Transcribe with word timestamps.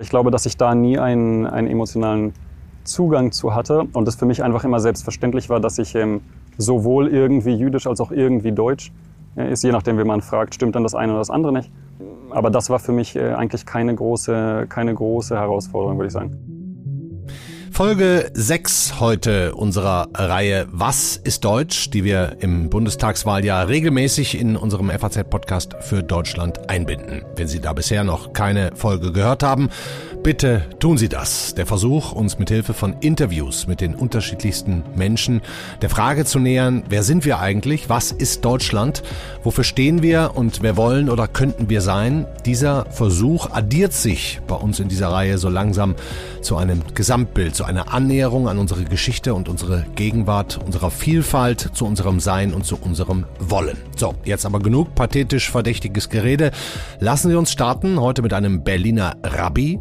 Ich 0.00 0.10
glaube, 0.10 0.30
dass 0.30 0.46
ich 0.46 0.56
da 0.56 0.74
nie 0.74 0.98
einen, 0.98 1.46
einen 1.46 1.68
emotionalen 1.68 2.32
Zugang 2.84 3.32
zu 3.32 3.54
hatte 3.54 3.84
und 3.92 4.08
es 4.08 4.16
für 4.16 4.26
mich 4.26 4.42
einfach 4.42 4.64
immer 4.64 4.80
selbstverständlich 4.80 5.50
war, 5.50 5.60
dass 5.60 5.78
ich 5.78 5.94
ähm, 5.94 6.22
sowohl 6.56 7.08
irgendwie 7.08 7.52
jüdisch 7.52 7.86
als 7.86 8.00
auch 8.00 8.10
irgendwie 8.10 8.52
deutsch 8.52 8.92
äh, 9.36 9.52
ist, 9.52 9.64
je 9.64 9.72
nachdem, 9.72 9.98
wie 9.98 10.04
man 10.04 10.22
fragt, 10.22 10.54
stimmt 10.54 10.76
dann 10.76 10.82
das 10.82 10.94
eine 10.94 11.12
oder 11.12 11.20
das 11.20 11.30
andere 11.30 11.52
nicht. 11.52 11.70
Aber 12.30 12.50
das 12.50 12.70
war 12.70 12.78
für 12.78 12.92
mich 12.92 13.16
äh, 13.16 13.32
eigentlich 13.32 13.66
keine 13.66 13.94
große, 13.94 14.66
keine 14.68 14.94
große 14.94 15.36
Herausforderung, 15.36 15.98
würde 15.98 16.06
ich 16.06 16.12
sagen. 16.12 16.57
Folge 17.70 18.30
6 18.34 18.98
heute 18.98 19.54
unserer 19.54 20.08
Reihe 20.14 20.66
Was 20.70 21.16
ist 21.16 21.44
Deutsch, 21.44 21.90
die 21.90 22.02
wir 22.02 22.36
im 22.40 22.70
Bundestagswahljahr 22.70 23.68
regelmäßig 23.68 24.38
in 24.38 24.56
unserem 24.56 24.90
FAZ-Podcast 24.90 25.76
für 25.80 26.02
Deutschland 26.02 26.68
einbinden. 26.68 27.24
Wenn 27.36 27.46
Sie 27.46 27.60
da 27.60 27.72
bisher 27.72 28.02
noch 28.04 28.32
keine 28.32 28.72
Folge 28.74 29.12
gehört 29.12 29.42
haben, 29.42 29.68
bitte 30.22 30.62
tun 30.78 30.98
Sie 30.98 31.08
das. 31.08 31.54
Der 31.54 31.66
Versuch, 31.66 32.12
uns 32.12 32.38
mit 32.38 32.48
Hilfe 32.48 32.74
von 32.74 32.96
Interviews 33.00 33.66
mit 33.66 33.80
den 33.80 33.94
unterschiedlichsten 33.94 34.82
Menschen 34.94 35.40
der 35.82 35.90
Frage 35.90 36.24
zu 36.24 36.38
nähern, 36.38 36.82
wer 36.88 37.02
sind 37.02 37.24
wir 37.24 37.38
eigentlich, 37.38 37.88
was 37.88 38.12
ist 38.12 38.44
Deutschland, 38.44 39.02
wofür 39.42 39.64
stehen 39.64 40.02
wir 40.02 40.32
und 40.34 40.62
wer 40.62 40.76
wollen 40.76 41.10
oder 41.10 41.28
könnten 41.28 41.68
wir 41.68 41.80
sein, 41.80 42.26
dieser 42.44 42.86
Versuch 42.90 43.50
addiert 43.50 43.92
sich 43.92 44.40
bei 44.46 44.54
uns 44.54 44.80
in 44.80 44.88
dieser 44.88 45.08
Reihe 45.08 45.38
so 45.38 45.48
langsam 45.48 45.94
zu 46.42 46.56
einem 46.56 46.82
Gesamtbild, 46.94 47.54
zu 47.54 47.64
einer 47.64 47.92
Annäherung 47.92 48.48
an 48.48 48.58
unsere 48.58 48.84
Geschichte 48.84 49.34
und 49.34 49.48
unsere 49.48 49.84
Gegenwart, 49.94 50.58
unserer 50.64 50.90
Vielfalt, 50.90 51.70
zu 51.72 51.86
unserem 51.86 52.20
Sein 52.20 52.54
und 52.54 52.64
zu 52.64 52.78
unserem 52.80 53.26
Wollen. 53.38 53.76
So, 53.96 54.14
jetzt 54.24 54.46
aber 54.46 54.60
genug 54.60 54.94
pathetisch 54.94 55.50
verdächtiges 55.50 56.08
Gerede. 56.08 56.50
Lassen 57.00 57.30
Sie 57.30 57.36
uns 57.36 57.50
starten 57.52 58.00
heute 58.00 58.22
mit 58.22 58.32
einem 58.32 58.62
Berliner 58.62 59.16
Rabbi, 59.22 59.78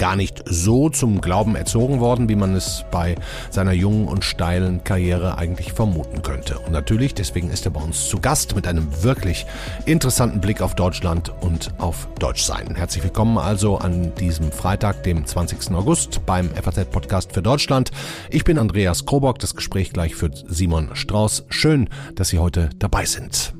gar 0.00 0.16
nicht 0.16 0.42
so 0.46 0.88
zum 0.88 1.20
Glauben 1.20 1.54
erzogen 1.54 2.00
worden, 2.00 2.30
wie 2.30 2.34
man 2.34 2.56
es 2.56 2.86
bei 2.90 3.16
seiner 3.50 3.72
jungen 3.72 4.08
und 4.08 4.24
steilen 4.24 4.82
Karriere 4.82 5.36
eigentlich 5.36 5.74
vermuten 5.74 6.22
könnte. 6.22 6.58
Und 6.58 6.72
natürlich, 6.72 7.12
deswegen 7.12 7.50
ist 7.50 7.66
er 7.66 7.70
bei 7.70 7.82
uns 7.82 8.08
zu 8.08 8.18
Gast 8.18 8.56
mit 8.56 8.66
einem 8.66 8.88
wirklich 9.02 9.44
interessanten 9.84 10.40
Blick 10.40 10.62
auf 10.62 10.74
Deutschland 10.74 11.30
und 11.42 11.74
auf 11.76 12.08
Deutschsein. 12.18 12.74
Herzlich 12.76 13.04
willkommen 13.04 13.36
also 13.36 13.76
an 13.76 14.14
diesem 14.14 14.50
Freitag, 14.50 15.02
dem 15.02 15.26
20. 15.26 15.70
August 15.72 16.24
beim 16.24 16.48
FAZ-Podcast 16.48 17.34
für 17.34 17.42
Deutschland. 17.42 17.90
Ich 18.30 18.44
bin 18.44 18.58
Andreas 18.58 19.04
Krobock, 19.04 19.38
das 19.38 19.54
Gespräch 19.54 19.92
gleich 19.92 20.14
führt 20.14 20.46
Simon 20.48 20.88
Strauß. 20.94 21.44
Schön, 21.50 21.90
dass 22.14 22.30
Sie 22.30 22.38
heute 22.38 22.70
dabei 22.78 23.04
sind. 23.04 23.59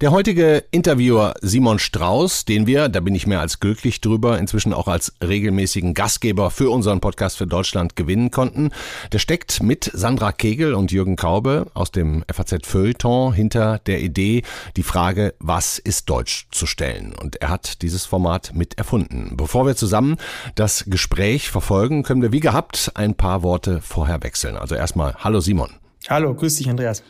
Der 0.00 0.12
heutige 0.12 0.64
Interviewer 0.70 1.34
Simon 1.42 1.78
Strauß, 1.78 2.46
den 2.46 2.66
wir, 2.66 2.88
da 2.88 3.00
bin 3.00 3.14
ich 3.14 3.26
mehr 3.26 3.40
als 3.40 3.60
glücklich 3.60 4.00
drüber, 4.00 4.38
inzwischen 4.38 4.72
auch 4.72 4.88
als 4.88 5.12
regelmäßigen 5.22 5.92
Gastgeber 5.92 6.50
für 6.50 6.70
unseren 6.70 7.00
Podcast 7.00 7.36
für 7.36 7.46
Deutschland 7.46 7.96
gewinnen 7.96 8.30
konnten, 8.30 8.70
der 9.12 9.18
steckt 9.18 9.62
mit 9.62 9.90
Sandra 9.92 10.32
Kegel 10.32 10.72
und 10.72 10.90
Jürgen 10.90 11.16
Kaube 11.16 11.66
aus 11.74 11.90
dem 11.90 12.24
FAZ 12.32 12.66
Feuilleton 12.66 13.34
hinter 13.34 13.78
der 13.80 14.00
Idee, 14.00 14.40
die 14.74 14.84
Frage, 14.84 15.34
was 15.38 15.78
ist 15.78 16.08
Deutsch 16.08 16.46
zu 16.50 16.64
stellen. 16.64 17.14
Und 17.14 17.36
er 17.36 17.50
hat 17.50 17.82
dieses 17.82 18.06
Format 18.06 18.52
mit 18.54 18.78
erfunden. 18.78 19.34
Bevor 19.36 19.66
wir 19.66 19.76
zusammen 19.76 20.16
das 20.54 20.86
Gespräch 20.86 21.50
verfolgen, 21.50 22.04
können 22.04 22.22
wir 22.22 22.32
wie 22.32 22.40
gehabt 22.40 22.90
ein 22.94 23.16
paar 23.16 23.42
Worte 23.42 23.82
vorher 23.82 24.22
wechseln. 24.22 24.56
Also 24.56 24.76
erstmal, 24.76 25.14
hallo 25.16 25.40
Simon. 25.40 25.68
Hallo, 26.08 26.34
grüß 26.34 26.56
dich 26.56 26.70
Andreas. 26.70 27.02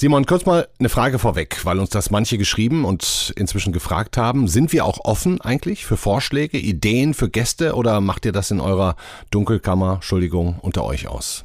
Simon, 0.00 0.26
kurz 0.26 0.46
mal 0.46 0.68
eine 0.78 0.90
Frage 0.90 1.18
vorweg, 1.18 1.64
weil 1.64 1.80
uns 1.80 1.90
das 1.90 2.12
manche 2.12 2.38
geschrieben 2.38 2.84
und 2.84 3.32
inzwischen 3.34 3.72
gefragt 3.72 4.16
haben. 4.16 4.46
Sind 4.46 4.72
wir 4.72 4.84
auch 4.84 5.00
offen 5.04 5.40
eigentlich 5.40 5.86
für 5.86 5.96
Vorschläge, 5.96 6.56
Ideen 6.56 7.14
für 7.14 7.28
Gäste 7.28 7.74
oder 7.74 8.00
macht 8.00 8.24
ihr 8.24 8.30
das 8.30 8.52
in 8.52 8.60
eurer 8.60 8.94
Dunkelkammer, 9.32 9.94
Entschuldigung, 9.94 10.60
unter 10.62 10.84
euch 10.84 11.08
aus? 11.08 11.44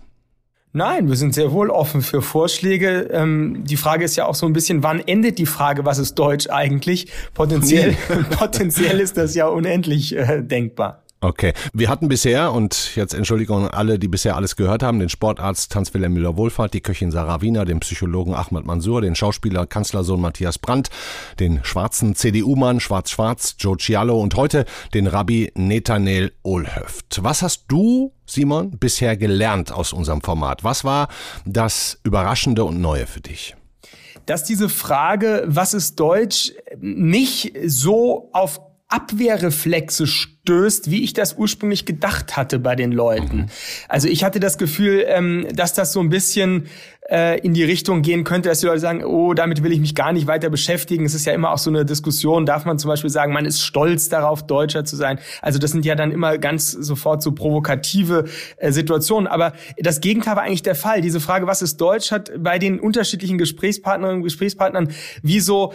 Nein, 0.72 1.10
wir 1.10 1.16
sind 1.16 1.34
sehr 1.34 1.52
wohl 1.52 1.72
offen 1.72 2.04
für 2.04 2.22
Vorschläge. 2.22 3.10
Ähm, 3.12 3.64
die 3.66 3.78
Frage 3.78 4.06
ist 4.06 4.16
ja 4.18 4.28
auch 4.28 4.36
so 4.36 4.46
ein 4.46 4.54
bisschen, 4.54 4.84
wann 4.84 5.00
endet 5.00 5.40
die 5.40 5.48
Frage, 5.48 5.84
was 5.84 5.98
ist 5.98 6.14
Deutsch 6.14 6.48
eigentlich? 6.48 7.12
Potenziell, 7.34 7.98
potenziell 8.38 9.00
ist 9.00 9.18
das 9.18 9.34
ja 9.34 9.48
unendlich 9.48 10.16
äh, 10.16 10.44
denkbar. 10.44 11.03
Okay. 11.24 11.54
Wir 11.72 11.88
hatten 11.88 12.10
bisher, 12.10 12.52
und 12.52 12.98
jetzt 12.98 13.14
Entschuldigung 13.14 13.64
an 13.64 13.70
alle, 13.70 13.98
die 13.98 14.10
bisher 14.10 14.36
alles 14.36 14.58
gehört 14.58 14.84
haben, 14.84 15.00
den 15.00 15.08
Sportarzt 15.08 15.74
Hans-Wilhelm 15.74 16.14
Müller-Wohlfahrt, 16.16 16.74
die 16.74 16.82
Köchin 16.82 17.12
Sarah 17.12 17.42
Wiener, 17.42 17.64
den 17.64 17.80
Psychologen 17.80 18.34
Ahmad 18.34 18.66
Mansour, 18.66 19.00
den 19.00 19.16
Schauspieler 19.16 19.66
Kanzlersohn 19.66 20.20
Matthias 20.20 20.60
Brandt, 20.60 20.90
den 21.40 21.64
schwarzen 21.64 22.16
CDU-Mann 22.16 22.82
Schwarz-Schwarz 22.82 23.56
Joe 23.58 23.78
Cialo 23.78 24.20
und 24.20 24.36
heute 24.36 24.66
den 24.94 25.08
Rabbi 25.08 25.50
Netanel 25.56 26.34
Olhöft. 26.44 27.24
Was 27.24 27.42
hast 27.42 27.68
du, 27.70 28.12
Simon, 28.26 28.72
bisher 28.72 29.16
gelernt 29.16 29.72
aus 29.72 29.94
unserem 29.94 30.22
Format? 30.22 30.66
Was 30.66 30.84
war 30.84 31.08
das 31.46 32.02
Überraschende 32.04 32.66
und 32.66 32.82
Neue 32.82 33.08
für 33.08 33.22
dich? 33.22 33.56
Dass 34.26 34.44
diese 34.44 34.68
Frage, 34.68 35.46
was 35.48 35.74
ist 35.74 36.02
Deutsch, 36.02 36.52
nicht 36.82 37.54
so 37.66 38.30
auf 38.34 38.60
Abwehrreflexe 38.94 40.06
stößt, 40.06 40.92
wie 40.92 41.04
ich 41.04 41.14
das 41.14 41.34
ursprünglich 41.34 41.86
gedacht 41.86 42.38
hatte 42.38 42.60
bei 42.60 42.76
den 42.76 42.92
Leuten. 42.92 43.38
Mhm. 43.38 43.46
Also 43.90 44.08
ich 44.08 44.24
hatte 44.24 44.40
das 44.40 44.60
Gefühl, 44.60 45.04
ähm, 45.08 45.48
dass 45.52 45.74
das 45.74 45.94
so 45.94 46.00
ein 46.00 46.10
bisschen 46.10 46.68
äh, 47.10 47.40
in 47.40 47.56
die 47.56 47.64
Richtung 47.64 48.04
gehen 48.04 48.24
könnte, 48.24 48.50
dass 48.50 48.60
die 48.60 48.68
Leute 48.68 48.82
sagen, 48.82 49.04
oh, 49.04 49.34
damit 49.34 49.64
will 49.64 49.72
ich 49.72 49.80
mich 49.80 49.96
gar 49.96 50.14
nicht 50.14 50.28
weiter 50.28 50.52
beschäftigen. 50.52 51.06
Es 51.06 51.16
ist 51.16 51.26
ja 51.26 51.34
immer 51.34 51.52
auch 51.52 51.58
so 51.58 51.72
eine 51.72 51.86
Diskussion, 51.86 52.46
darf 52.46 52.66
man 52.66 52.78
zum 52.78 52.90
Beispiel 52.90 53.10
sagen, 53.10 53.34
man 53.34 53.46
ist 53.46 53.62
stolz 53.62 54.10
darauf, 54.10 54.46
Deutscher 54.46 54.86
zu 54.86 54.96
sein. 54.96 55.18
Also 55.42 55.58
das 55.58 55.72
sind 55.72 55.86
ja 55.86 55.96
dann 55.96 56.12
immer 56.12 56.38
ganz 56.38 56.70
sofort 56.70 57.24
so 57.24 57.32
provokative 57.32 58.26
äh, 58.58 58.72
Situationen. 58.72 59.26
Aber 59.26 59.54
das 59.80 60.02
Gegenteil 60.02 60.36
war 60.36 60.44
eigentlich 60.44 60.62
der 60.62 60.76
Fall. 60.76 61.02
Diese 61.02 61.20
Frage, 61.20 61.48
was 61.48 61.64
ist 61.64 61.82
Deutsch, 61.82 62.12
hat 62.12 62.32
bei 62.38 62.60
den 62.60 62.80
unterschiedlichen 62.80 63.40
Gesprächspartnerinnen 63.40 64.20
und 64.20 64.24
Gesprächspartnern 64.24 64.90
wie 65.24 65.40
so 65.40 65.74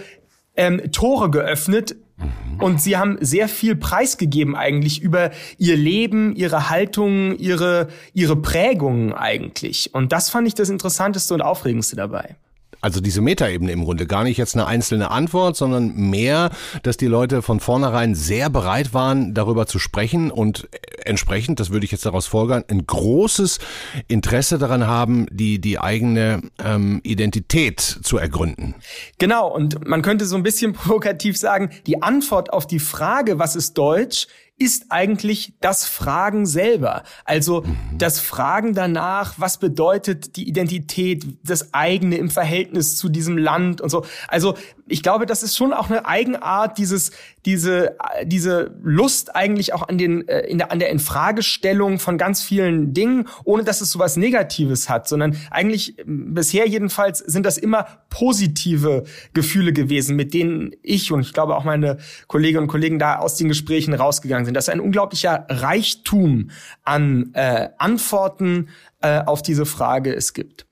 ähm, 0.54 0.92
Tore 0.92 1.30
geöffnet, 1.30 1.96
Mhm. 2.18 2.60
Und 2.60 2.80
sie 2.80 2.96
haben 2.96 3.18
sehr 3.20 3.48
viel 3.48 3.76
preisgegeben 3.76 4.56
eigentlich 4.56 5.00
über 5.00 5.30
ihr 5.58 5.76
Leben, 5.76 6.34
ihre 6.34 6.70
Haltung, 6.70 7.36
ihre, 7.38 7.88
ihre 8.12 8.36
Prägungen 8.36 9.12
eigentlich. 9.12 9.94
Und 9.94 10.12
das 10.12 10.30
fand 10.30 10.48
ich 10.48 10.54
das 10.54 10.68
Interessanteste 10.68 11.34
und 11.34 11.42
Aufregendste 11.42 11.96
dabei 11.96 12.36
also 12.80 13.00
diese 13.00 13.20
Metaebene 13.20 13.72
im 13.72 13.84
Grunde, 13.84 14.06
gar 14.06 14.24
nicht 14.24 14.36
jetzt 14.36 14.54
eine 14.54 14.66
einzelne 14.66 15.10
Antwort, 15.10 15.56
sondern 15.56 15.94
mehr, 15.94 16.50
dass 16.82 16.96
die 16.96 17.06
Leute 17.06 17.42
von 17.42 17.60
vornherein 17.60 18.14
sehr 18.14 18.50
bereit 18.50 18.94
waren, 18.94 19.34
darüber 19.34 19.66
zu 19.66 19.78
sprechen 19.78 20.30
und 20.30 20.68
entsprechend, 21.04 21.60
das 21.60 21.70
würde 21.70 21.84
ich 21.84 21.92
jetzt 21.92 22.06
daraus 22.06 22.26
folgern, 22.26 22.64
ein 22.68 22.86
großes 22.86 23.58
Interesse 24.06 24.58
daran 24.58 24.86
haben, 24.86 25.26
die, 25.30 25.60
die 25.60 25.78
eigene 25.78 26.42
ähm, 26.64 27.00
Identität 27.02 27.80
zu 27.80 28.18
ergründen. 28.18 28.74
Genau, 29.18 29.48
und 29.48 29.86
man 29.86 30.02
könnte 30.02 30.26
so 30.26 30.36
ein 30.36 30.42
bisschen 30.42 30.72
provokativ 30.74 31.36
sagen, 31.36 31.70
die 31.86 32.02
Antwort 32.02 32.52
auf 32.52 32.66
die 32.66 32.78
Frage, 32.78 33.38
was 33.38 33.56
ist 33.56 33.76
Deutsch, 33.76 34.26
ist 34.58 34.86
eigentlich 34.88 35.54
das 35.60 35.86
Fragen 35.86 36.44
selber. 36.44 37.04
Also 37.24 37.62
mhm. 37.62 37.76
das 37.96 38.18
Fragen 38.18 38.74
danach, 38.74 39.34
was 39.38 39.58
bedeutet 39.58 40.36
die 40.36 40.48
Identität, 40.48 41.24
das 41.44 41.72
eigene 41.72 42.16
im 42.16 42.28
Verhältnis 42.28 42.96
zu 42.96 43.08
diesem 43.08 43.38
Land 43.38 43.80
und 43.80 43.90
so. 43.90 44.04
Also 44.26 44.56
ich 44.88 45.02
glaube, 45.02 45.26
das 45.26 45.42
ist 45.42 45.56
schon 45.56 45.72
auch 45.72 45.90
eine 45.90 46.06
Eigenart, 46.06 46.78
dieses, 46.78 47.12
diese, 47.44 47.96
diese 48.24 48.76
Lust 48.82 49.34
eigentlich 49.36 49.72
auch 49.74 49.88
an 49.88 49.98
den, 49.98 50.26
äh, 50.28 50.40
in 50.40 50.58
der, 50.58 50.72
an 50.72 50.78
der 50.78 50.90
Infragestellung 50.90 51.98
von 51.98 52.18
ganz 52.18 52.42
vielen 52.42 52.94
Dingen, 52.94 53.28
ohne 53.44 53.64
dass 53.64 53.80
es 53.80 53.90
sowas 53.90 54.16
Negatives 54.16 54.88
hat, 54.88 55.08
sondern 55.08 55.36
eigentlich 55.50 55.96
bisher 56.04 56.66
jedenfalls 56.66 57.18
sind 57.18 57.44
das 57.46 57.58
immer 57.58 57.86
positive 58.10 59.04
Gefühle 59.34 59.72
gewesen, 59.72 60.16
mit 60.16 60.34
denen 60.34 60.72
ich 60.82 61.12
und 61.12 61.20
ich 61.20 61.32
glaube 61.32 61.56
auch 61.56 61.64
meine 61.64 61.98
Kolleginnen 62.26 62.64
und 62.64 62.68
Kollegen 62.68 62.98
da 62.98 63.18
aus 63.18 63.36
den 63.36 63.48
Gesprächen 63.48 63.94
rausgegangen 63.94 64.44
sind. 64.44 64.54
Das 64.54 64.68
ist 64.68 64.74
ein 64.74 64.80
unglaublicher 64.80 65.46
Reichtum 65.48 66.50
an 66.84 67.30
äh, 67.34 67.68
Antworten 67.78 68.68
äh, 69.00 69.20
auf 69.20 69.42
diese 69.42 69.66
Frage 69.66 70.14
es 70.14 70.32
gibt. 70.32 70.67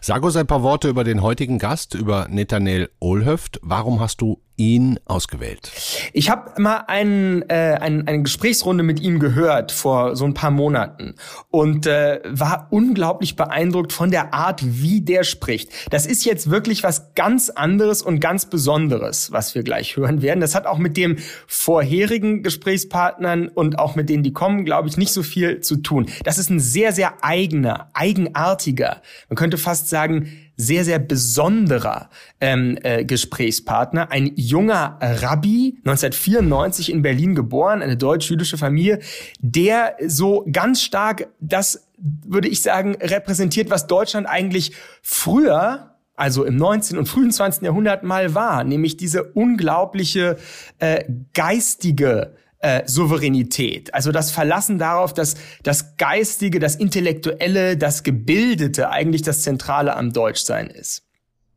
Sag 0.00 0.22
uns 0.22 0.36
ein 0.36 0.46
paar 0.46 0.62
Worte 0.62 0.88
über 0.88 1.04
den 1.04 1.22
heutigen 1.22 1.58
Gast, 1.58 1.94
über 1.94 2.28
Netanel 2.28 2.90
Olhöft. 3.00 3.60
Warum 3.62 4.00
hast 4.00 4.20
du 4.20 4.40
ihn 4.56 4.98
ausgewählt? 5.06 5.72
Ich 6.12 6.30
habe 6.30 6.60
mal 6.60 6.84
ein, 6.86 7.42
äh, 7.48 7.78
ein, 7.80 8.06
eine 8.06 8.22
Gesprächsrunde 8.22 8.84
mit 8.84 9.00
ihm 9.00 9.18
gehört 9.18 9.72
vor 9.72 10.16
so 10.16 10.24
ein 10.24 10.34
paar 10.34 10.50
Monaten 10.50 11.14
und 11.50 11.86
äh, 11.86 12.20
war 12.26 12.68
unglaublich 12.70 13.36
beeindruckt 13.36 13.92
von 13.92 14.10
der 14.10 14.34
Art, 14.34 14.60
wie 14.62 15.00
der 15.00 15.24
spricht. 15.24 15.70
Das 15.90 16.06
ist 16.06 16.24
jetzt 16.24 16.50
wirklich 16.50 16.82
was 16.82 17.14
ganz 17.14 17.50
anderes 17.50 18.02
und 18.02 18.20
ganz 18.20 18.46
Besonderes, 18.46 19.32
was 19.32 19.54
wir 19.54 19.62
gleich 19.62 19.96
hören 19.96 20.22
werden. 20.22 20.40
Das 20.40 20.54
hat 20.54 20.66
auch 20.66 20.78
mit 20.78 20.96
dem 20.96 21.16
vorherigen 21.46 22.42
Gesprächspartnern 22.42 23.48
und 23.48 23.78
auch 23.78 23.96
mit 23.96 24.08
denen, 24.08 24.22
die 24.22 24.32
kommen, 24.32 24.64
glaube 24.64 24.88
ich, 24.88 24.96
nicht 24.96 25.12
so 25.12 25.22
viel 25.22 25.60
zu 25.60 25.76
tun. 25.76 26.06
Das 26.24 26.38
ist 26.38 26.50
ein 26.50 26.60
sehr, 26.60 26.92
sehr 26.92 27.24
eigener, 27.24 27.88
eigenartiger, 27.94 29.02
man 29.28 29.36
könnte 29.36 29.58
fast 29.58 29.88
sagen, 29.88 30.28
sehr, 30.62 30.84
sehr 30.84 30.98
besonderer 30.98 32.08
ähm, 32.40 32.78
äh, 32.82 33.04
Gesprächspartner, 33.04 34.10
ein 34.10 34.32
junger 34.36 34.98
Rabbi, 35.00 35.78
1994 35.84 36.92
in 36.92 37.02
Berlin 37.02 37.34
geboren, 37.34 37.82
eine 37.82 37.96
deutsch-jüdische 37.96 38.58
Familie, 38.58 39.00
der 39.40 39.96
so 40.06 40.46
ganz 40.50 40.82
stark 40.82 41.28
das, 41.40 41.88
würde 41.98 42.48
ich 42.48 42.62
sagen, 42.62 42.96
repräsentiert, 43.00 43.70
was 43.70 43.86
Deutschland 43.86 44.26
eigentlich 44.26 44.72
früher 45.02 45.88
also 46.14 46.44
im 46.44 46.56
19. 46.56 46.98
und 46.98 47.08
frühen 47.08 47.32
20. 47.32 47.62
Jahrhundert 47.62 48.04
mal 48.04 48.34
war, 48.34 48.64
nämlich 48.64 48.96
diese 48.96 49.24
unglaubliche 49.24 50.36
äh, 50.78 51.04
geistige 51.32 52.36
äh, 52.62 52.82
Souveränität. 52.86 53.92
Also 53.92 54.12
das 54.12 54.30
Verlassen 54.30 54.78
darauf, 54.78 55.12
dass 55.12 55.34
das 55.62 55.96
Geistige, 55.96 56.58
das 56.58 56.76
Intellektuelle, 56.76 57.76
das 57.76 58.02
Gebildete 58.02 58.90
eigentlich 58.90 59.22
das 59.22 59.42
Zentrale 59.42 59.96
am 59.96 60.12
Deutschsein 60.12 60.68
ist. 60.68 61.02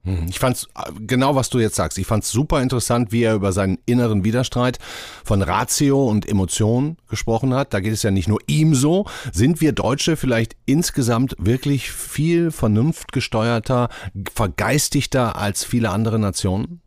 Hm, 0.04 0.28
ich 0.30 0.40
fand's 0.40 0.68
äh, 0.76 0.92
genau, 1.00 1.36
was 1.36 1.50
du 1.50 1.60
jetzt 1.60 1.76
sagst. 1.76 1.98
Ich 1.98 2.08
fand's 2.08 2.32
super 2.32 2.62
interessant, 2.62 3.12
wie 3.12 3.24
er 3.24 3.36
über 3.36 3.52
seinen 3.52 3.80
inneren 3.86 4.24
Widerstreit 4.24 4.80
von 5.24 5.42
Ratio 5.42 6.08
und 6.08 6.28
Emotion 6.28 6.98
gesprochen 7.10 7.54
hat. 7.54 7.74
Da 7.74 7.80
geht 7.80 7.94
es 7.94 8.04
ja 8.04 8.12
nicht 8.12 8.28
nur 8.28 8.40
ihm 8.48 8.76
so. 8.76 9.06
Sind 9.32 9.62
wir 9.62 9.72
Deutsche 9.74 10.16
vielleicht 10.16 10.56
insgesamt 10.66 11.36
wirklich 11.40 11.92
viel 11.92 12.52
vernunftgesteuerter, 12.52 13.90
vergeistigter 14.34 15.36
als 15.38 15.64
viele 15.64 15.90
andere 15.90 16.20
Nationen? 16.20 16.82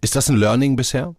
Ist 0.00 0.16
das 0.16 0.28
ein 0.28 0.36
Learning 0.36 0.76
bisher? 0.76 1.14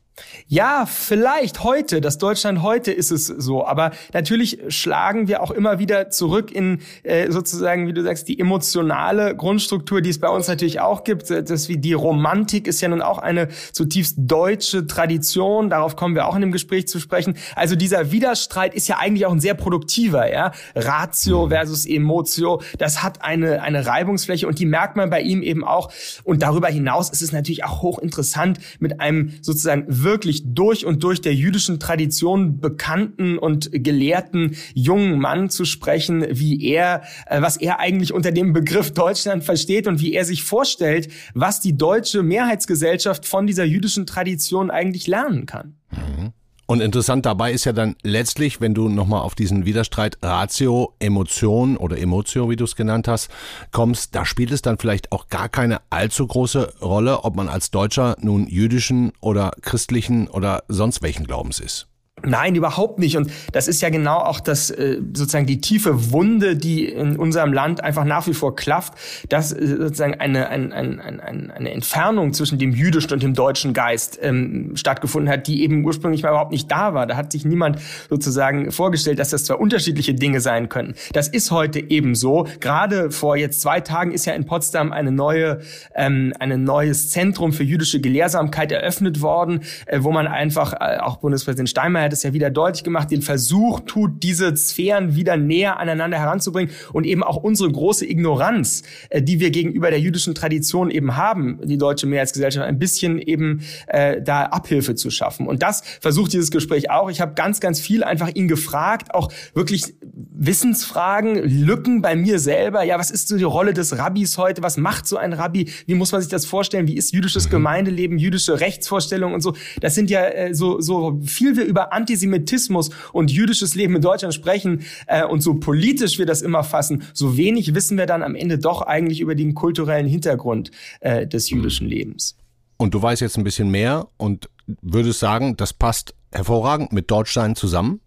Ja, 0.48 0.86
vielleicht 0.86 1.64
heute, 1.64 2.00
das 2.00 2.18
Deutschland 2.18 2.62
heute 2.62 2.92
ist 2.92 3.12
es 3.12 3.26
so, 3.28 3.66
aber 3.66 3.92
natürlich 4.14 4.60
schlagen 4.70 5.28
wir 5.28 5.42
auch 5.42 5.52
immer 5.52 5.80
wieder 5.80 6.10
zurück 6.10 6.52
in 6.52 6.80
äh, 7.04 7.32
sozusagen, 7.32 7.88
wie 7.88 7.94
du 7.94 8.02
sagst, 8.02 8.28
die 8.28 8.40
emotionale 8.40 9.36
Grundstruktur, 9.36 10.02
die 10.02 10.12
es 10.12 10.20
bei 10.20 10.30
uns 10.30 10.48
natürlich 10.48 10.80
auch 10.80 11.04
gibt. 11.04 11.30
Das 11.30 11.68
wie 11.68 11.78
die 11.78 11.94
Romantik 11.94 12.68
ist 12.68 12.80
ja 12.80 12.88
nun 12.88 13.02
auch 13.02 13.18
eine 13.18 13.50
zutiefst 13.74 14.16
deutsche 14.18 14.88
Tradition. 14.88 15.70
Darauf 15.70 15.96
kommen 15.96 16.16
wir 16.16 16.28
auch 16.28 16.36
in 16.36 16.42
dem 16.42 16.52
Gespräch 16.52 16.88
zu 16.88 17.00
sprechen. 17.00 17.36
Also 17.56 17.76
dieser 17.76 18.12
Widerstreit 18.12 18.74
ist 18.74 18.88
ja 18.88 18.98
eigentlich 18.98 19.26
auch 19.26 19.34
ein 19.34 19.42
sehr 19.42 19.56
produktiver, 19.56 20.32
ja. 20.32 20.52
Ratio 20.76 21.46
mhm. 21.46 21.50
versus 21.50 21.86
Emotio, 21.86 22.62
das 22.78 23.04
hat 23.04 23.22
eine 23.22 23.62
eine 23.62 23.86
Reibungsfläche 23.86 24.48
und 24.48 24.60
die 24.60 24.66
merkt 24.66 24.96
man 24.96 25.10
bei 25.10 25.22
ihm 25.22 25.42
eben 25.42 25.66
auch. 25.66 25.92
Und 26.24 26.42
darüber 26.42 26.68
hinaus 26.68 27.10
ist 27.10 27.22
es 27.22 27.32
natürlich 27.32 27.66
auch 27.66 27.82
hochinteressant 27.82 28.60
mit 28.80 29.02
einem 29.02 29.34
sozusagen 29.42 29.86
wirklich 30.06 30.44
durch 30.46 30.86
und 30.86 31.04
durch 31.04 31.20
der 31.20 31.34
jüdischen 31.34 31.82
Tradition 31.82 32.62
bekannten 32.62 33.38
und 33.38 33.70
gelehrten 33.74 34.56
jungen 34.74 35.20
Mann 35.20 35.50
zu 35.50 35.66
sprechen, 35.66 36.26
wie 36.30 36.64
er, 36.64 37.04
äh, 37.26 37.42
was 37.42 37.58
er 37.58 37.80
eigentlich 37.80 38.14
unter 38.14 38.32
dem 38.32 38.54
Begriff 38.54 38.94
Deutschland 38.94 39.44
versteht 39.44 39.88
und 39.88 40.00
wie 40.00 40.14
er 40.14 40.24
sich 40.24 40.44
vorstellt, 40.44 41.10
was 41.34 41.60
die 41.60 41.78
deutsche 41.78 42.24
Mehrheitsgesellschaft 42.24 43.26
von 43.26 43.46
dieser 43.46 43.66
jüdischen 43.66 44.06
Tradition 44.06 44.72
eigentlich 44.72 45.08
lernen 45.08 45.46
kann. 45.46 45.76
Mhm. 45.92 46.32
Und 46.68 46.82
interessant 46.82 47.26
dabei 47.28 47.52
ist 47.52 47.66
ja 47.66 47.74
dann 47.74 47.96
letztlich, 48.02 48.60
wenn 48.60 48.74
du 48.74 48.90
nochmal 48.90 49.22
auf 49.22 49.36
diesen 49.36 49.66
Widerstreit 49.66 50.18
Ratio, 50.24 50.94
Emotion 51.00 51.78
oder 51.78 52.00
Emotio, 52.00 52.50
wie 52.50 52.56
du 52.56 52.64
es 52.64 52.76
genannt 52.76 53.08
hast, 53.08 53.30
kommst, 53.72 54.16
da 54.16 54.26
spielt 54.26 54.52
es 54.52 54.64
dann 54.64 54.80
vielleicht 54.80 55.12
auch 55.12 55.28
gar 55.28 55.48
keine 55.48 55.82
allzu 55.92 56.26
große 56.26 56.76
Rolle, 56.82 57.24
ob 57.24 57.36
man 57.36 57.50
als 57.50 57.70
Deutscher 57.70 58.16
nun 58.20 58.48
jüdischen 58.48 59.14
oder 59.22 59.52
christlichen 59.62 60.28
oder 60.28 60.64
sonst 60.68 61.04
welchen 61.04 61.28
Glaubens 61.28 61.60
ist. 61.60 61.88
Nein, 62.24 62.56
überhaupt 62.56 62.98
nicht. 62.98 63.18
Und 63.18 63.30
das 63.52 63.68
ist 63.68 63.82
ja 63.82 63.90
genau 63.90 64.20
auch 64.20 64.40
das 64.40 64.72
äh, 64.72 65.02
sozusagen 65.14 65.46
die 65.46 65.60
tiefe 65.60 66.12
Wunde, 66.12 66.56
die 66.56 66.86
in 66.88 67.18
unserem 67.18 67.52
Land 67.52 67.84
einfach 67.84 68.06
nach 68.06 68.26
wie 68.26 68.34
vor 68.34 68.56
klafft, 68.56 68.94
dass 69.28 69.52
äh, 69.52 69.68
sozusagen 69.68 70.16
eine, 70.16 70.48
ein, 70.48 70.72
ein, 70.72 71.02
ein, 71.02 71.52
eine 71.52 71.72
Entfernung 71.72 72.32
zwischen 72.34 72.58
dem 72.58 72.72
jüdischen 72.72 73.12
und 73.12 73.22
dem 73.22 73.34
deutschen 73.34 73.74
Geist 73.74 74.18
ähm, 74.22 74.72
stattgefunden 74.76 75.30
hat, 75.30 75.48
die 75.48 75.62
eben 75.62 75.84
ursprünglich 75.84 76.24
mal 76.24 76.30
überhaupt 76.30 76.54
nicht 76.54 76.72
da 76.72 76.94
war. 76.94 77.06
Da 77.06 77.18
hat 77.18 77.34
sich 77.34 77.44
niemand 77.44 77.80
sozusagen 78.10 78.72
vorgestellt, 78.72 79.20
dass 79.20 79.32
das 79.32 79.44
zwei 79.44 79.56
unterschiedliche 79.56 80.14
Dinge 80.14 80.40
sein 80.40 80.70
können. 80.70 80.96
Das 81.12 81.28
ist 81.28 81.52
heute 81.52 81.80
eben 81.80 82.16
so. 82.16 82.48
Gerade 82.62 83.12
vor 83.12 83.36
jetzt 83.36 83.60
zwei 83.60 83.82
Tagen 83.82 84.12
ist 84.12 84.26
ja 84.26 84.34
in 84.34 84.46
Potsdam 84.46 84.94
eine 84.94 85.12
neue, 85.12 85.60
ähm, 85.94 86.34
ein 86.40 86.64
neues 86.64 87.10
Zentrum 87.10 87.52
für 87.52 87.64
jüdische 87.64 88.00
Gelehrsamkeit 88.00 88.72
eröffnet 88.72 89.22
worden, 89.22 89.64
äh, 89.86 90.00
wo 90.02 90.12
man 90.12 90.28
einfach, 90.28 90.74
äh, 90.74 90.98
auch 91.00 91.18
Bundespräsident 91.18 91.70
Steinmeier 91.70 92.05
hat 92.06 92.14
es 92.14 92.24
ja 92.24 92.34
wieder 92.34 92.50
deutlich 92.50 92.84
gemacht, 92.84 93.12
den 93.12 93.22
Versuch 93.22 93.82
tut, 93.82 94.24
diese 94.24 94.56
Sphären 94.56 95.16
wieder 95.16 95.38
näher 95.38 95.80
aneinander 95.80 96.18
heranzubringen 96.18 96.74
und 96.94 97.06
eben 97.06 97.24
auch 97.24 97.38
unsere 97.38 97.72
große 97.72 98.10
Ignoranz, 98.10 98.84
äh, 99.10 99.22
die 99.22 99.40
wir 99.40 99.52
gegenüber 99.52 99.90
der 99.90 100.00
jüdischen 100.00 100.36
Tradition 100.36 100.90
eben 100.92 101.18
haben, 101.18 101.60
die 101.64 101.78
deutsche 101.78 102.08
Mehrheitsgesellschaft, 102.08 102.66
ein 102.66 102.80
bisschen 102.80 103.20
eben 103.20 103.62
äh, 103.88 104.22
da 104.22 104.44
Abhilfe 104.44 104.96
zu 104.96 105.10
schaffen. 105.10 105.48
Und 105.48 105.64
das 105.64 105.84
versucht 106.02 106.34
dieses 106.34 106.52
Gespräch 106.52 106.90
auch. 106.90 107.10
Ich 107.10 107.22
habe 107.22 107.34
ganz, 107.34 107.60
ganz 107.60 107.80
viel 107.80 108.04
einfach 108.04 108.30
ihn 108.34 108.48
gefragt, 108.48 109.14
auch 109.14 109.32
wirklich 109.54 109.96
Wissensfragen, 110.38 111.36
Lücken 111.44 112.02
bei 112.02 112.16
mir 112.16 112.40
selber. 112.40 112.84
Ja, 112.84 113.00
was 113.00 113.12
ist 113.12 113.28
so 113.28 113.38
die 113.38 113.44
Rolle 113.44 113.74
des 113.74 113.98
Rabbis 113.98 114.38
heute? 114.38 114.62
Was 114.64 114.78
macht 114.78 115.08
so 115.08 115.18
ein 115.18 115.34
Rabbi? 115.34 115.70
Wie 115.86 115.96
muss 115.96 116.12
man 116.12 116.22
sich 116.22 116.30
das 116.30 116.46
vorstellen? 116.46 116.88
Wie 116.88 116.96
ist 116.96 117.14
jüdisches 117.14 117.48
mhm. 117.48 117.52
Gemeindeleben, 117.52 118.18
jüdische 118.18 118.60
Rechtsvorstellungen 118.60 119.36
und 119.36 119.42
so? 119.42 119.56
Das 119.82 119.96
sind 119.96 120.10
ja 120.10 120.26
äh, 120.26 120.54
so, 120.54 120.80
so 120.82 121.20
viel 121.24 121.56
wir 121.56 121.66
über 121.66 121.94
Antisemitismus 121.96 122.92
und 123.14 123.32
jüdisches 123.32 123.76
Leben 123.76 123.96
in 123.96 124.02
Deutschland 124.02 124.34
sprechen 124.34 124.86
äh, 125.08 125.24
und 125.26 125.42
so 125.42 125.56
politisch 125.56 126.20
wir 126.20 126.26
das 126.26 126.42
immer 126.42 126.64
fassen, 126.64 127.04
so 127.14 127.38
wenig 127.38 127.74
wissen 127.74 127.98
wir 127.98 128.06
dann 128.06 128.22
am 128.22 128.36
Ende 128.36 128.60
doch 128.60 128.82
eigentlich 128.82 129.22
über 129.22 129.36
den 129.36 129.56
kulturellen 129.56 130.08
Hintergrund 130.08 130.72
äh, 131.00 131.26
des 131.26 131.50
jüdischen 131.50 131.88
Lebens. 131.88 132.38
Und 132.78 132.94
du 132.94 133.02
weißt 133.02 133.22
jetzt 133.22 133.38
ein 133.38 133.44
bisschen 133.44 133.72
mehr 133.72 134.08
und 134.18 134.50
würdest 134.82 135.20
sagen, 135.20 135.56
das 135.58 135.74
passt 135.74 136.14
hervorragend 136.32 136.92
mit 136.92 137.10
Deutschsein 137.10 137.56
zusammen? 137.56 138.02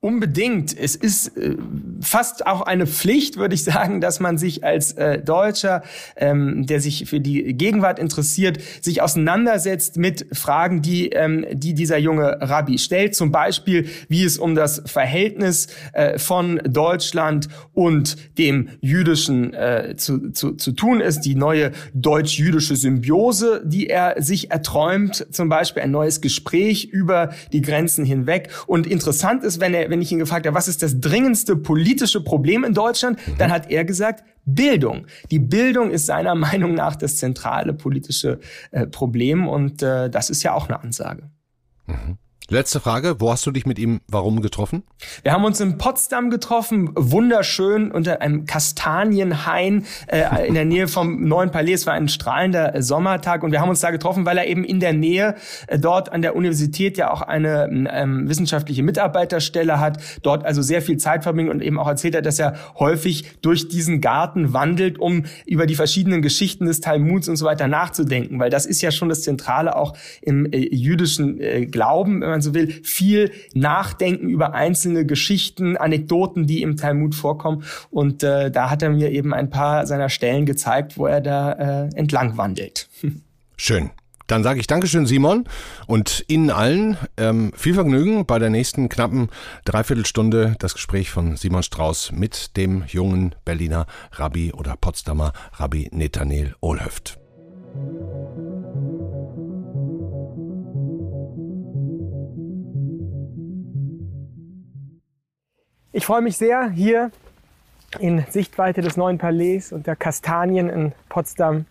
Unbedingt. 0.00 0.78
Es 0.78 0.94
ist 0.94 1.38
äh, 1.38 1.56
fast 2.02 2.46
auch 2.46 2.60
eine 2.60 2.86
Pflicht, 2.86 3.38
würde 3.38 3.54
ich 3.54 3.64
sagen, 3.64 4.02
dass 4.02 4.20
man 4.20 4.36
sich 4.36 4.62
als 4.62 4.92
äh, 4.92 5.22
Deutscher, 5.22 5.82
ähm, 6.16 6.66
der 6.66 6.80
sich 6.80 7.08
für 7.08 7.18
die 7.18 7.54
Gegenwart 7.54 7.98
interessiert, 7.98 8.58
sich 8.82 9.00
auseinandersetzt 9.00 9.96
mit 9.96 10.26
Fragen, 10.32 10.82
die, 10.82 11.08
ähm, 11.08 11.46
die 11.50 11.72
dieser 11.72 11.96
junge 11.96 12.36
Rabbi 12.42 12.76
stellt. 12.78 13.14
Zum 13.14 13.32
Beispiel, 13.32 13.88
wie 14.08 14.22
es 14.22 14.36
um 14.36 14.54
das 14.54 14.82
Verhältnis 14.84 15.68
äh, 15.94 16.18
von 16.18 16.60
Deutschland 16.68 17.48
und 17.72 18.16
dem 18.36 18.68
Jüdischen 18.82 19.54
äh, 19.54 19.94
zu, 19.96 20.30
zu, 20.30 20.52
zu 20.52 20.72
tun 20.72 21.00
ist. 21.00 21.20
Die 21.20 21.34
neue 21.34 21.72
deutsch-jüdische 21.94 22.76
Symbiose, 22.76 23.62
die 23.64 23.88
er 23.88 24.22
sich 24.22 24.50
erträumt. 24.50 25.26
Zum 25.30 25.48
Beispiel 25.48 25.82
ein 25.82 25.90
neues 25.90 26.20
Gespräch 26.20 26.84
über 26.84 27.30
die 27.54 27.62
Grenzen 27.62 28.04
hinweg. 28.04 28.50
Und 28.66 28.86
interessant 28.86 29.42
ist, 29.42 29.58
wenn 29.58 29.72
er 29.72 29.85
wenn 29.88 30.02
ich 30.02 30.12
ihn 30.12 30.18
gefragt 30.18 30.46
habe, 30.46 30.56
was 30.56 30.68
ist 30.68 30.82
das 30.82 31.00
dringendste 31.00 31.56
politische 31.56 32.22
Problem 32.22 32.64
in 32.64 32.74
Deutschland, 32.74 33.18
mhm. 33.26 33.38
dann 33.38 33.52
hat 33.52 33.70
er 33.70 33.84
gesagt, 33.84 34.24
Bildung. 34.44 35.06
Die 35.30 35.38
Bildung 35.38 35.90
ist 35.90 36.06
seiner 36.06 36.34
Meinung 36.46 36.74
nach 36.74 36.96
das 36.96 37.16
zentrale 37.16 37.72
politische 37.74 38.40
äh, 38.70 38.86
Problem 38.86 39.48
und 39.48 39.82
äh, 39.82 40.08
das 40.08 40.30
ist 40.30 40.42
ja 40.42 40.54
auch 40.54 40.68
eine 40.68 40.80
Ansage. 40.80 41.30
Mhm. 41.86 42.18
Letzte 42.48 42.78
Frage, 42.78 43.16
wo 43.18 43.32
hast 43.32 43.44
du 43.44 43.50
dich 43.50 43.66
mit 43.66 43.76
ihm 43.76 44.00
warum 44.06 44.40
getroffen? 44.40 44.84
Wir 45.24 45.32
haben 45.32 45.44
uns 45.44 45.60
in 45.60 45.78
Potsdam 45.78 46.30
getroffen, 46.30 46.90
wunderschön 46.94 47.90
unter 47.90 48.20
einem 48.20 48.46
Kastanienhain 48.46 49.84
äh, 50.06 50.46
in 50.46 50.54
der 50.54 50.64
Nähe 50.64 50.86
vom 50.86 51.26
Neuen 51.26 51.50
Palais. 51.50 51.72
Es 51.72 51.86
war 51.86 51.94
ein 51.94 52.08
strahlender 52.08 52.80
Sommertag 52.80 53.42
und 53.42 53.50
wir 53.50 53.60
haben 53.60 53.68
uns 53.68 53.80
da 53.80 53.90
getroffen, 53.90 54.26
weil 54.26 54.38
er 54.38 54.46
eben 54.46 54.62
in 54.62 54.78
der 54.78 54.92
Nähe 54.92 55.34
äh, 55.66 55.76
dort 55.80 56.12
an 56.12 56.22
der 56.22 56.36
Universität 56.36 56.96
ja 56.98 57.10
auch 57.10 57.20
eine 57.20 57.68
ähm, 57.92 58.28
wissenschaftliche 58.28 58.84
Mitarbeiterstelle 58.84 59.80
hat, 59.80 59.98
dort 60.22 60.44
also 60.44 60.62
sehr 60.62 60.82
viel 60.82 60.98
Zeit 60.98 61.24
verbringt 61.24 61.50
und 61.50 61.60
eben 61.62 61.80
auch 61.80 61.88
erzählt 61.88 62.14
hat, 62.14 62.26
dass 62.26 62.38
er 62.38 62.54
häufig 62.78 63.40
durch 63.42 63.66
diesen 63.66 64.00
Garten 64.00 64.52
wandelt, 64.52 65.00
um 65.00 65.24
über 65.46 65.66
die 65.66 65.74
verschiedenen 65.74 66.22
Geschichten 66.22 66.66
des 66.66 66.80
Talmuds 66.80 67.28
und 67.28 67.34
so 67.34 67.44
weiter 67.44 67.66
nachzudenken, 67.66 68.38
weil 68.38 68.50
das 68.50 68.66
ist 68.66 68.82
ja 68.82 68.92
schon 68.92 69.08
das 69.08 69.22
Zentrale 69.22 69.74
auch 69.74 69.96
im 70.22 70.46
äh, 70.52 70.58
jüdischen 70.58 71.40
äh, 71.40 71.66
Glauben, 71.66 72.22
man 72.36 72.42
so 72.42 72.54
will, 72.54 72.68
viel 72.82 73.32
nachdenken 73.54 74.28
über 74.28 74.54
einzelne 74.54 75.06
Geschichten, 75.06 75.76
Anekdoten, 75.76 76.46
die 76.46 76.62
im 76.62 76.76
Talmud 76.76 77.14
vorkommen. 77.14 77.64
Und 77.90 78.22
äh, 78.22 78.50
da 78.50 78.70
hat 78.70 78.82
er 78.82 78.90
mir 78.90 79.10
eben 79.10 79.34
ein 79.34 79.50
paar 79.50 79.86
seiner 79.86 80.08
Stellen 80.08 80.46
gezeigt, 80.46 80.98
wo 80.98 81.06
er 81.06 81.20
da 81.20 81.52
äh, 81.52 81.88
entlang 81.96 82.36
wandelt. 82.36 82.88
Schön. 83.56 83.90
Dann 84.26 84.42
sage 84.42 84.58
ich 84.58 84.66
Dankeschön, 84.66 85.06
Simon, 85.06 85.44
und 85.86 86.24
Ihnen 86.26 86.50
allen 86.50 86.96
ähm, 87.16 87.52
viel 87.54 87.74
Vergnügen 87.74 88.26
bei 88.26 88.40
der 88.40 88.50
nächsten 88.50 88.88
knappen 88.88 89.28
Dreiviertelstunde 89.64 90.56
das 90.58 90.74
Gespräch 90.74 91.10
von 91.10 91.36
Simon 91.36 91.62
Strauß 91.62 92.10
mit 92.10 92.56
dem 92.56 92.82
jungen 92.88 93.36
Berliner 93.44 93.86
Rabbi 94.12 94.52
oder 94.52 94.74
Potsdamer 94.76 95.32
Rabbi 95.52 95.90
Netanel 95.92 96.56
Olhöft. 96.60 97.18
Ich 105.96 106.04
freue 106.04 106.20
mich 106.20 106.36
sehr, 106.36 106.68
hier 106.68 107.10
in 107.98 108.22
Sichtweite 108.28 108.82
des 108.82 108.98
neuen 108.98 109.16
Palais 109.16 109.72
und 109.72 109.86
der 109.86 109.96
Kastanien 109.96 110.68
in 110.68 110.92
Potsdam 111.08 111.64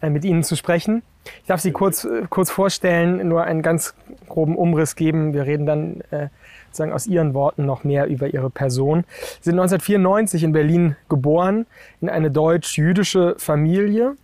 äh, 0.00 0.08
mit 0.08 0.24
Ihnen 0.24 0.42
zu 0.42 0.56
sprechen. 0.56 1.02
Ich 1.42 1.48
darf 1.48 1.60
Sie 1.60 1.72
kurz, 1.72 2.04
äh, 2.04 2.22
kurz 2.30 2.50
vorstellen, 2.50 3.28
nur 3.28 3.44
einen 3.44 3.60
ganz 3.60 3.92
groben 4.26 4.56
Umriss 4.56 4.96
geben. 4.96 5.34
Wir 5.34 5.44
reden 5.44 5.66
dann 5.66 6.00
äh, 6.10 6.28
sozusagen 6.68 6.94
aus 6.94 7.06
Ihren 7.06 7.34
Worten 7.34 7.66
noch 7.66 7.84
mehr 7.84 8.06
über 8.06 8.28
Ihre 8.28 8.48
Person. 8.48 9.04
Sie 9.42 9.50
sind 9.50 9.60
1994 9.60 10.44
in 10.44 10.52
Berlin 10.52 10.96
geboren, 11.10 11.66
in 12.00 12.08
eine 12.08 12.30
deutsch-jüdische 12.30 13.34
Familie 13.36 14.16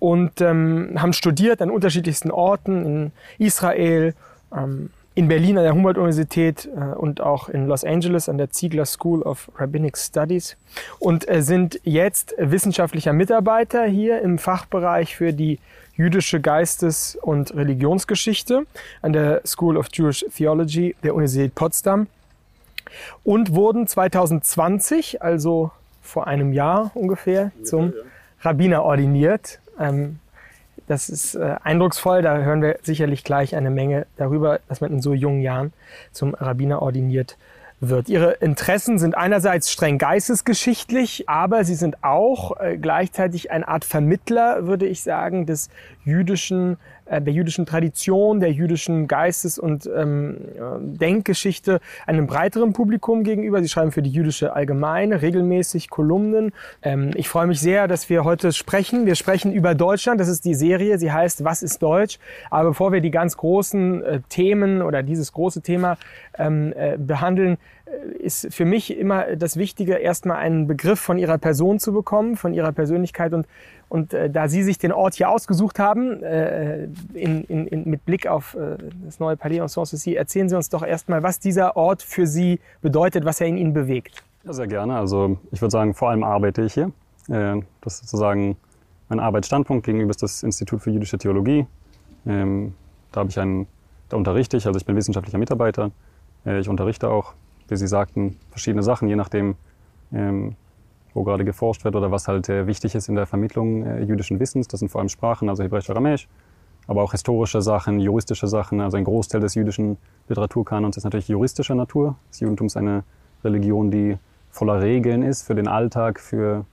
und 0.00 0.40
ähm, 0.40 0.96
haben 0.96 1.12
studiert 1.12 1.62
an 1.62 1.70
unterschiedlichsten 1.70 2.32
Orten 2.32 2.84
in 2.84 3.12
Israel, 3.38 4.14
ähm, 4.52 4.90
in 5.20 5.28
Berlin 5.28 5.58
an 5.58 5.64
der 5.64 5.74
Humboldt-Universität 5.74 6.66
äh, 6.74 6.96
und 6.96 7.20
auch 7.20 7.50
in 7.50 7.66
Los 7.66 7.84
Angeles 7.84 8.30
an 8.30 8.38
der 8.38 8.48
Ziegler 8.48 8.86
School 8.86 9.20
of 9.20 9.50
Rabbinic 9.54 9.98
Studies. 9.98 10.56
Und 10.98 11.28
äh, 11.28 11.42
sind 11.42 11.78
jetzt 11.84 12.34
wissenschaftlicher 12.38 13.12
Mitarbeiter 13.12 13.84
hier 13.84 14.22
im 14.22 14.38
Fachbereich 14.38 15.14
für 15.14 15.34
die 15.34 15.58
jüdische 15.94 16.40
Geistes- 16.40 17.18
und 17.20 17.54
Religionsgeschichte 17.54 18.64
an 19.02 19.12
der 19.12 19.42
School 19.44 19.76
of 19.76 19.88
Jewish 19.92 20.24
Theology 20.34 20.96
der 21.02 21.14
Universität 21.14 21.54
Potsdam. 21.54 22.06
Und 23.22 23.54
wurden 23.54 23.86
2020, 23.86 25.20
also 25.20 25.70
vor 26.00 26.28
einem 26.28 26.54
Jahr 26.54 26.92
ungefähr, 26.94 27.52
zum 27.62 27.92
Rabbiner 28.40 28.84
ordiniert. 28.84 29.60
Ähm, 29.78 30.18
das 30.86 31.08
ist 31.08 31.34
äh, 31.34 31.56
eindrucksvoll, 31.62 32.22
da 32.22 32.38
hören 32.38 32.62
wir 32.62 32.78
sicherlich 32.82 33.24
gleich 33.24 33.56
eine 33.56 33.70
Menge 33.70 34.06
darüber, 34.16 34.60
dass 34.68 34.80
man 34.80 34.92
in 34.92 35.02
so 35.02 35.12
jungen 35.14 35.40
Jahren 35.40 35.72
zum 36.12 36.34
Rabbiner 36.34 36.82
ordiniert 36.82 37.36
wird. 37.80 38.08
Ihre 38.08 38.32
Interessen 38.32 38.98
sind 38.98 39.16
einerseits 39.16 39.72
streng 39.72 39.98
geistesgeschichtlich, 39.98 41.28
aber 41.28 41.64
sie 41.64 41.74
sind 41.74 42.04
auch 42.04 42.60
äh, 42.60 42.76
gleichzeitig 42.76 43.50
eine 43.50 43.66
Art 43.66 43.84
Vermittler, 43.84 44.66
würde 44.66 44.86
ich 44.86 45.02
sagen, 45.02 45.46
des 45.46 45.70
jüdischen 46.04 46.76
der 47.10 47.32
jüdischen 47.32 47.66
Tradition, 47.66 48.38
der 48.40 48.52
jüdischen 48.52 49.08
Geistes- 49.08 49.58
und 49.58 49.88
ähm, 49.94 50.36
Denkgeschichte 50.80 51.80
einem 52.06 52.26
breiteren 52.26 52.72
Publikum 52.72 53.24
gegenüber. 53.24 53.62
Sie 53.62 53.68
schreiben 53.68 53.92
für 53.92 54.02
die 54.02 54.10
jüdische 54.10 54.54
Allgemeine 54.54 55.22
regelmäßig 55.22 55.90
Kolumnen. 55.90 56.52
Ähm, 56.82 57.10
ich 57.14 57.28
freue 57.28 57.46
mich 57.46 57.60
sehr, 57.60 57.88
dass 57.88 58.08
wir 58.08 58.24
heute 58.24 58.52
sprechen. 58.52 59.06
Wir 59.06 59.14
sprechen 59.14 59.52
über 59.52 59.74
Deutschland. 59.74 60.20
Das 60.20 60.28
ist 60.28 60.44
die 60.44 60.54
Serie. 60.54 60.98
Sie 60.98 61.10
heißt 61.10 61.44
Was 61.44 61.62
ist 61.62 61.82
Deutsch? 61.82 62.18
Aber 62.50 62.70
bevor 62.70 62.92
wir 62.92 63.00
die 63.00 63.10
ganz 63.10 63.36
großen 63.36 64.02
äh, 64.02 64.20
Themen 64.28 64.82
oder 64.82 65.02
dieses 65.02 65.32
große 65.32 65.62
Thema 65.62 65.96
ähm, 66.38 66.72
äh, 66.76 66.96
behandeln, 66.96 67.54
äh, 67.54 67.79
ist 68.18 68.52
für 68.52 68.64
mich 68.64 68.96
immer 68.96 69.36
das 69.36 69.56
Wichtige, 69.56 69.94
erstmal 69.94 70.36
einen 70.38 70.66
Begriff 70.66 71.00
von 71.00 71.18
ihrer 71.18 71.38
Person 71.38 71.78
zu 71.78 71.92
bekommen, 71.92 72.36
von 72.36 72.54
ihrer 72.54 72.72
Persönlichkeit 72.72 73.32
und 73.32 73.46
und 73.90 74.14
äh, 74.14 74.30
da 74.30 74.48
Sie 74.48 74.62
sich 74.62 74.78
den 74.78 74.92
Ort 74.92 75.14
hier 75.14 75.28
ausgesucht 75.28 75.80
haben, 75.80 76.22
äh, 76.22 76.84
in, 77.12 77.42
in, 77.44 77.66
in, 77.66 77.90
mit 77.90 78.04
Blick 78.04 78.28
auf 78.28 78.54
äh, 78.54 78.78
das 79.04 79.18
neue 79.18 79.36
Palais 79.36 79.58
en 79.58 79.66
Sanssouci, 79.66 80.14
erzählen 80.14 80.48
Sie 80.48 80.54
uns 80.54 80.68
doch 80.68 80.84
erstmal, 80.84 81.24
was 81.24 81.40
dieser 81.40 81.76
Ort 81.76 82.00
für 82.00 82.24
Sie 82.24 82.60
bedeutet, 82.82 83.24
was 83.24 83.40
er 83.40 83.48
in 83.48 83.56
Ihnen 83.56 83.72
bewegt. 83.72 84.22
Ja, 84.44 84.52
sehr 84.52 84.68
gerne. 84.68 84.96
Also 84.96 85.38
ich 85.50 85.60
würde 85.60 85.72
sagen, 85.72 85.92
vor 85.94 86.10
allem 86.10 86.22
arbeite 86.22 86.62
ich 86.62 86.74
hier. 86.74 86.92
Äh, 87.28 87.60
das 87.80 87.94
ist 87.94 88.10
sozusagen 88.10 88.56
mein 89.08 89.18
Arbeitsstandpunkt. 89.18 89.84
Gegenüber 89.84 90.10
ist 90.10 90.22
das 90.22 90.44
Institut 90.44 90.82
für 90.82 90.90
jüdische 90.90 91.18
Theologie. 91.18 91.66
Ähm, 92.26 92.74
da 93.10 93.20
habe 93.20 93.30
ich 93.30 93.40
einen, 93.40 93.66
da 94.08 94.16
unterrichte 94.16 94.56
ich, 94.56 94.68
also 94.68 94.78
ich 94.78 94.86
bin 94.86 94.94
wissenschaftlicher 94.94 95.38
Mitarbeiter. 95.38 95.90
Äh, 96.46 96.60
ich 96.60 96.68
unterrichte 96.68 97.10
auch, 97.10 97.34
wie 97.70 97.76
Sie 97.76 97.86
sagten, 97.86 98.36
verschiedene 98.50 98.82
Sachen, 98.82 99.08
je 99.08 99.16
nachdem, 99.16 99.56
ähm, 100.12 100.56
wo 101.14 101.24
gerade 101.24 101.44
geforscht 101.44 101.84
wird 101.84 101.96
oder 101.96 102.10
was 102.10 102.28
halt 102.28 102.48
äh, 102.48 102.66
wichtig 102.66 102.94
ist 102.94 103.08
in 103.08 103.14
der 103.14 103.26
Vermittlung 103.26 103.84
äh, 103.84 104.02
jüdischen 104.02 104.38
Wissens. 104.40 104.68
Das 104.68 104.80
sind 104.80 104.88
vor 104.90 105.00
allem 105.00 105.08
Sprachen, 105.08 105.48
also 105.48 105.62
Hebräisch, 105.62 105.90
Aramäisch, 105.90 106.28
aber 106.86 107.02
auch 107.02 107.12
historische 107.12 107.62
Sachen, 107.62 108.00
juristische 108.00 108.46
Sachen. 108.46 108.80
Also 108.80 108.96
ein 108.96 109.04
Großteil 109.04 109.40
des 109.40 109.54
jüdischen 109.54 109.96
Literaturkanons 110.28 110.96
ist 110.96 111.04
natürlich 111.04 111.28
juristischer 111.28 111.74
Natur. 111.74 112.16
Das 112.28 112.40
Judentum 112.40 112.66
ist 112.66 112.76
eine 112.76 113.04
Religion, 113.44 113.90
die 113.90 114.18
voller 114.50 114.80
Regeln 114.80 115.22
ist 115.22 115.42
für 115.42 115.54
den 115.54 115.68
Alltag, 115.68 116.20
für 116.20 116.64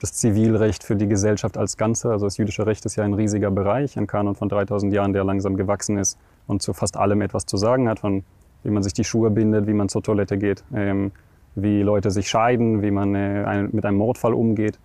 das 0.00 0.12
Zivilrecht, 0.12 0.84
für 0.84 0.96
die 0.96 1.08
Gesellschaft 1.08 1.56
als 1.56 1.76
Ganze. 1.76 2.10
Also 2.10 2.26
das 2.26 2.36
jüdische 2.36 2.66
Recht 2.66 2.84
ist 2.86 2.96
ja 2.96 3.04
ein 3.04 3.14
riesiger 3.14 3.50
Bereich, 3.50 3.98
ein 3.98 4.06
Kanon 4.06 4.34
von 4.34 4.48
3000 4.48 4.92
Jahren, 4.92 5.12
der 5.12 5.24
langsam 5.24 5.56
gewachsen 5.56 5.98
ist 5.98 6.18
und 6.46 6.62
zu 6.62 6.72
fast 6.72 6.96
allem 6.96 7.20
etwas 7.20 7.46
zu 7.46 7.56
sagen 7.56 7.88
hat, 7.88 8.00
von 8.00 8.24
wie 8.68 8.72
man 8.72 8.82
sich 8.82 8.92
die 8.92 9.04
Schuhe 9.04 9.30
bindet, 9.30 9.66
wie 9.66 9.72
man 9.72 9.88
zur 9.88 10.02
Toilette 10.02 10.36
geht, 10.36 10.62
ähm, 10.74 11.10
wie 11.54 11.80
Leute 11.82 12.10
sich 12.10 12.28
scheiden, 12.28 12.82
wie 12.82 12.90
man 12.90 13.14
äh, 13.14 13.44
ein, 13.46 13.70
mit 13.72 13.86
einem 13.86 13.96
Mordfall 13.96 14.34
umgeht 14.34 14.78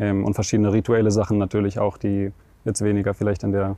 ähm, 0.00 0.24
und 0.24 0.32
verschiedene 0.32 0.72
rituelle 0.72 1.10
Sachen 1.10 1.36
natürlich 1.36 1.78
auch, 1.78 1.98
die 1.98 2.32
jetzt 2.64 2.82
weniger 2.82 3.12
vielleicht 3.12 3.42
in 3.42 3.52
der 3.52 3.76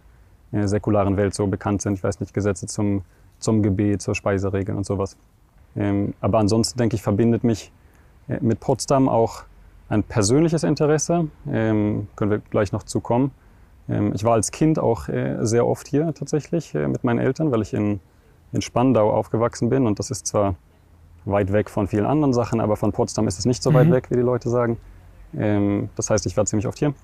äh, 0.53 0.69
säkularen 0.69 1.17
Welt 1.17 1.35
so 1.35 1.49
bekannt 1.49 1.83
sind. 1.83 1.95
Ich 1.95 2.05
weiß 2.05 2.21
nicht, 2.21 2.33
Gesetze 2.33 2.67
zum, 2.67 3.03
zum 3.41 3.63
Gebet, 3.63 4.01
zur 4.01 4.15
Speiseregeln 4.15 4.79
und 4.79 4.87
sowas. 4.87 5.17
Ähm, 5.77 6.15
aber 6.21 6.39
ansonsten 6.39 6.79
denke 6.79 6.95
ich, 6.95 7.03
verbindet 7.03 7.43
mich 7.43 7.73
äh, 8.29 8.39
mit 8.41 8.61
Potsdam 8.61 9.09
auch 9.09 9.43
ein 9.89 10.05
persönliches 10.05 10.63
Interesse. 10.63 11.27
Ähm, 11.51 12.07
können 12.15 12.31
wir 12.31 12.39
gleich 12.39 12.71
noch 12.71 12.85
zukommen. 12.85 13.33
Ähm, 13.89 14.13
ich 14.15 14.23
war 14.23 14.35
als 14.35 14.53
Kind 14.53 14.79
auch 14.79 15.09
äh, 15.09 15.39
sehr 15.41 15.67
oft 15.67 15.89
hier 15.89 16.15
tatsächlich 16.15 16.77
äh, 16.77 16.87
mit 16.87 17.03
meinen 17.03 17.19
Eltern, 17.19 17.51
weil 17.51 17.63
ich 17.63 17.75
in, 17.75 17.99
in 18.53 18.63
Spandau 18.63 19.13
aufgewachsen 19.13 19.69
bin 19.69 19.87
und 19.87 19.99
das 19.99 20.11
ist 20.11 20.27
zwar 20.27 20.55
weit 21.25 21.53
weg 21.53 21.69
von 21.69 21.89
vielen 21.89 22.07
anderen 22.07 22.33
Sachen, 22.33 22.61
aber 22.61 22.77
von 22.77 22.93
Potsdam 22.93 23.29
ist 23.29 23.39
es 23.39 23.45
nicht 23.45 23.63
so 23.63 23.75
weit 23.75 23.89
mhm. 23.89 23.93
weg, 23.93 24.11
wie 24.11 24.15
die 24.15 24.23
Leute 24.23 24.49
sagen. 24.49 24.79
Ähm, 25.37 25.91
das 25.97 26.11
heißt, 26.11 26.27
ich 26.27 26.37
war 26.37 26.47
ziemlich 26.47 26.67
oft 26.67 26.79
hier. 26.79 26.95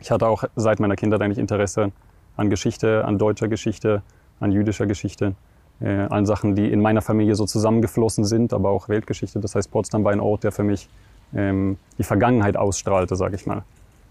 Ich 0.00 0.10
hatte 0.10 0.28
auch 0.28 0.44
seit 0.56 0.78
meiner 0.78 0.96
Kindheit 0.96 1.22
eigentlich 1.22 1.38
Interesse 1.38 1.90
an 2.36 2.50
Geschichte, 2.50 3.04
an 3.04 3.18
deutscher 3.18 3.48
Geschichte, 3.48 4.02
an 4.40 4.52
jüdischer 4.52 4.86
Geschichte, 4.86 5.34
äh, 5.80 5.88
an 5.88 6.26
Sachen, 6.26 6.54
die 6.54 6.70
in 6.70 6.80
meiner 6.80 7.00
Familie 7.00 7.34
so 7.34 7.46
zusammengeflossen 7.46 8.24
sind, 8.24 8.52
aber 8.52 8.68
auch 8.70 8.88
Weltgeschichte. 8.88 9.40
Das 9.40 9.54
heißt, 9.54 9.70
Potsdam 9.70 10.04
war 10.04 10.12
ein 10.12 10.20
Ort, 10.20 10.44
der 10.44 10.52
für 10.52 10.64
mich 10.64 10.88
ähm, 11.34 11.78
die 11.98 12.04
Vergangenheit 12.04 12.56
ausstrahlte, 12.56 13.16
sage 13.16 13.36
ich 13.36 13.46
mal. 13.46 13.62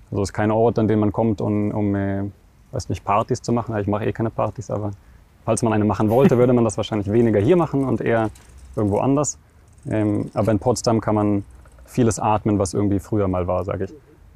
Also 0.10 0.24
es 0.24 0.29
ist 0.29 0.34
kein 0.34 0.51
Ort, 0.51 0.79
an 0.79 0.88
dem 0.88 1.00
man 1.00 1.12
kommt, 1.12 1.41
um, 1.41 1.72
um 1.72 1.95
äh, 1.95 2.24
weiß 2.72 2.89
nicht, 2.89 3.03
Partys 3.03 3.41
zu 3.41 3.51
machen. 3.53 3.77
Ich 3.77 3.88
mache 3.88 4.05
eh 4.05 4.12
keine 4.12 4.31
Partys, 4.31 4.72
aber 4.72 4.91
falls 5.46 5.62
man 5.62 5.72
eine 5.72 5.86
machen 5.86 6.10
wollte, 6.10 6.38
würde 6.38 6.54
man 6.54 6.64
das 6.64 6.75
wahrscheinlich 6.78 7.12
weniger 7.12 7.40
hier 7.40 7.56
machen 7.56 7.86
und 7.86 8.02
eher 8.02 8.30
irgendwo 8.75 8.98
anders. 8.98 9.38
Ähm, 9.90 10.32
aber 10.34 10.52
in 10.52 10.60
Potsdam 10.60 11.00
kann 11.00 11.16
man 11.16 11.46
vieles 11.86 12.20
atmen, 12.20 12.60
was 12.60 12.74
irgendwie 12.74 13.00
früher 13.00 13.28
mal 13.28 13.48
war, 13.48 13.64
sage 13.64 13.86
ich. 13.86 13.94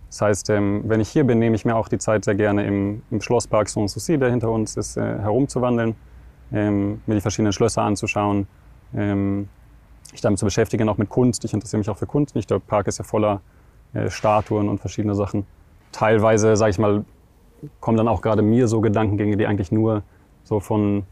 Das 0.09 0.21
heißt, 0.21 0.49
ähm, 0.51 0.83
wenn 0.85 1.01
ich 1.01 1.09
hier 1.09 1.23
bin, 1.23 1.39
nehme 1.39 1.55
ich 1.55 1.65
mir 1.65 1.75
auch 1.75 1.87
die 1.87 1.97
Zeit 1.97 2.25
sehr 2.25 2.35
gerne 2.35 2.65
im, 2.65 3.01
im 3.11 3.21
Schlosspark 3.21 3.69
Sanssouci, 3.69 4.17
der 4.17 4.29
hinter 4.29 4.49
uns 4.49 4.77
ist, 4.77 4.97
äh, 4.97 5.01
herumzuwandeln, 5.01 5.95
ähm, 6.51 7.01
mir 7.05 7.15
die 7.15 7.21
verschiedenen 7.21 7.53
Schlösser 7.53 7.83
anzuschauen, 7.83 8.47
ähm, 8.95 9.49
mich 10.11 10.21
damit 10.21 10.39
zu 10.39 10.45
beschäftigen, 10.45 10.89
auch 10.89 10.97
mit 10.97 11.09
Kunst. 11.09 11.43
Ich 11.45 11.53
interessiere 11.53 11.79
mich 11.79 11.89
auch 11.89 11.97
für 11.97 12.07
Kunst. 12.07 12.35
Nicht? 12.35 12.49
Der 12.49 12.59
Park 12.59 12.87
ist 12.87 12.97
ja 12.97 13.03
voller 13.03 13.41
äh, 13.93 14.09
Statuen 14.09 14.67
und 14.67 14.79
verschiedene 14.79 15.13
Sachen. 15.13 15.45
Teilweise, 15.91 16.55
sage 16.55 16.71
ich 16.71 16.79
mal, 16.79 17.03
kommen 17.79 17.97
dann 17.97 18.07
auch 18.07 18.21
gerade 18.21 18.41
mir 18.41 18.67
so 18.67 18.81
Gedankengänge, 18.81 19.37
die 19.37 19.45
eigentlich 19.45 19.71
nur 19.71 20.03
so 20.49 20.59
von 20.59 21.03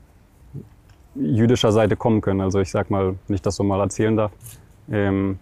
jüdischer 1.15 1.71
Seite 1.71 1.95
kommen 1.95 2.21
können. 2.21 2.41
Also 2.41 2.59
ich 2.59 2.71
sag 2.71 2.89
mal, 2.89 3.15
wenn 3.27 3.35
ich 3.35 3.41
das 3.41 3.55
so 3.55 3.63
mal 3.63 3.79
erzählen 3.79 4.15
darf. 4.15 4.31
Ähm, 4.91 5.37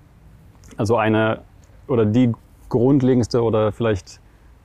also 0.78 0.98
eine 0.98 1.42
oder 1.88 2.06
die 2.06 2.32
grundlegendste 2.68 3.42
oder 3.42 3.72
vielleicht 3.72 4.20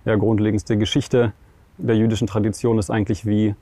ja, 0.05 0.17
grundlegendste 0.17 0.77
Geschichte 0.77 1.33
der 1.79 1.97
jüdischen 1.97 2.27
Tradition 2.27 2.79
ist 2.79 2.91
eigentlich 2.91 3.25
wie, 3.25 3.55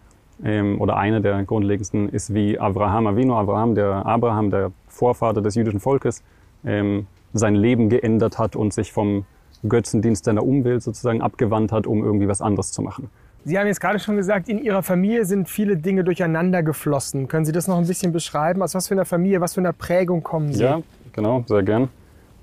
ähm, 0.43 0.81
oder 0.81 0.97
eine 0.97 1.21
der 1.21 1.43
grundlegendsten 1.45 2.09
ist 2.09 2.33
wie 2.33 2.59
Abraham 2.59 3.07
Avinu, 3.07 3.35
Abraham, 3.35 3.75
der 3.75 4.07
Abraham, 4.07 4.51
der 4.51 4.73
Vorvater 4.89 5.43
des 5.43 5.55
jüdischen 5.55 5.81
Volkes, 5.81 6.23
ähm, 6.65 7.07
sein 7.35 7.55
Leben 7.55 7.91
geändert 7.91 8.39
hat 8.39 8.57
und 8.57 8.73
sich 8.73 8.93
vom 8.93 9.27
Götzendienst 9.69 10.25
seiner 10.25 10.45
Umwelt 10.45 10.83
sozusagen 10.83 11.21
abgewandt 11.21 11.73
hat, 11.73 11.87
um 11.87 12.03
irgendwie 12.03 12.29
was 12.29 12.41
anderes 12.41 12.73
zu 12.73 12.81
machen. 12.81 13.11
Sie 13.45 13.59
haben 13.59 13.67
jetzt 13.67 13.81
gerade 13.81 13.99
schon 13.99 14.17
gesagt, 14.17 14.49
in 14.49 14.59
Ihrer 14.59 14.83
Familie 14.83 15.25
sind 15.25 15.49
viele 15.49 15.77
Dinge 15.77 16.05
durcheinander 16.05 16.63
geflossen. 16.63 17.29
Können 17.29 17.45
Sie 17.45 17.53
das 17.53 17.67
noch 17.67 17.79
ein 17.79 17.87
bisschen 17.87 18.13
beschreiben? 18.13 18.63
Aus 18.63 18.75
was 18.75 18.89
für 18.89 18.95
einer 18.95 19.05
Familie, 19.05 19.41
was 19.41 19.55
für 19.55 19.61
einer 19.61 19.73
Prägung 19.73 20.23
kommen 20.23 20.53
Sie? 20.53 20.63
Ja, 20.63 20.83
genau, 21.13 21.45
sehr 21.47 21.63
gern. 21.63 21.89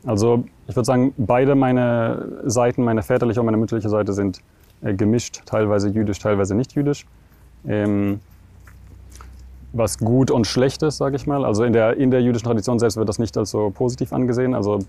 Also 0.06 0.46
ich 0.68 0.76
würde 0.76 0.86
sagen, 0.86 1.14
beide 1.18 1.56
meine 1.56 2.42
Seiten, 2.46 2.84
meine 2.84 3.04
väterliche 3.04 3.40
und 3.40 3.46
meine 3.46 3.58
mütterliche 3.58 3.90
Seite 3.90 4.14
sind 4.14 4.42
äh, 4.82 4.94
gemischt, 4.94 5.42
teilweise 5.46 5.90
jüdisch, 5.90 6.20
teilweise 6.20 6.56
nicht 6.56 6.74
jüdisch. 6.74 7.06
Ähm, 7.68 8.20
was 9.74 9.98
gut 9.98 10.32
und 10.32 10.48
schlecht 10.48 10.82
ist, 10.84 10.98
sage 10.98 11.18
ich 11.18 11.28
mal. 11.28 11.44
Also 11.44 11.66
in 11.66 11.74
der, 11.74 11.98
in 11.98 12.10
der 12.10 12.22
jüdischen 12.22 12.46
Tradition 12.46 12.80
selbst 12.80 12.98
wird 12.98 13.10
das 13.10 13.20
nicht 13.20 13.38
als 13.38 13.52
so 13.52 13.72
positiv 13.72 14.14
angesehen. 14.14 14.54
Also 14.54 14.80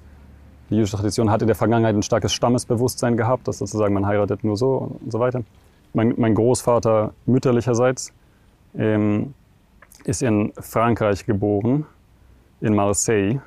die 0.71 0.77
jüdische 0.77 0.97
Tradition 0.97 1.31
hat 1.31 1.43
in 1.43 1.49
der 1.49 1.57
Vergangenheit 1.57 1.95
ein 1.95 2.03
starkes 2.03 2.33
Stammesbewusstsein 2.33 3.17
gehabt, 3.17 3.49
dass 3.49 3.59
sozusagen 3.59 3.95
man 3.95 4.07
heiratet 4.07 4.45
nur 4.45 4.57
so 4.57 4.97
und 5.03 5.11
so 5.11 5.19
weiter 5.19 5.43
mein, 5.97 6.15
mein 6.19 6.35
Großvater 6.35 7.15
mütterlicherseits 7.25 8.13
ähm, 8.77 9.35
ist 10.05 10.23
in 10.23 10.53
Frankreich 10.61 11.25
geboren, 11.25 11.87
in 12.61 12.75
Marseille. 12.75 13.41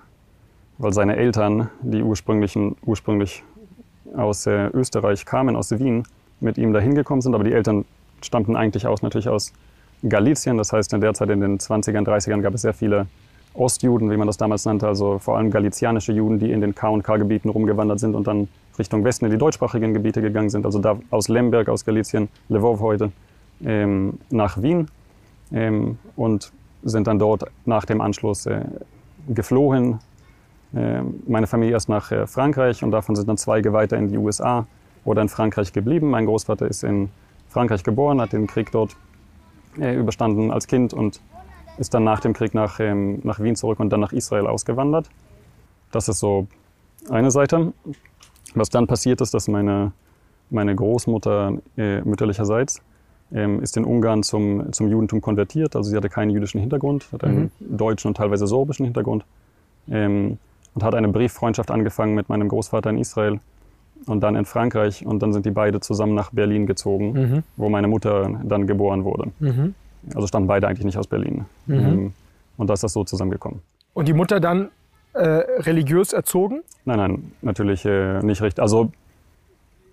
weil 0.80 0.94
seine 0.94 1.18
Eltern, 1.18 1.70
die 1.82 2.02
ursprünglichen, 2.02 2.76
ursprünglich 2.86 3.44
aus 4.16 4.48
äh, 4.48 4.68
Österreich 4.74 5.26
kamen, 5.26 5.56
aus 5.56 5.78
Wien, 5.78 6.04
mit 6.40 6.58
ihm 6.58 6.74
dahin 6.74 6.96
gekommen 6.96 7.22
sind. 7.22 7.36
Aber 7.36 7.44
die 7.44 7.54
Eltern 7.54 7.86
stammten 8.22 8.56
eigentlich 8.56 8.88
aus, 8.88 9.02
natürlich 9.02 9.30
aus 9.30 9.54
Galizien. 10.08 10.58
Das 10.58 10.74
heißt, 10.74 10.94
in 10.94 11.02
der 11.02 11.14
Zeit 11.14 11.30
in 11.30 11.42
den 11.42 11.60
20ern, 11.60 12.06
30ern 12.06 12.42
gab 12.42 12.54
es 12.54 12.62
sehr 12.62 12.74
viele 12.74 13.08
Ostjuden, 13.54 14.10
wie 14.10 14.18
man 14.18 14.26
das 14.26 14.38
damals 14.38 14.66
nannte, 14.66 14.88
also 14.88 15.20
vor 15.20 15.38
allem 15.38 15.52
galizianische 15.52 16.14
Juden, 16.14 16.40
die 16.40 16.52
in 16.52 16.62
den 16.62 16.74
K&K-Gebieten 16.74 17.50
rumgewandert 17.50 18.00
sind 18.00 18.16
und 18.16 18.26
dann 18.26 18.48
Richtung 18.80 19.04
Westen 19.04 19.26
in 19.26 19.32
die 19.32 19.38
deutschsprachigen 19.38 19.94
Gebiete 19.94 20.22
gegangen 20.22 20.50
sind, 20.50 20.66
also 20.66 20.80
da 20.80 20.98
aus 21.12 21.28
Lemberg, 21.28 21.70
aus 21.70 21.86
Galizien, 21.86 22.30
Lvov 22.48 22.80
heute, 22.80 23.12
ähm, 23.64 24.20
nach 24.30 24.62
Wien 24.62 24.88
ähm, 25.52 25.98
und 26.16 26.52
sind 26.84 27.08
dann 27.08 27.20
dort 27.20 27.44
nach 27.66 27.86
dem 27.86 28.02
Anschluss 28.02 28.46
äh, 28.46 28.62
geflohen. 29.28 30.00
Äh, 30.74 31.02
meine 31.28 31.48
Familie 31.48 31.74
erst 31.74 31.90
nach 31.90 32.12
äh, 32.12 32.26
Frankreich 32.26 32.84
und 32.84 32.92
davon 32.92 33.16
sind 33.16 33.28
dann 33.28 33.38
zwei 33.38 33.62
weiter 33.66 33.98
in 33.98 34.08
die 34.08 34.18
USA 34.18 34.66
oder 35.04 35.22
in 35.22 35.30
Frankreich 35.30 35.74
geblieben. 35.74 36.10
Mein 36.10 36.26
Großvater 36.26 36.68
ist 36.68 36.84
in 36.84 37.10
Frankreich 37.50 37.84
geboren, 37.84 38.22
hat 38.22 38.32
den 38.34 38.48
Krieg 38.48 38.72
dort 38.72 38.96
äh, 39.80 39.96
überstanden 39.96 40.52
als 40.52 40.68
Kind 40.68 40.94
und 40.94 41.22
ist 41.78 41.94
dann 41.94 42.04
nach 42.04 42.20
dem 42.20 42.34
Krieg 42.34 42.54
nach, 42.54 42.80
ähm, 42.80 43.20
nach 43.24 43.40
Wien 43.40 43.56
zurück 43.56 43.80
und 43.80 43.90
dann 43.90 44.00
nach 44.00 44.14
Israel 44.14 44.48
ausgewandert. 44.48 45.10
Das 45.92 46.08
ist 46.08 46.20
so 46.20 46.48
eine 47.10 47.32
Seite. 47.32 47.74
Was 48.56 48.70
dann 48.70 48.88
passiert 48.88 49.22
ist, 49.22 49.34
dass 49.34 49.48
meine, 49.48 49.92
meine 50.50 50.76
Großmutter 50.76 51.54
äh, 51.78 52.02
mütterlicherseits 52.02 52.82
ähm, 53.32 53.62
ist 53.62 53.78
in 53.78 53.86
Ungarn 53.86 54.24
zum, 54.24 54.72
zum 54.74 54.90
Judentum 54.90 55.22
konvertiert. 55.22 55.76
Also 55.76 55.90
sie 55.90 55.98
hatte 55.98 56.10
keinen 56.10 56.32
jüdischen 56.32 56.60
Hintergrund, 56.60 57.12
hat 57.12 57.24
einen 57.24 57.52
mhm. 57.60 57.78
deutschen 57.78 58.10
und 58.10 58.18
teilweise 58.18 58.48
sorbischen 58.48 58.86
Hintergrund 58.86 59.26
ähm, 59.90 60.38
und 60.74 60.84
hat 60.84 60.96
eine 60.96 61.08
Brieffreundschaft 61.10 61.72
angefangen 61.72 62.16
mit 62.16 62.30
meinem 62.30 62.48
Großvater 62.48 62.90
in 62.90 62.98
Israel 62.98 63.40
und 64.06 64.22
dann 64.22 64.36
in 64.36 64.46
Frankreich. 64.46 65.06
Und 65.06 65.22
dann 65.22 65.34
sind 65.34 65.46
die 65.46 65.52
beide 65.52 65.80
zusammen 65.80 66.16
nach 66.16 66.32
Berlin 66.32 66.66
gezogen, 66.66 67.12
mhm. 67.12 67.44
wo 67.58 67.70
meine 67.70 67.88
Mutter 67.88 68.40
dann 68.44 68.68
geboren 68.68 69.04
wurde. 69.04 69.32
Mhm. 69.40 69.76
Also 70.16 70.28
standen 70.28 70.48
beide 70.48 70.68
eigentlich 70.68 70.86
nicht 70.86 70.98
aus 70.98 71.08
Berlin. 71.08 71.46
Mhm. 71.68 71.76
Ähm, 71.76 72.14
und 72.58 72.68
da 72.68 72.74
ist 72.74 72.84
das 72.84 72.94
so 72.94 73.04
zusammengekommen. 73.04 73.60
Und 73.94 74.08
die 74.08 74.14
Mutter 74.14 74.40
dann 74.40 74.70
äh, 75.14 75.20
religiös 75.20 76.14
erzogen? 76.14 76.62
Nein, 76.86 76.98
nein, 76.98 77.32
natürlich 77.42 77.86
äh, 77.86 78.22
nicht 78.22 78.42
richtig. 78.42 78.62
Also 78.62 78.92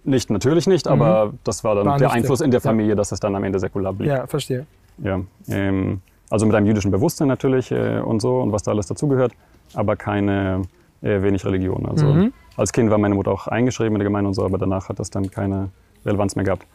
nicht, 0.05 0.31
natürlich 0.31 0.67
nicht, 0.67 0.87
mhm. 0.87 0.93
aber 0.93 1.33
das 1.45 1.65
war 1.65 1.75
dann 1.75 1.87
war 1.87 1.99
der 1.99 2.13
Einfluss 2.13 2.41
in 2.41 2.51
der 2.51 2.61
Familie, 2.61 2.91
ja. 2.91 2.95
dass 2.95 3.13
es 3.13 3.21
dann 3.21 3.35
am 3.35 3.45
Ende 3.45 3.59
säkular 3.59 3.93
blieb. 3.93 4.09
Ja, 4.09 4.27
verstehe. 4.27 4.67
Ja, 4.99 5.21
ähm, 5.49 6.01
also 6.31 6.47
mit 6.47 6.55
einem 6.55 6.67
jüdischen 6.67 6.91
Bewusstsein 6.91 7.29
natürlich 7.29 7.71
äh, 7.71 7.99
und 8.01 8.21
so 8.21 8.41
und 8.41 8.53
was 8.53 8.63
da 8.63 8.71
alles 8.71 8.87
dazugehört, 8.87 9.33
aber 9.75 9.97
keine 9.97 10.63
äh, 11.03 11.23
wenig 11.23 11.45
Religion. 11.45 11.87
Also 11.87 12.07
mhm. 12.07 12.33
als 12.57 12.73
Kind 12.73 12.91
war 12.91 12.99
meine 12.99 13.15
Mutter 13.15 13.31
auch 13.31 13.47
eingeschrieben 13.47 13.95
in 13.95 13.99
der 13.99 14.07
Gemeinde 14.07 14.29
und 14.29 14.35
so, 14.35 14.45
aber 14.45 14.59
danach 14.59 14.89
hat 14.89 14.99
das 14.99 15.11
dann 15.11 15.31
keine 15.31 15.71
Relevanz 16.05 16.37
mehr 16.37 16.45
gehabt. 16.45 16.67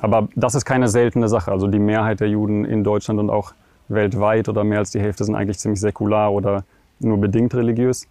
Aber 0.00 0.28
das 0.34 0.54
ist 0.54 0.64
keine 0.64 0.88
seltene 0.88 1.28
Sache. 1.28 1.50
Also 1.50 1.68
die 1.68 1.78
Mehrheit 1.78 2.20
der 2.20 2.28
Juden 2.28 2.64
in 2.64 2.84
Deutschland 2.84 3.18
und 3.18 3.30
auch 3.30 3.52
weltweit 3.88 4.48
oder 4.48 4.64
mehr 4.64 4.78
als 4.78 4.90
die 4.90 5.00
Hälfte 5.00 5.24
sind 5.24 5.34
eigentlich 5.34 5.58
ziemlich 5.58 5.80
säkular 5.80 6.32
oder 6.32 6.64
nur 7.00 7.18
bedingt 7.18 7.54
religiös. 7.54 8.06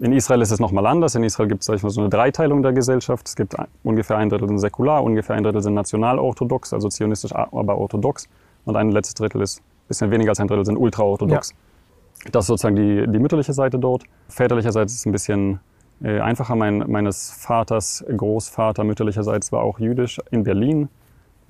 In 0.00 0.12
Israel 0.12 0.40
ist 0.40 0.50
es 0.50 0.60
nochmal 0.60 0.86
anders. 0.86 1.14
In 1.14 1.24
Israel 1.24 1.48
gibt 1.48 1.68
es 1.68 1.80
so 1.80 2.00
eine 2.00 2.08
Dreiteilung 2.08 2.62
der 2.62 2.72
Gesellschaft. 2.72 3.28
Es 3.28 3.36
gibt 3.36 3.54
ungefähr 3.82 4.16
ein 4.16 4.30
Drittel 4.30 4.48
sind 4.48 4.58
säkular, 4.58 5.02
ungefähr 5.04 5.36
ein 5.36 5.42
Drittel 5.42 5.62
sind 5.62 5.74
nationalorthodox, 5.74 6.72
also 6.72 6.88
zionistisch, 6.88 7.34
aber 7.34 7.76
orthodox. 7.76 8.28
Und 8.64 8.76
ein 8.76 8.90
letztes 8.92 9.14
Drittel 9.14 9.42
ist, 9.42 9.58
ein 9.58 9.88
bisschen 9.88 10.10
weniger 10.10 10.30
als 10.30 10.40
ein 10.40 10.48
Drittel, 10.48 10.64
sind 10.64 10.76
ultraorthodox. 10.76 11.50
Ja. 11.50 12.30
Das 12.32 12.44
ist 12.44 12.48
sozusagen 12.48 12.76
die, 12.76 13.06
die 13.10 13.18
mütterliche 13.18 13.52
Seite 13.52 13.78
dort. 13.78 14.04
Väterlicherseits 14.28 14.92
ist 14.92 15.00
es 15.00 15.06
ein 15.06 15.12
bisschen 15.12 15.60
äh, 16.02 16.20
einfacher. 16.20 16.54
Mein, 16.54 16.84
meines 16.90 17.30
Vaters 17.30 18.04
Großvater 18.14 18.84
mütterlicherseits 18.84 19.52
war 19.52 19.62
auch 19.62 19.78
jüdisch 19.78 20.20
in 20.30 20.44
Berlin 20.44 20.88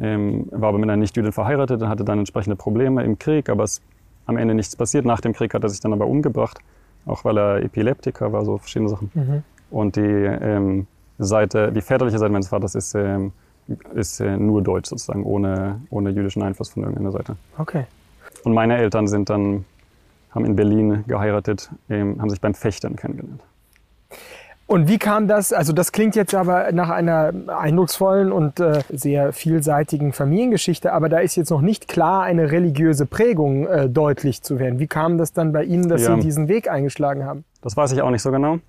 ähm, 0.01 0.47
war 0.51 0.71
aber 0.71 0.79
mit 0.79 0.89
einer 0.89 0.97
Nichtjüdin 0.97 1.33
verheiratet 1.33 1.83
und 1.83 1.89
hatte 1.89 2.05
dann 2.05 2.19
entsprechende 2.19 2.57
Probleme 2.57 3.05
im 3.05 3.19
Krieg, 3.19 3.49
aber 3.49 3.65
es 3.65 3.81
am 4.31 4.39
Ende 4.39 4.55
nichts 4.55 4.75
passiert. 4.77 5.05
Nach 5.05 5.21
dem 5.21 5.33
Krieg 5.33 5.53
hat 5.53 5.63
er 5.63 5.69
sich 5.69 5.81
dann 5.81 5.93
aber 5.93 6.07
umgebracht, 6.07 6.59
auch 7.05 7.25
weil 7.25 7.39
er 7.39 7.63
Epileptiker 7.63 8.33
war, 8.33 8.45
so 8.45 8.59
verschiedene 8.59 8.89
Sachen. 8.89 9.11
Mhm. 9.13 9.43
Und 9.71 9.97
die 9.97 10.01
ähm, 10.01 10.87
Seite, 11.19 11.71
die 11.73 11.83
väterliche 11.83 12.19
Seite 12.19 12.33
meines 12.33 12.49
Vaters 12.49 12.75
ist, 12.75 12.95
ähm, 12.95 13.33
ist 13.95 14.21
äh, 14.21 14.37
nur 14.37 14.63
deutsch 14.63 14.89
sozusagen, 14.89 15.25
ohne, 15.25 15.81
ohne 15.91 16.11
jüdischen 16.11 16.43
Einfluss 16.43 16.71
von 16.71 16.83
irgendeiner 16.83 17.13
Seite. 17.13 17.37
Okay. 17.59 17.85
Und 18.45 18.55
meine 18.55 18.79
Eltern 18.79 19.07
sind 19.07 19.29
dann, 19.29 19.65
haben 20.31 20.45
in 20.45 20.57
Berlin 20.57 21.05
geheiratet, 21.07 21.71
ähm, 21.89 22.21
haben 22.21 22.31
sich 22.31 22.41
beim 22.41 22.55
Fechtern 22.55 22.97
kennengelernt. 22.97 23.43
Und 24.71 24.87
wie 24.87 24.99
kam 24.99 25.27
das? 25.27 25.53
Also 25.53 25.73
das 25.73 25.91
klingt 25.91 26.15
jetzt 26.15 26.33
aber 26.33 26.71
nach 26.71 26.91
einer 26.91 27.33
eindrucksvollen 27.49 28.31
und 28.31 28.61
äh, 28.61 28.83
sehr 28.89 29.33
vielseitigen 29.33 30.13
Familiengeschichte, 30.13 30.93
aber 30.93 31.09
da 31.09 31.19
ist 31.19 31.35
jetzt 31.35 31.51
noch 31.51 31.61
nicht 31.61 31.89
klar 31.89 32.23
eine 32.23 32.53
religiöse 32.53 33.05
Prägung 33.05 33.67
äh, 33.67 33.89
deutlich 33.89 34.43
zu 34.43 34.61
werden. 34.61 34.79
Wie 34.79 34.87
kam 34.87 35.19
das 35.19 35.33
dann 35.33 35.51
bei 35.51 35.65
Ihnen, 35.65 35.89
dass 35.89 36.03
ja. 36.03 36.15
Sie 36.15 36.21
diesen 36.21 36.47
Weg 36.47 36.71
eingeschlagen 36.71 37.25
haben? 37.25 37.43
Das 37.63 37.77
weiß 37.77 37.91
ich 37.91 38.01
auch 38.01 38.11
nicht 38.11 38.23
so 38.23 38.31
genau. 38.31 38.61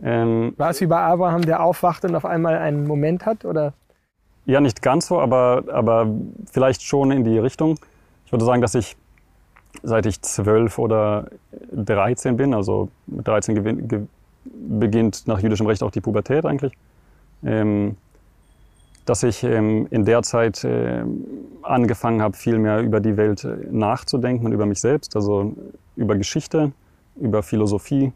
Ähm, 0.00 0.54
War 0.58 0.70
es 0.70 0.80
wie 0.80 0.86
bei 0.86 1.00
Abraham, 1.00 1.42
der 1.42 1.60
aufwacht 1.60 2.04
und 2.04 2.14
auf 2.14 2.24
einmal 2.24 2.56
einen 2.56 2.86
Moment 2.86 3.26
hat, 3.26 3.44
oder? 3.44 3.72
Ja, 4.46 4.60
nicht 4.60 4.80
ganz 4.80 5.08
so, 5.08 5.18
aber, 5.18 5.64
aber 5.72 6.06
vielleicht 6.52 6.84
schon 6.84 7.10
in 7.10 7.24
die 7.24 7.36
Richtung. 7.36 7.80
Ich 8.26 8.30
würde 8.30 8.44
sagen, 8.44 8.62
dass 8.62 8.76
ich 8.76 8.96
seit 9.82 10.06
ich 10.06 10.22
zwölf 10.22 10.78
oder 10.78 11.26
dreizehn 11.72 12.36
bin, 12.36 12.54
also 12.54 12.90
mit 13.08 13.26
13 13.26 13.56
gewinn, 13.56 14.08
beginnt 14.52 15.26
nach 15.26 15.40
jüdischem 15.40 15.66
Recht 15.66 15.82
auch 15.82 15.90
die 15.90 16.00
Pubertät 16.00 16.44
eigentlich. 16.44 16.72
Ähm, 17.44 17.96
dass 19.04 19.22
ich 19.22 19.42
ähm, 19.42 19.86
in 19.90 20.04
der 20.04 20.22
Zeit 20.22 20.64
äh, 20.64 21.02
angefangen 21.62 22.20
habe, 22.20 22.36
viel 22.36 22.58
mehr 22.58 22.80
über 22.80 23.00
die 23.00 23.16
Welt 23.16 23.42
äh, 23.44 23.56
nachzudenken 23.70 24.44
und 24.44 24.52
über 24.52 24.66
mich 24.66 24.80
selbst, 24.80 25.16
also 25.16 25.54
über 25.96 26.14
Geschichte, 26.16 26.72
über 27.16 27.42
Philosophie, 27.42 28.12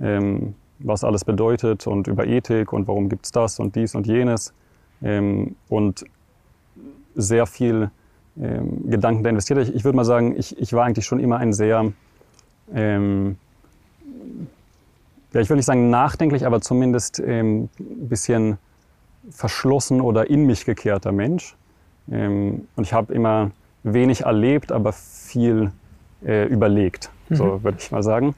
ähm, 0.00 0.54
was 0.78 1.04
alles 1.04 1.24
bedeutet 1.24 1.86
und 1.86 2.06
über 2.06 2.26
Ethik 2.26 2.72
und 2.72 2.88
warum 2.88 3.10
gibt 3.10 3.26
es 3.26 3.32
das 3.32 3.58
und 3.58 3.76
dies 3.76 3.94
und 3.94 4.06
jenes. 4.06 4.54
Ähm, 5.02 5.54
und 5.68 6.04
sehr 7.14 7.46
viel 7.46 7.90
ähm, 8.40 8.88
Gedanken 8.88 9.22
da 9.22 9.30
investiert. 9.30 9.58
Ich, 9.60 9.74
ich 9.74 9.84
würde 9.84 9.96
mal 9.96 10.04
sagen, 10.04 10.34
ich, 10.38 10.58
ich 10.58 10.72
war 10.72 10.84
eigentlich 10.84 11.04
schon 11.04 11.20
immer 11.20 11.36
ein 11.36 11.52
sehr 11.52 11.92
ähm, 12.74 13.36
ja, 15.32 15.40
ich 15.40 15.48
will 15.48 15.56
nicht 15.56 15.66
sagen 15.66 15.90
nachdenklich, 15.90 16.46
aber 16.46 16.60
zumindest 16.60 17.20
ähm, 17.20 17.68
ein 17.78 18.08
bisschen 18.08 18.58
verschlossen 19.30 20.00
oder 20.00 20.28
in 20.28 20.46
mich 20.46 20.64
gekehrter 20.64 21.12
Mensch. 21.12 21.56
Ähm, 22.10 22.66
und 22.76 22.84
ich 22.84 22.92
habe 22.92 23.12
immer 23.14 23.50
wenig 23.82 24.22
erlebt, 24.22 24.72
aber 24.72 24.92
viel 24.92 25.72
äh, 26.24 26.46
überlegt, 26.46 27.10
mhm. 27.28 27.36
so 27.36 27.64
würde 27.64 27.78
ich 27.80 27.90
mal 27.90 28.02
sagen. 28.02 28.34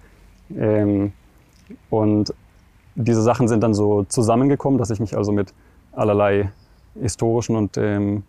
Ähm, 0.56 1.12
und 1.90 2.32
diese 2.94 3.22
Sachen 3.22 3.48
sind 3.48 3.62
dann 3.62 3.74
so 3.74 4.04
zusammengekommen, 4.04 4.78
dass 4.78 4.90
ich 4.90 5.00
mich 5.00 5.16
also 5.16 5.32
mit 5.32 5.52
allerlei 5.92 6.50
historischen 7.00 7.56
und 7.56 7.76
ähm, 7.76 8.22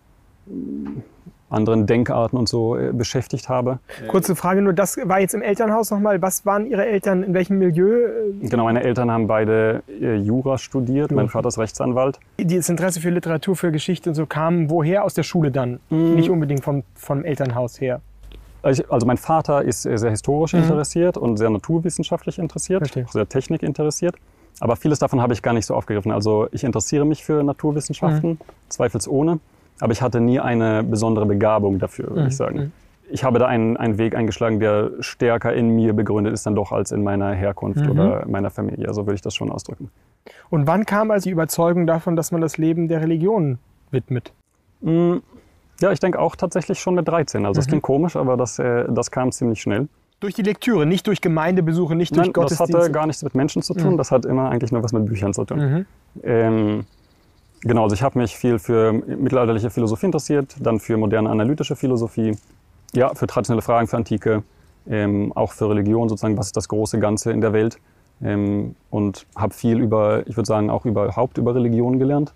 anderen 1.55 1.87
Denkarten 1.87 2.37
und 2.37 2.49
so 2.49 2.77
äh, 2.77 2.91
beschäftigt 2.91 3.49
habe. 3.49 3.79
Kurze 4.07 4.35
Frage 4.35 4.61
nur, 4.61 4.73
das 4.73 4.97
war 5.03 5.19
jetzt 5.19 5.33
im 5.33 5.41
Elternhaus 5.41 5.91
nochmal. 5.91 6.21
Was 6.21 6.45
waren 6.45 6.67
Ihre 6.67 6.85
Eltern, 6.85 7.23
in 7.23 7.33
welchem 7.33 7.57
Milieu? 7.57 8.07
Genau, 8.41 8.65
meine 8.65 8.83
Eltern 8.83 9.09
haben 9.09 9.27
beide 9.27 9.83
äh, 10.01 10.15
Jura 10.15 10.57
studiert. 10.57 11.11
Jura. 11.11 11.23
Mein 11.23 11.29
Vater 11.29 11.47
ist 11.47 11.57
Rechtsanwalt. 11.57 12.19
Das 12.37 12.69
Interesse 12.69 12.99
für 12.99 13.09
Literatur, 13.09 13.55
für 13.55 13.71
Geschichte 13.71 14.09
und 14.09 14.15
so 14.15 14.25
kam 14.25 14.69
woher? 14.69 15.03
Aus 15.03 15.13
der 15.13 15.23
Schule 15.23 15.51
dann? 15.51 15.79
Mhm. 15.89 16.15
Nicht 16.15 16.29
unbedingt 16.29 16.63
vom, 16.63 16.83
vom 16.95 17.23
Elternhaus 17.23 17.79
her. 17.79 18.01
Also 18.61 19.05
mein 19.05 19.17
Vater 19.17 19.63
ist 19.63 19.83
sehr 19.83 20.09
historisch 20.09 20.53
mhm. 20.53 20.63
interessiert 20.63 21.17
und 21.17 21.37
sehr 21.37 21.51
naturwissenschaftlich 21.51 22.39
interessiert, 22.39 22.79
Verstehe. 22.79 23.05
auch 23.05 23.11
sehr 23.11 23.29
technik 23.29 23.61
interessiert. 23.61 24.15
Aber 24.59 24.75
vieles 24.75 24.99
davon 24.99 25.21
habe 25.21 25.33
ich 25.33 25.41
gar 25.41 25.53
nicht 25.53 25.65
so 25.65 25.75
aufgegriffen. 25.75 26.11
Also 26.11 26.47
ich 26.51 26.63
interessiere 26.63 27.05
mich 27.05 27.23
für 27.23 27.43
Naturwissenschaften, 27.43 28.31
mhm. 28.31 28.37
zweifelsohne. 28.69 29.39
Aber 29.79 29.91
ich 29.91 30.01
hatte 30.01 30.21
nie 30.21 30.39
eine 30.39 30.83
besondere 30.83 31.25
Begabung 31.25 31.79
dafür, 31.79 32.09
würde 32.09 32.21
mhm. 32.21 32.27
ich 32.27 32.35
sagen. 32.35 32.57
Mhm. 32.57 32.71
Ich 33.09 33.23
habe 33.23 33.37
da 33.37 33.45
einen, 33.45 33.77
einen 33.77 33.97
Weg 33.97 34.15
eingeschlagen, 34.15 34.59
der 34.59 34.91
stärker 34.99 35.53
in 35.53 35.75
mir 35.75 35.93
begründet 35.93 36.33
ist 36.33 36.45
dann 36.45 36.55
doch 36.55 36.71
als 36.71 36.91
in 36.91 37.03
meiner 37.03 37.33
Herkunft 37.33 37.81
mhm. 37.81 37.91
oder 37.91 38.25
meiner 38.27 38.49
Familie. 38.49 38.91
So 38.93 39.05
würde 39.05 39.15
ich 39.15 39.21
das 39.21 39.35
schon 39.35 39.51
ausdrücken. 39.51 39.91
Und 40.49 40.65
wann 40.65 40.85
kam 40.85 41.11
also 41.11 41.25
die 41.25 41.31
Überzeugung 41.31 41.85
davon, 41.85 42.15
dass 42.15 42.31
man 42.31 42.41
das 42.41 42.57
Leben 42.57 42.87
der 42.87 43.01
Religion 43.01 43.59
widmet? 43.91 44.33
Mm, 44.81 45.17
ja, 45.81 45.91
ich 45.91 45.99
denke 45.99 46.19
auch 46.19 46.35
tatsächlich 46.35 46.79
schon 46.79 46.95
mit 46.95 47.07
13. 47.07 47.45
Also 47.45 47.59
das 47.59 47.67
mhm. 47.67 47.69
klingt 47.69 47.83
komisch, 47.83 48.15
aber 48.15 48.37
das, 48.37 48.57
äh, 48.57 48.85
das 48.89 49.11
kam 49.11 49.31
ziemlich 49.31 49.61
schnell. 49.61 49.87
Durch 50.19 50.33
die 50.33 50.41
Lektüre, 50.41 50.85
nicht 50.85 51.05
durch 51.07 51.21
Gemeindebesuche, 51.21 51.93
nicht 51.93 52.15
durch 52.15 52.27
Nein, 52.27 52.33
Gottesdienste? 52.33 52.73
Das 52.73 52.83
hatte 52.85 52.91
gar 52.91 53.05
nichts 53.05 53.21
mit 53.21 53.35
Menschen 53.35 53.61
zu 53.61 53.73
tun, 53.73 53.93
mhm. 53.93 53.97
das 53.97 54.11
hat 54.11 54.25
immer 54.25 54.49
eigentlich 54.49 54.71
nur 54.71 54.81
was 54.81 54.93
mit 54.93 55.05
Büchern 55.05 55.33
zu 55.33 55.43
tun. 55.43 55.85
Ähm, 56.23 56.85
Genau, 57.61 57.83
also 57.83 57.95
ich 57.95 58.03
habe 58.03 58.19
mich 58.19 58.35
viel 58.35 58.59
für 58.59 58.93
mittelalterliche 58.93 59.69
Philosophie 59.69 60.05
interessiert, 60.07 60.55
dann 60.59 60.79
für 60.79 60.97
moderne 60.97 61.29
analytische 61.29 61.75
Philosophie, 61.75 62.37
ja, 62.93 63.13
für 63.15 63.27
traditionelle 63.27 63.61
Fragen, 63.61 63.87
für 63.87 63.97
Antike, 63.97 64.43
ähm, 64.87 65.31
auch 65.35 65.51
für 65.51 65.69
Religion 65.69 66.07
sozusagen, 66.09 66.37
was 66.37 66.47
ist 66.47 66.57
das 66.57 66.67
große 66.69 66.99
Ganze 66.99 67.31
in 67.31 67.41
der 67.41 67.53
Welt. 67.53 67.79
ähm, 68.21 68.75
und 68.89 69.25
habe 69.35 69.53
viel 69.53 69.79
über, 69.79 70.25
ich 70.27 70.37
würde 70.37 70.47
sagen, 70.47 70.69
auch 70.69 70.85
überhaupt 70.85 71.37
über 71.37 71.53
Religion 71.55 71.99
gelernt. 71.99 72.33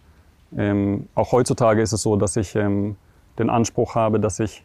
Ähm, 0.57 1.07
auch 1.15 1.31
heutzutage 1.31 1.81
ist 1.81 1.93
es 1.93 2.01
so, 2.01 2.15
dass 2.15 2.35
ich 2.35 2.55
ähm, 2.55 2.95
den 3.37 3.49
Anspruch 3.49 3.95
habe, 3.95 4.19
dass 4.19 4.39
ich 4.39 4.63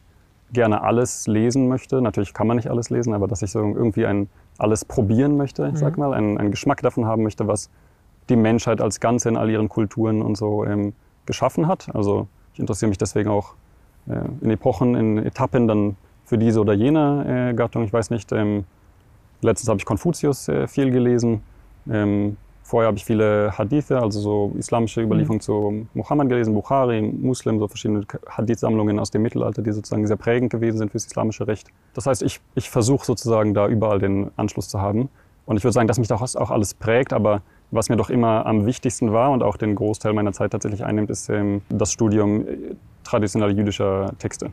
gerne 0.53 0.83
alles 0.83 1.27
lesen 1.27 1.69
möchte. 1.69 2.01
Natürlich 2.01 2.33
kann 2.33 2.47
man 2.47 2.57
nicht 2.57 2.71
alles 2.71 2.91
lesen, 2.91 3.15
aber 3.15 3.29
dass 3.29 3.43
ich 3.43 3.51
so 3.51 3.61
irgendwie 3.61 4.07
ein, 4.07 4.29
alles 4.59 4.85
probieren 4.85 5.37
möchte, 5.37 5.69
ich 5.73 5.79
sag 5.79 5.97
mhm. 5.97 6.01
mal, 6.03 6.15
einen, 6.15 6.39
einen, 6.39 6.51
Geschmack 6.51 6.81
davon 6.83 7.07
haben 7.07 7.23
möchte, 7.23 7.47
was 7.49 7.71
die 8.29 8.37
Menschheit 8.37 8.81
als 8.81 9.01
Ganze 9.01 9.29
in 9.29 9.37
all 9.37 9.51
ihren 9.51 9.69
Kulturen 9.69 10.23
und 10.23 10.37
so 10.37 10.65
ähm, 10.65 10.95
geschaffen 11.27 11.67
hat. 11.67 11.95
Also 11.95 12.29
ich 12.53 12.61
interessiere 12.61 12.89
mich 12.89 12.99
deswegen 12.99 13.31
auch 13.31 13.55
äh, 14.09 14.21
in 14.41 14.51
Epochen, 14.51 14.95
in 14.95 15.19
Etappen 15.19 15.69
dann 15.69 15.97
für 16.25 16.39
diese 16.39 16.61
oder 16.61 16.73
jene 16.73 17.51
äh, 17.51 17.55
Gattung. 17.55 17.85
Ich 17.85 17.93
weiß 17.93 18.11
nicht, 18.11 18.33
ähm, 18.33 18.65
letztens 19.43 19.69
habe 19.69 19.79
ich 19.79 19.85
Konfuzius 19.85 20.49
äh, 20.49 20.67
viel 20.67 20.91
gelesen. 20.91 21.43
Ähm, 21.91 22.37
vorher 22.63 22.89
habe 22.89 22.97
ich 22.97 23.05
viele 23.05 23.57
Hadithe, 23.57 24.01
also 24.01 24.21
so 24.21 24.53
islamische 24.59 25.03
Überlieferungen 25.03 25.39
mhm. 25.39 25.43
zu 25.43 25.87
Mohammed 25.93 26.31
gelesen, 26.31 26.55
Bukhari, 26.55 27.03
Muslim, 27.03 27.59
so 27.59 27.69
verschiedene 27.69 28.07
Hadith-Sammlungen 28.27 28.99
aus 28.99 29.11
dem 29.11 29.23
Mittelalter, 29.23 29.61
die 29.61 29.73
sozusagen 29.73 30.07
sehr 30.07 30.17
prägend 30.17 30.51
gewesen 30.51 30.79
sind 30.79 30.91
fürs 30.91 31.05
islamische 31.05 31.47
Recht. 31.47 31.69
Das 31.93 32.07
heißt, 32.07 32.23
ich, 32.23 32.41
ich 32.55 32.71
versuche 32.71 33.05
sozusagen 33.05 33.53
da 33.53 33.69
überall 33.69 33.99
den 33.99 34.31
Anschluss 34.37 34.69
zu 34.69 34.81
haben. 34.81 35.11
Und 35.47 35.59
ich 35.59 35.65
würde 35.65 35.75
sagen, 35.75 35.89
dass 35.89 35.99
mich 35.99 36.09
das 36.09 36.37
auch 36.37 36.51
alles 36.51 36.73
prägt, 36.73 37.13
aber 37.13 37.43
was 37.75 37.89
mir 37.89 37.97
doch 37.97 38.11
immer 38.11 38.47
am 38.47 38.67
wichtigsten 38.67 39.13
war 39.13 39.31
und 39.31 39.43
auch 39.43 39.57
den 39.57 39.75
Großteil 39.75 40.13
meiner 40.13 40.33
Zeit 40.33 40.53
tatsächlich 40.53 40.85
einnimmt, 40.85 41.11
ist 41.11 41.29
ähm, 41.29 41.63
das 41.69 41.93
Studium 41.93 42.47
äh, 42.47 42.57
traditioneller 43.03 43.53
jüdischer 43.53 44.13
Texte. 44.19 44.51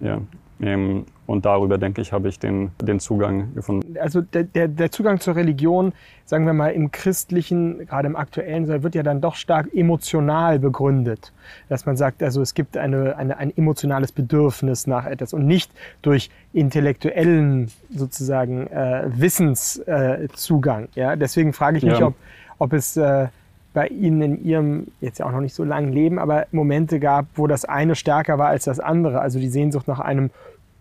Ja. 0.00 0.20
Ähm, 0.60 1.04
und 1.26 1.46
darüber, 1.46 1.78
denke 1.78 2.00
ich, 2.00 2.12
habe 2.12 2.28
ich 2.28 2.38
den, 2.38 2.70
den 2.80 3.00
Zugang 3.00 3.54
gefunden. 3.54 3.96
Also 3.98 4.20
der, 4.20 4.44
der, 4.44 4.68
der 4.68 4.90
Zugang 4.90 5.18
zur 5.18 5.36
Religion, 5.36 5.92
sagen 6.26 6.46
wir 6.46 6.52
mal 6.52 6.68
im 6.68 6.92
christlichen, 6.92 7.86
gerade 7.86 8.06
im 8.06 8.14
aktuellen, 8.14 8.82
wird 8.82 8.94
ja 8.94 9.02
dann 9.02 9.20
doch 9.20 9.34
stark 9.34 9.74
emotional 9.74 10.58
begründet. 10.58 11.32
Dass 11.68 11.86
man 11.86 11.96
sagt, 11.96 12.22
also 12.22 12.40
es 12.40 12.54
gibt 12.54 12.76
eine, 12.76 13.16
eine, 13.16 13.38
ein 13.38 13.56
emotionales 13.56 14.12
Bedürfnis 14.12 14.86
nach 14.86 15.06
etwas 15.06 15.32
und 15.32 15.46
nicht 15.46 15.72
durch 16.02 16.30
intellektuellen 16.52 17.70
sozusagen 17.90 18.66
äh, 18.68 19.08
Wissenszugang. 19.08 20.88
Äh, 20.94 21.00
ja? 21.00 21.16
Deswegen 21.16 21.52
frage 21.52 21.78
ich 21.78 21.84
mich, 21.84 21.98
ja. 21.98 22.06
ob, 22.06 22.14
ob 22.64 22.72
es... 22.72 22.96
Äh, 22.96 23.28
bei 23.74 23.88
Ihnen 23.88 24.22
in 24.22 24.44
Ihrem 24.44 24.86
jetzt 25.00 25.18
ja 25.18 25.26
auch 25.26 25.32
noch 25.32 25.40
nicht 25.40 25.54
so 25.54 25.64
langen 25.64 25.92
Leben, 25.92 26.18
aber 26.18 26.46
Momente 26.52 27.00
gab, 27.00 27.26
wo 27.34 27.46
das 27.46 27.64
eine 27.64 27.96
stärker 27.96 28.38
war 28.38 28.48
als 28.48 28.64
das 28.64 28.80
andere. 28.80 29.20
Also 29.20 29.40
die 29.40 29.48
Sehnsucht 29.48 29.88
nach 29.88 29.98
einem 29.98 30.30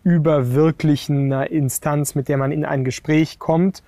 überwirklichen 0.04 1.32
Instanz, 1.32 2.14
mit 2.14 2.30
der 2.30 2.38
man 2.38 2.52
in 2.52 2.64
ein 2.64 2.86
Gespräch 2.86 3.40
kommt, 3.40 3.82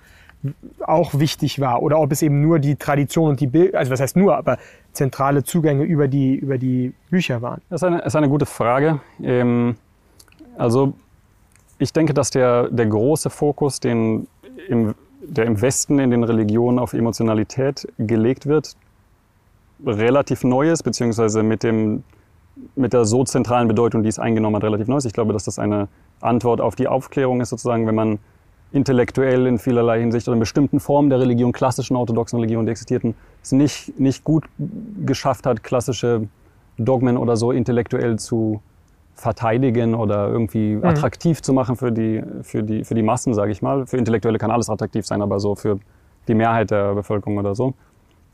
auch 0.80 1.18
wichtig 1.18 1.60
war. 1.60 1.82
Oder 1.82 2.00
ob 2.00 2.10
es 2.10 2.20
eben 2.20 2.42
nur 2.42 2.58
die 2.58 2.76
Tradition 2.76 3.30
und 3.30 3.40
die 3.40 3.46
Bild, 3.46 3.74
also 3.74 3.92
was 3.92 4.00
heißt 4.00 4.16
nur, 4.16 4.36
aber 4.36 4.58
zentrale 4.92 5.44
Zugänge 5.44 5.84
über 5.84 6.08
die, 6.08 6.34
über 6.34 6.58
die 6.58 6.92
Bücher 7.10 7.42
waren. 7.42 7.60
Das 7.70 7.82
ist 7.82 7.86
eine, 7.86 8.00
ist 8.00 8.16
eine 8.16 8.28
gute 8.28 8.46
Frage. 8.46 9.00
Ähm, 9.22 9.76
also 10.58 10.94
ich 11.78 11.92
denke, 11.92 12.12
dass 12.12 12.30
der, 12.30 12.70
der 12.70 12.86
große 12.86 13.30
Fokus, 13.30 13.78
den 13.78 14.26
im, 14.68 14.94
der 15.28 15.46
im 15.46 15.60
Westen 15.60 15.98
in 15.98 16.10
den 16.10 16.24
Religionen 16.24 16.78
auf 16.78 16.92
Emotionalität 16.92 17.86
gelegt 17.98 18.46
wird, 18.46 18.76
relativ 19.84 20.44
Neues, 20.44 20.82
beziehungsweise 20.82 21.42
mit, 21.42 21.62
dem, 21.62 22.04
mit 22.74 22.92
der 22.92 23.04
so 23.04 23.24
zentralen 23.24 23.68
Bedeutung, 23.68 24.02
die 24.02 24.08
es 24.08 24.18
eingenommen 24.18 24.56
hat, 24.56 24.64
relativ 24.64 24.88
Neues. 24.88 25.04
Ich 25.04 25.12
glaube, 25.12 25.32
dass 25.32 25.44
das 25.44 25.58
eine 25.58 25.88
Antwort 26.20 26.60
auf 26.60 26.76
die 26.76 26.88
Aufklärung 26.88 27.40
ist, 27.40 27.50
sozusagen, 27.50 27.86
wenn 27.86 27.94
man 27.94 28.18
intellektuell 28.72 29.46
in 29.46 29.58
vielerlei 29.58 30.00
Hinsicht 30.00 30.26
oder 30.28 30.34
in 30.34 30.40
bestimmten 30.40 30.80
Formen 30.80 31.10
der 31.10 31.20
Religion, 31.20 31.52
klassischen 31.52 31.96
orthodoxen 31.96 32.38
Religionen, 32.38 32.66
die 32.66 32.72
existierten, 32.72 33.14
es 33.42 33.52
nicht, 33.52 33.98
nicht 33.98 34.24
gut 34.24 34.44
geschafft 35.04 35.46
hat, 35.46 35.62
klassische 35.62 36.28
Dogmen 36.78 37.16
oder 37.16 37.36
so 37.36 37.52
intellektuell 37.52 38.18
zu 38.18 38.60
verteidigen 39.16 39.94
oder 39.94 40.28
irgendwie 40.28 40.76
mhm. 40.76 40.84
attraktiv 40.84 41.42
zu 41.42 41.52
machen 41.52 41.76
für 41.76 41.90
die, 41.90 42.22
für 42.42 42.62
die, 42.62 42.84
für 42.84 42.94
die 42.94 43.02
Massen, 43.02 43.34
sage 43.34 43.50
ich 43.50 43.62
mal. 43.62 43.86
Für 43.86 43.96
Intellektuelle 43.96 44.38
kann 44.38 44.50
alles 44.50 44.70
attraktiv 44.70 45.04
sein, 45.04 45.20
aber 45.22 45.40
so 45.40 45.56
für 45.56 45.78
die 46.28 46.34
Mehrheit 46.34 46.70
der 46.70 46.94
Bevölkerung 46.94 47.38
oder 47.38 47.54
so 47.54 47.74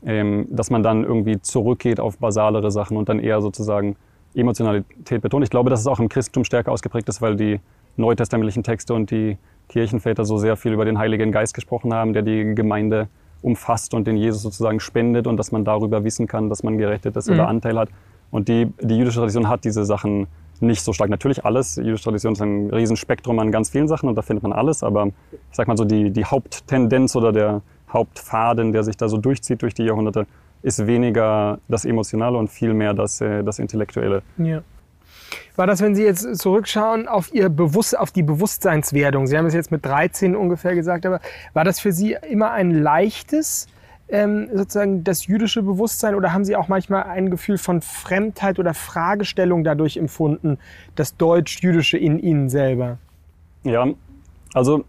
ähm, 0.05 0.47
dass 0.49 0.69
man 0.69 0.83
dann 0.83 1.03
irgendwie 1.03 1.41
zurückgeht 1.41 1.99
auf 1.99 2.17
basalere 2.17 2.71
Sachen 2.71 2.97
und 2.97 3.09
dann 3.09 3.19
eher 3.19 3.41
sozusagen 3.41 3.95
Emotionalität 4.35 5.21
betont. 5.21 5.43
Ich 5.43 5.49
glaube, 5.49 5.69
dass 5.69 5.79
es 5.79 5.87
auch 5.87 5.99
im 5.99 6.09
Christentum 6.09 6.43
stärker 6.43 6.71
ausgeprägt 6.71 7.07
ist, 7.09 7.21
weil 7.21 7.35
die 7.35 7.59
neutestamentlichen 7.95 8.63
Texte 8.63 8.93
und 8.93 9.11
die 9.11 9.37
Kirchenväter 9.69 10.25
so 10.25 10.37
sehr 10.37 10.57
viel 10.57 10.73
über 10.73 10.85
den 10.85 10.97
Heiligen 10.97 11.31
Geist 11.31 11.53
gesprochen 11.53 11.93
haben, 11.93 12.13
der 12.13 12.23
die 12.23 12.55
Gemeinde 12.55 13.07
umfasst 13.41 13.93
und 13.93 14.07
den 14.07 14.17
Jesus 14.17 14.41
sozusagen 14.41 14.79
spendet 14.79 15.27
und 15.27 15.37
dass 15.37 15.51
man 15.51 15.63
darüber 15.63 16.03
wissen 16.03 16.27
kann, 16.27 16.49
dass 16.49 16.63
man 16.63 16.77
gerettet 16.77 17.15
ist 17.15 17.27
mhm. 17.27 17.35
oder 17.35 17.47
Anteil 17.47 17.77
hat. 17.77 17.89
Und 18.31 18.47
die, 18.47 18.73
die 18.81 18.97
jüdische 18.97 19.19
Tradition 19.19 19.47
hat 19.47 19.63
diese 19.63 19.85
Sachen 19.85 20.27
nicht 20.59 20.83
so 20.83 20.93
stark. 20.93 21.09
Natürlich 21.09 21.45
alles. 21.45 21.75
Jüdische 21.75 22.03
Tradition 22.03 22.33
ist 22.33 22.41
ein 22.41 22.69
Riesenspektrum 22.69 23.39
an 23.39 23.51
ganz 23.51 23.69
vielen 23.69 23.87
Sachen 23.87 24.09
und 24.09 24.15
da 24.15 24.21
findet 24.21 24.43
man 24.43 24.53
alles. 24.53 24.83
Aber 24.83 25.07
ich 25.07 25.55
sag 25.55 25.67
mal 25.67 25.77
so, 25.77 25.85
die, 25.85 26.11
die 26.11 26.25
Haupttendenz 26.25 27.15
oder 27.15 27.31
der, 27.31 27.61
Hauptfaden, 27.93 28.71
der 28.71 28.83
sich 28.83 28.97
da 28.97 29.07
so 29.07 29.17
durchzieht 29.17 29.61
durch 29.61 29.73
die 29.73 29.83
Jahrhunderte, 29.83 30.25
ist 30.63 30.85
weniger 30.87 31.59
das 31.67 31.85
Emotionale 31.85 32.37
und 32.37 32.49
viel 32.49 32.73
mehr 32.73 32.93
das, 32.93 33.21
äh, 33.21 33.43
das 33.43 33.59
Intellektuelle. 33.59 34.23
Ja. 34.37 34.63
War 35.55 35.67
das, 35.67 35.81
wenn 35.81 35.95
Sie 35.95 36.03
jetzt 36.03 36.37
zurückschauen 36.37 37.07
auf 37.07 37.33
Ihr 37.33 37.49
Bewusst, 37.49 37.97
auf 37.97 38.11
die 38.11 38.23
Bewusstseinswerdung? 38.23 39.27
Sie 39.27 39.37
haben 39.37 39.45
es 39.45 39.53
jetzt 39.53 39.71
mit 39.71 39.85
13 39.85 40.35
ungefähr 40.35 40.73
gesagt, 40.73 41.05
aber 41.05 41.19
war 41.53 41.63
das 41.63 41.79
für 41.79 41.91
Sie 41.91 42.17
immer 42.29 42.51
ein 42.51 42.71
leichtes, 42.71 43.67
ähm, 44.09 44.49
sozusagen 44.53 45.03
das 45.03 45.27
jüdische 45.27 45.63
Bewusstsein 45.63 46.15
oder 46.15 46.33
haben 46.33 46.45
Sie 46.45 46.55
auch 46.55 46.67
manchmal 46.67 47.03
ein 47.03 47.29
Gefühl 47.29 47.57
von 47.57 47.81
Fremdheit 47.81 48.59
oder 48.59 48.73
Fragestellung 48.73 49.63
dadurch 49.63 49.97
empfunden, 49.97 50.57
das 50.95 51.17
Deutsch-Jüdische 51.17 51.97
in 51.97 52.19
Ihnen 52.19 52.49
selber? 52.49 52.97
Ja, 53.63 53.87
also 54.53 54.85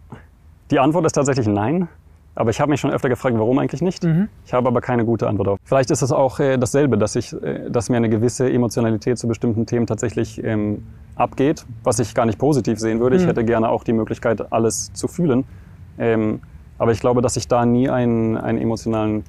die 0.71 0.79
Antwort 0.79 1.07
ist 1.07 1.13
tatsächlich 1.13 1.47
nein. 1.47 1.89
Aber 2.37 2.51
ich 2.51 2.61
habe 2.61 2.71
mich 2.71 2.81
schon 2.81 2.91
öfter 2.91 3.09
gefragt, 3.09 3.37
warum 3.39 3.59
eigentlich 3.59 3.81
nicht. 3.81 4.03
Mhm. 4.03 4.29
Ich 4.45 4.53
habe 4.53 4.67
aber 4.67 4.81
keine 4.81 5.05
gute 5.05 5.29
Antwort 5.29 5.49
auf. 5.49 5.59
Vielleicht 5.63 5.91
ist 5.91 6.03
es 6.03 6.11
auch 6.11 6.41
äh, 6.41 6.59
dasselbe, 6.59 6.99
dass, 6.99 7.15
ich, 7.15 7.33
äh, 7.33 7.71
dass 7.71 7.91
mir 7.91 7.97
eine 7.97 8.09
gewisse 8.09 8.51
Emotionalität 8.51 9.19
zu 9.19 9.29
bestimmten 9.29 9.67
Themen 9.67 9.87
tatsächlich 9.87 10.43
ähm, 10.43 10.85
abgeht, 11.15 11.65
was 11.85 12.01
ich 12.01 12.15
gar 12.15 12.27
nicht 12.27 12.39
positiv 12.39 12.81
sehen 12.81 12.99
würde. 12.99 13.17
Mhm. 13.17 13.23
Ich 13.23 13.29
hätte 13.29 13.45
gerne 13.45 13.69
auch 13.69 13.85
die 13.85 13.93
Möglichkeit, 13.93 14.53
alles 14.53 14.93
zu 14.95 15.07
fühlen. 15.07 15.45
Ähm, 15.97 16.41
aber 16.79 16.93
ich 16.93 17.01
glaube, 17.01 17.23
dass 17.23 17.37
ich 17.37 17.49
da 17.49 17.65
nie 17.67 17.89
einen, 17.89 18.37
einen 18.37 18.59
emotionalen 18.59 19.25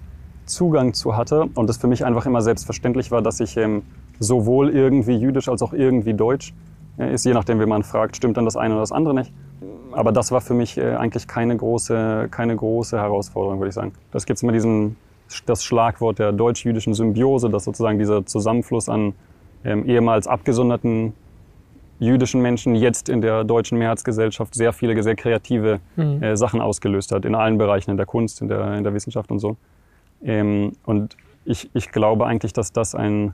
Zugang 0.45 0.93
zu 0.93 1.15
hatte 1.15 1.45
und 1.55 1.69
es 1.69 1.77
für 1.77 1.87
mich 1.87 2.05
einfach 2.05 2.25
immer 2.25 2.41
selbstverständlich 2.41 3.11
war, 3.11 3.21
dass 3.21 3.39
ich 3.39 3.57
ähm, 3.57 3.83
sowohl 4.19 4.69
irgendwie 4.69 5.15
jüdisch 5.15 5.49
als 5.49 5.61
auch 5.61 5.73
irgendwie 5.73 6.13
deutsch 6.13 6.53
äh, 6.97 7.13
ist, 7.13 7.25
je 7.25 7.33
nachdem, 7.33 7.59
wie 7.59 7.65
man 7.65 7.83
fragt, 7.83 8.15
stimmt 8.15 8.37
dann 8.37 8.45
das 8.45 8.55
eine 8.55 8.75
oder 8.75 8.81
das 8.81 8.91
andere 8.91 9.13
nicht 9.13 9.31
aber 9.95 10.11
das 10.11 10.31
war 10.31 10.41
für 10.41 10.53
mich 10.53 10.77
äh, 10.77 10.95
eigentlich 10.95 11.27
keine 11.27 11.55
große, 11.55 12.27
keine 12.29 12.55
große 12.55 12.97
Herausforderung, 12.97 13.59
würde 13.59 13.69
ich 13.69 13.75
sagen. 13.75 13.93
Das 14.11 14.25
gibt 14.25 14.41
immer 14.43 14.51
diesen, 14.51 14.97
das 15.45 15.63
Schlagwort 15.63 16.19
der 16.19 16.33
deutsch-jüdischen 16.33 16.93
Symbiose, 16.93 17.49
dass 17.49 17.63
sozusagen 17.63 17.97
dieser 17.97 18.25
Zusammenfluss 18.25 18.89
an 18.89 19.13
ähm, 19.63 19.85
ehemals 19.85 20.27
abgesonderten 20.27 21.13
jüdischen 21.99 22.41
Menschen 22.41 22.75
jetzt 22.75 23.09
in 23.09 23.21
der 23.21 23.43
deutschen 23.43 23.77
Mehrheitsgesellschaft 23.77 24.53
sehr 24.53 24.73
viele 24.73 25.01
sehr 25.01 25.15
kreative 25.15 25.79
mhm. 25.95 26.21
äh, 26.21 26.37
Sachen 26.37 26.61
ausgelöst 26.61 27.11
hat, 27.11 27.25
in 27.25 27.35
allen 27.35 27.57
Bereichen, 27.57 27.91
in 27.91 27.97
der 27.97 28.05
Kunst, 28.05 28.41
in 28.41 28.47
der, 28.47 28.75
in 28.75 28.83
der 28.83 28.93
Wissenschaft 28.93 29.31
und 29.31 29.39
so. 29.39 29.57
Ähm, 30.23 30.73
und 30.85 31.15
ich, 31.45 31.69
ich 31.73 31.91
glaube 31.91 32.25
eigentlich, 32.25 32.53
dass 32.53 32.71
das 32.71 32.95
ein, 32.95 33.33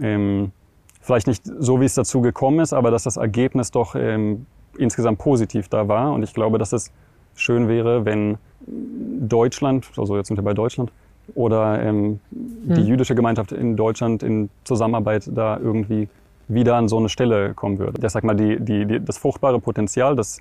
ähm, 0.00 0.52
vielleicht 1.00 1.26
nicht 1.26 1.42
so, 1.44 1.80
wie 1.80 1.86
es 1.86 1.94
dazu 1.94 2.20
gekommen 2.20 2.60
ist, 2.60 2.72
aber 2.72 2.90
dass 2.90 3.04
das 3.04 3.16
Ergebnis 3.16 3.70
doch 3.70 3.94
ähm, 3.94 4.46
insgesamt 4.76 5.18
positiv 5.18 5.68
da 5.68 5.88
war. 5.88 6.12
Und 6.12 6.22
ich 6.22 6.34
glaube, 6.34 6.58
dass 6.58 6.72
es 6.72 6.92
schön 7.34 7.68
wäre, 7.68 8.04
wenn 8.04 8.38
Deutschland, 8.66 9.90
also 9.96 10.16
jetzt 10.16 10.28
sind 10.28 10.36
wir 10.36 10.44
bei 10.44 10.54
Deutschland, 10.54 10.92
oder 11.34 11.82
ähm, 11.82 12.20
die 12.30 12.80
hm. 12.80 12.86
jüdische 12.86 13.14
Gemeinschaft 13.14 13.52
in 13.52 13.76
Deutschland 13.76 14.22
in 14.22 14.48
Zusammenarbeit 14.64 15.28
da 15.34 15.58
irgendwie 15.58 16.08
wieder 16.48 16.76
an 16.76 16.88
so 16.88 16.98
eine 16.98 17.08
Stelle 17.08 17.54
kommen 17.54 17.78
würde. 17.78 18.04
Ich 18.04 18.12
sag 18.12 18.24
mal, 18.24 18.34
die, 18.34 18.58
die, 18.60 18.86
die, 18.86 19.04
das 19.04 19.18
fruchtbare 19.18 19.60
Potenzial, 19.60 20.16
das 20.16 20.40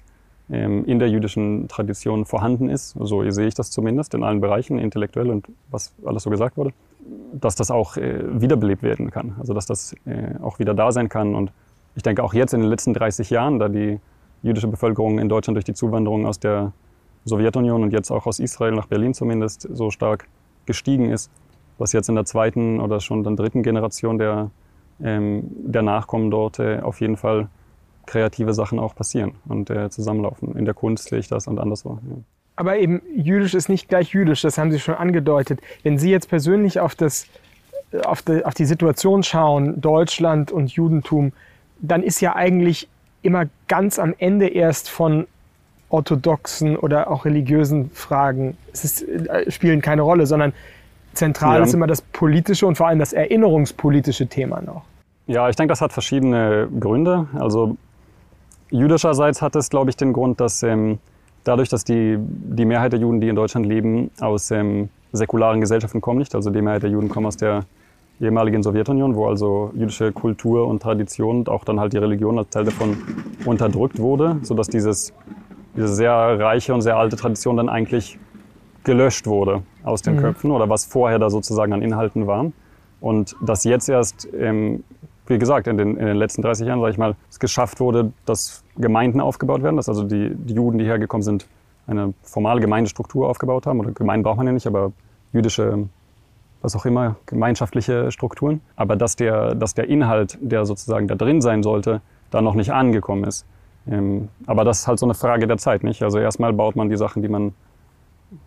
ähm, 0.50 0.86
in 0.86 1.00
der 1.00 1.10
jüdischen 1.10 1.67
Tradition 1.67 2.26
vorhanden 2.26 2.70
ist, 2.70 2.96
so 3.00 3.30
sehe 3.30 3.48
ich 3.48 3.54
das 3.54 3.70
zumindest 3.72 4.13
in 4.13 4.24
allen 4.24 4.39
Bereichen, 4.39 4.80
intellektuell 4.80 5.30
und 5.30 5.48
was 5.70 5.93
alles 6.06 6.24
so 6.24 6.30
gesagt 6.30 6.58
wurde, 6.58 6.72
dass 7.34 7.56
das 7.56 7.72
auch 7.72 7.98
äh, 7.98 8.24
wiederbelebt 8.41 8.84
werden 8.84 9.12
kann. 9.12 9.36
Also 9.39 9.54
dass 9.54 9.65
das 9.65 9.93
äh, 10.06 10.36
auch 10.41 10.60
wieder 10.60 10.74
da 10.74 10.91
sein 10.91 11.10
kann. 11.10 11.36
Und 11.36 11.52
ich 11.96 12.04
denke 12.04 12.24
auch 12.24 12.34
jetzt 12.34 12.54
in 12.54 12.62
den 12.62 12.70
letzten 12.70 12.93
30 12.93 13.30
Jahren, 13.30 13.60
da 13.60 13.67
die 13.67 14.00
jüdische 14.41 14.67
Bevölkerung 14.67 15.20
in 15.20 15.30
Deutschland 15.30 15.56
durch 15.56 15.65
die 15.65 15.74
Zuwanderung 15.74 16.26
aus 16.26 16.39
der 16.39 16.72
Sowjetunion 17.26 17.84
und 17.84 17.91
jetzt 17.91 18.12
auch 18.12 18.26
aus 18.26 18.39
Israel 18.39 18.72
nach 18.72 18.88
Berlin 18.88 19.13
zumindest 19.13 19.67
so 19.74 19.91
stark 19.91 20.28
gestiegen 20.65 21.10
ist, 21.10 21.30
was 21.78 21.91
jetzt 21.91 22.08
in 22.08 22.15
der 22.15 22.26
zweiten 22.26 22.80
oder 22.80 23.02
schon 23.02 23.24
dann 23.24 23.36
dritten 23.36 23.63
Generation 23.63 24.17
der, 24.17 24.52
ähm, 25.03 25.43
der 25.49 25.81
Nachkommen 25.81 26.31
dort 26.31 26.60
äh, 26.60 26.79
auf 26.79 27.01
jeden 27.01 27.17
Fall 27.17 27.47
kreative 28.05 28.53
Sachen 28.53 28.79
auch 28.79 28.95
passieren 28.95 29.33
und 29.47 29.69
äh, 29.69 29.89
zusammenlaufen. 29.89 30.55
In 30.55 30.65
der 30.65 30.73
Kunst 30.73 31.10
sehe 31.10 31.19
ich 31.19 31.27
das 31.27 31.47
und 31.47 31.60
anderswo. 31.60 31.99
Ja. 32.10 32.15
Aber 32.55 32.77
eben 32.77 33.01
jüdisch 33.15 33.53
ist 33.53 33.69
nicht 33.69 33.88
gleich 33.88 34.13
jüdisch, 34.13 34.41
das 34.41 34.57
haben 34.57 34.71
Sie 34.71 34.79
schon 34.79 34.95
angedeutet. 34.95 35.62
Wenn 35.83 35.99
Sie 35.99 36.10
jetzt 36.10 36.27
persönlich 36.27 36.79
auf, 36.79 36.95
das, 36.95 37.27
auf, 38.03 38.23
die, 38.23 38.43
auf 38.43 38.55
die 38.55 38.65
Situation 38.65 39.21
schauen, 39.21 39.79
Deutschland 39.79 40.51
und 40.51 40.71
Judentum, 40.71 41.33
dann 41.79 42.01
ist 42.01 42.19
ja 42.19 42.36
eigentlich 42.36 42.88
immer 43.21 43.45
ganz 43.67 43.99
am 43.99 44.15
Ende 44.17 44.47
erst 44.47 44.89
von 44.89 45.27
orthodoxen 45.89 46.77
oder 46.77 47.12
auch 47.12 47.25
religiösen 47.25 47.91
Fragen. 47.91 48.57
Es 48.73 48.83
ist, 48.83 49.03
äh, 49.03 49.49
spielen 49.51 49.81
keine 49.81 50.01
Rolle, 50.01 50.25
sondern 50.25 50.53
zentral 51.13 51.60
ja. 51.60 51.63
ist 51.65 51.74
immer 51.74 51.88
das 51.88 52.02
politische 52.02 52.67
und 52.67 52.78
vor 52.78 52.88
allem 52.88 53.00
das 53.00 53.13
erinnerungspolitische 53.13 54.28
Thema 54.28 54.62
noch. 54.62 54.84
Ja, 55.28 55.50
ich 55.50 55.56
denke, 55.56 55.72
das 55.72 55.82
hat 55.82 55.91
verschiedene 55.91 56.70
Gründe. 56.80 57.28
Also 57.34 57.76
jüdischerseits 58.70 59.41
hat 59.41 59.56
es, 59.56 59.70
glaube 59.70 59.89
ich, 59.89 59.98
den 59.98 60.13
Grund, 60.13 60.39
dass 60.39 60.63
ähm, 60.63 61.00
dadurch, 61.43 61.70
dass 61.70 61.84
die, 61.84 62.17
die 62.20 62.65
Mehrheit 62.65 62.93
der 62.93 63.00
Juden, 63.00 63.20
die 63.20 63.28
in 63.28 63.36
Deutschland 63.36 63.65
leben, 63.65 64.12
aus 64.20 64.52
ähm, 64.52 64.89
säkularen 65.12 65.62
Gesellschaften 65.62 66.02
kommen 66.02 66.20
nicht. 66.20 66.34
Also 66.36 66.50
die 66.50 66.62
Mehrheit 66.62 66.84
der 66.84 66.89
Juden 66.89 67.10
kommen 67.10 67.26
aus 67.26 67.38
der 67.38 67.63
ehemaligen 68.20 68.63
Sowjetunion, 68.63 69.15
wo 69.15 69.28
also 69.28 69.72
jüdische 69.76 70.12
Kultur 70.12 70.67
und 70.67 70.82
Tradition 70.82 71.39
und 71.39 71.50
auch 71.50 71.63
dann 71.63 71.80
halt 71.80 71.93
die 71.93 71.98
Religion 71.98 72.38
als 72.38 72.50
Teil 72.50 72.65
davon 72.65 72.98
unterdrückt 73.46 74.00
wurde, 74.00 74.38
sodass 74.41 74.67
dieses, 74.67 75.13
diese 75.76 75.89
sehr 75.89 76.39
reiche 76.39 76.74
und 76.74 76.82
sehr 76.82 76.98
alte 76.98 77.15
Tradition 77.15 77.58
dann 77.58 77.70
eigentlich 77.70 78.17
gelöscht 78.88 79.28
wurde 79.28 79.62
aus 79.84 80.02
den 80.02 80.15
mhm. 80.15 80.21
Köpfen 80.21 80.52
oder 80.52 80.67
was 80.69 80.86
vorher 80.86 81.19
da 81.19 81.30
sozusagen 81.30 81.73
an 81.73 81.82
Inhalten 81.82 82.26
war. 82.26 82.52
Und 83.00 83.36
dass 83.41 83.63
jetzt 83.65 83.89
erst, 83.89 84.28
ähm, 84.34 84.84
wie 85.28 85.38
gesagt, 85.38 85.67
in 85.67 85.78
den, 85.78 85.97
in 85.97 86.06
den 86.06 86.17
letzten 86.17 86.41
30 86.41 86.65
Jahren, 86.65 86.80
sage 86.80 86.91
ich 86.91 86.97
mal, 86.97 87.15
es 87.30 87.39
geschafft 87.39 87.80
wurde, 87.80 88.12
dass 88.26 88.63
Gemeinden 88.78 89.19
aufgebaut 89.19 89.62
werden, 89.62 89.76
dass 89.76 89.89
also 89.89 90.04
die, 90.04 90.34
die 90.34 90.54
Juden, 90.56 90.80
die 90.80 90.86
hergekommen 90.86 91.21
sind, 91.21 91.47
eine 91.86 92.13
formale 92.23 92.62
Gemeindestruktur 92.62 93.30
aufgebaut 93.30 93.67
haben. 93.67 93.80
Oder 93.80 93.91
Gemeinden 93.91 94.23
braucht 94.23 94.38
man 94.38 94.47
ja 94.47 94.54
nicht, 94.54 94.65
aber 94.65 94.93
jüdische 95.34 95.88
was 96.62 96.76
auch 96.76 96.86
immer, 96.86 97.17
gemeinschaftliche 97.28 98.12
Strukturen. 98.12 98.62
Aber 98.76 98.95
dass 98.95 99.15
der, 99.15 99.54
dass 99.54 99.76
der 99.76 99.88
Inhalt, 99.89 100.38
der 100.41 100.65
sozusagen 100.65 101.08
da 101.08 101.15
drin 101.15 101.39
sein 101.39 101.62
sollte, 101.62 102.02
da 102.32 102.41
noch 102.41 102.56
nicht 102.56 102.71
angekommen 102.71 103.26
ist. 103.26 103.45
Ähm, 103.89 104.30
aber 104.47 104.65
das 104.65 104.80
ist 104.80 104.88
halt 104.88 105.00
so 105.00 105.06
eine 105.06 105.13
Frage 105.13 105.47
der 105.47 105.58
Zeit, 105.58 105.84
nicht? 105.84 106.02
Also 106.02 106.17
erstmal 106.19 106.52
baut 106.54 106.76
man 106.76 106.89
die 106.89 106.97
Sachen, 106.97 107.21
die 107.21 107.30
man 107.30 107.54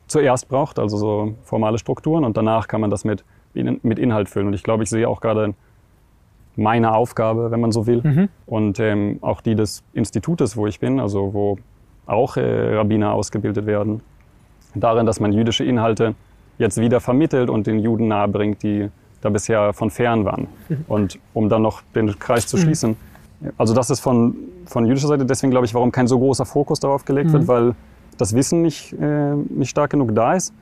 zuerst 0.06 0.48
braucht, 0.48 0.78
also 0.78 0.96
so 0.96 1.34
formale 1.42 1.78
Strukturen, 1.78 2.24
und 2.24 2.36
danach 2.36 2.68
kann 2.68 2.80
man 2.80 2.90
das 2.90 3.04
mit, 3.04 3.24
mit 3.54 3.98
Inhalt 3.98 4.28
füllen. 4.28 4.48
Und 4.48 4.54
ich 4.54 4.62
glaube, 4.62 4.82
ich 4.82 4.90
sehe 4.90 5.08
auch 5.08 5.20
gerade 5.20 5.54
meine 6.56 6.94
Aufgabe, 6.94 7.50
wenn 7.50 7.60
man 7.60 7.72
so 7.72 7.86
will, 7.86 8.02
mhm. 8.02 8.28
und 8.46 8.80
ähm, 8.80 9.18
auch 9.22 9.40
die 9.40 9.54
des 9.54 9.82
Institutes, 9.92 10.56
wo 10.56 10.66
ich 10.66 10.80
bin, 10.80 11.00
also 11.00 11.32
wo 11.32 11.58
auch 12.06 12.36
äh, 12.36 12.74
Rabbiner 12.76 13.12
ausgebildet 13.12 13.66
werden, 13.66 14.00
darin, 14.74 15.06
dass 15.06 15.20
man 15.20 15.32
jüdische 15.32 15.64
Inhalte 15.64 16.14
jetzt 16.58 16.78
wieder 16.78 17.00
vermittelt 17.00 17.48
und 17.48 17.66
den 17.66 17.78
Juden 17.78 18.08
nahebringt, 18.08 18.62
die 18.62 18.88
da 19.20 19.30
bisher 19.30 19.72
von 19.72 19.90
fern 19.90 20.24
waren. 20.24 20.48
Und 20.88 21.18
um 21.34 21.48
dann 21.48 21.62
noch 21.62 21.82
den 21.94 22.18
Kreis 22.18 22.46
zu 22.46 22.56
schließen, 22.56 22.96
also 23.56 23.74
das 23.74 23.90
ist 23.90 24.00
von, 24.00 24.34
von 24.66 24.86
jüdischer 24.86 25.08
Seite 25.08 25.24
deswegen, 25.24 25.50
glaube 25.50 25.66
ich, 25.66 25.74
warum 25.74 25.92
kein 25.92 26.06
so 26.06 26.18
großer 26.18 26.44
Fokus 26.44 26.80
darauf 26.80 27.04
gelegt 27.04 27.32
wird, 27.32 27.44
mhm. 27.44 27.48
weil 27.48 27.74
das 28.20 28.34
Wissen 28.34 28.62
nicht, 28.62 28.92
äh, 28.92 29.34
nicht 29.34 29.70
stark 29.70 29.90
genug 29.90 30.14
da 30.14 30.34
ist. 30.34 30.52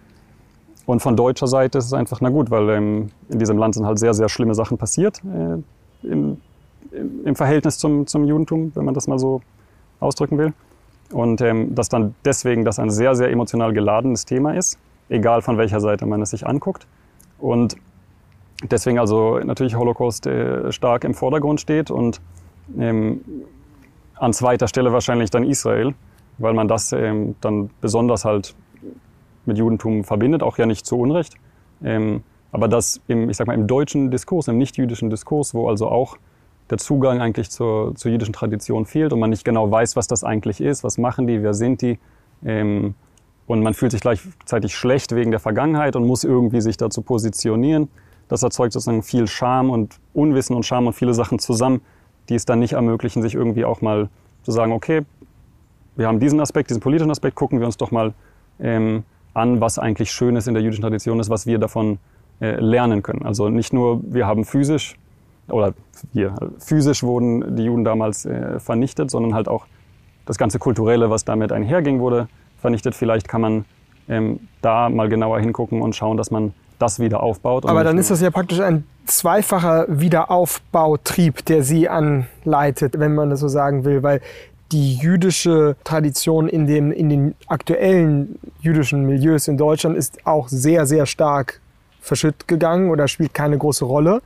Und 0.87 1.01
von 1.01 1.17
deutscher 1.17 1.47
Seite 1.47 1.79
ist 1.79 1.87
es 1.87 1.93
einfach, 1.93 2.21
na 2.21 2.31
gut, 2.31 2.51
weil 2.51 2.69
ähm, 2.71 3.11
in 3.29 3.39
diesem 3.39 3.59
Land 3.59 3.75
sind 3.75 3.85
halt 3.87 3.99
sehr, 3.99 4.15
sehr 4.15 4.29
schlimme 4.29 4.55
Sachen 4.55 4.79
passiert 4.79 5.21
äh, 5.25 6.07
im, 6.07 6.39
im, 7.25 7.37
Verhältnis 7.37 7.79
zum, 7.79 8.07
zum 8.07 8.25
Judentum, 8.25 8.73
wenn 8.75 8.85
man 8.87 8.95
das 8.95 9.07
mal 9.07 9.19
so 9.19 9.43
ausdrücken 10.01 10.39
will. 10.39 10.55
Und 11.13 11.41
ähm, 11.43 11.75
dass 11.75 11.89
dann 11.89 12.15
deswegen 12.25 12.65
das 12.65 12.79
ein 12.79 12.91
sehr, 12.91 13.15
sehr 13.15 13.31
emotional 13.31 13.73
geladenes 13.73 14.25
Thema 14.25 14.53
ist 14.55 14.79
egal 15.09 15.43
von 15.43 15.59
welcher 15.59 15.81
Seite 15.81 16.07
man 16.07 16.23
es 16.23 16.31
sich 16.31 16.47
anguckt. 16.47 16.87
Und 17.39 17.77
deswegen 18.63 18.99
also 18.99 19.39
natürlich 19.39 19.77
Holocaust 19.77 20.27
äh, 20.27 20.73
stark 20.73 21.05
im 21.05 21.15
Vordergrund 21.15 21.61
steht 21.61 21.91
und 21.91 22.21
ähm, 22.79 23.21
an 24.17 24.33
zweiter 24.33 24.69
Stelle 24.69 24.93
wahrscheinlich 24.93 25.31
dann 25.31 25.45
Israel, 25.45 25.95
weil 26.39 26.55
man 26.55 26.69
das 26.69 26.93
ähm, 26.93 27.35
dann 27.41 27.71
besonders 27.81 28.25
halt 28.25 28.55
mit 29.47 29.59
Judentum 29.59 30.05
verbindet, 30.05 30.43
auch 30.43 30.59
ja 30.59 30.67
nicht 30.67 30.87
zu 30.87 30.99
Unrecht. 30.99 31.35
Ähm, 31.83 32.23
aber 32.51 32.69
das 32.69 33.01
im, 33.09 33.29
ich 33.29 33.37
sag 33.37 33.47
mal, 33.47 33.55
im 33.55 33.67
deutschen 33.67 34.11
Diskurs, 34.11 34.49
im 34.49 34.59
nicht-jüdischen 34.59 35.11
Diskurs, 35.11 35.55
wo 35.55 35.69
also 35.69 35.89
auch 35.89 36.17
der 36.71 36.79
Zugang 36.79 37.21
eigentlich 37.21 37.51
zur, 37.51 37.95
zur 37.95 38.11
jüdischen 38.11 38.33
Tradition 38.33 38.87
fehlt 38.87 39.13
und 39.13 39.21
man 39.21 39.31
nicht 39.31 39.45
genau 39.45 39.71
weiß, 39.71 39.97
was 39.97 40.07
das 40.07 40.25
eigentlich 40.25 40.61
ist, 40.61 40.85
was 40.85 40.99
machen 40.99 41.27
die, 41.27 41.43
wer 41.43 41.55
sind 41.55 41.83
die, 41.83 41.99
ähm, 42.45 42.95
und 43.49 43.63
man 43.63 43.73
fühlt 43.73 43.93
sich 43.93 44.03
gleichzeitig 44.03 44.77
schlecht 44.77 45.15
wegen 45.15 45.31
der 45.31 45.41
Vergangenheit 45.41 45.97
und 45.97 46.07
muss 46.07 46.23
irgendwie 46.23 46.61
sich 46.61 46.77
dazu 46.77 47.01
positionieren. 47.01 47.89
Das 48.29 48.43
erzeugt 48.43 48.75
sozusagen 48.75 49.03
viel 49.03 49.27
Scham 49.27 49.71
und 49.71 49.99
Unwissen 50.13 50.55
und 50.55 50.67
Scham 50.67 50.87
und 50.87 50.93
viele 50.93 51.15
Sachen 51.15 51.39
zusammen, 51.39 51.81
die 52.29 52.35
es 52.35 52.45
dann 52.45 52.59
nicht 52.59 52.75
ermöglichen, 52.75 53.23
sich 53.23 53.35
irgendwie 53.35 53.65
auch 53.65 53.81
mal 53.81 54.11
zu 54.43 54.53
sagen, 54.53 54.73
okay, 54.73 55.03
wir 55.99 56.07
haben 56.07 56.21
diesen 56.21 56.41
Aspekt, 56.41 56.71
diesen 56.71 56.81
politischen 56.81 57.11
Aspekt, 57.11 57.35
gucken 57.35 57.59
wir 57.59 57.67
uns 57.67 57.77
doch 57.77 57.91
mal 57.91 58.15
ähm, 58.61 59.03
an, 59.35 59.61
was 59.61 59.79
eigentlich 59.79 60.13
Schönes 60.13 60.47
in 60.47 60.55
der 60.55 60.63
jüdischen 60.63 60.83
Tradition 60.83 61.19
ist, 61.19 61.29
was 61.29 61.45
wir 61.45 61.59
davon 61.59 61.99
äh, 62.41 62.53
lernen 62.61 63.03
können. 63.03 63.27
Also 63.27 63.49
nicht 63.49 63.73
nur, 63.73 64.01
wir 64.05 64.27
haben 64.27 64.45
physisch, 64.45 64.97
oder 65.49 65.75
wir, 66.13 66.35
physisch 66.59 67.03
wurden 67.03 67.57
die 67.57 67.65
Juden 67.65 67.83
damals 67.83 68.25
äh, 68.27 68.61
vernichtet, 68.61 69.11
sondern 69.11 69.35
halt 69.35 69.49
auch 69.49 69.67
das 70.25 70.39
ganze 70.39 70.61
Kulturelle, 70.61 71.11
was 71.11 71.25
damit 71.25 71.51
einherging, 71.51 71.99
wurde 71.99 72.29
vernichtet. 72.61 72.95
Vielleicht 72.95 73.27
kann 73.27 73.41
man 73.41 73.65
ähm, 74.09 74.41
da 74.63 74.89
mal 74.89 75.09
genauer 75.09 75.41
hingucken 75.41 75.83
und 75.83 75.97
schauen, 75.97 76.17
dass 76.17 76.31
man 76.31 76.55
das 76.79 77.01
wieder 77.01 77.25
aufbaut. 77.25 77.67
Aber 77.67 77.83
dann 77.83 77.99
ist 77.99 78.11
das 78.13 78.21
ja 78.21 78.31
praktisch 78.31 78.61
ein 78.61 78.85
zweifacher 79.05 79.87
Wiederaufbautrieb, 79.89 81.45
der 81.47 81.65
Sie 81.65 81.89
anleitet, 81.89 83.01
wenn 83.01 83.17
man 83.17 83.31
das 83.31 83.41
so 83.41 83.49
sagen 83.49 83.85
will, 83.85 84.05
weil 84.05 84.21
die 84.73 84.97
jüdische 84.97 85.77
Tradition 85.85 86.49
in, 86.49 86.67
dem, 86.67 86.93
in 86.93 87.09
den 87.09 87.35
aktuellen 87.47 88.39
jüdischen 88.61 89.07
Milieus 89.07 89.49
in 89.49 89.57
Deutschland 89.57 89.97
ist 89.97 90.27
auch 90.27 90.49
sehr, 90.49 90.87
sehr 90.87 91.07
stark 91.07 91.61
verschütt 92.01 92.49
gegangen 92.49 92.91
oder 92.91 93.09
spielt 93.09 93.35
keine 93.35 93.59
große 93.59 93.85
Rolle. 93.85 94.23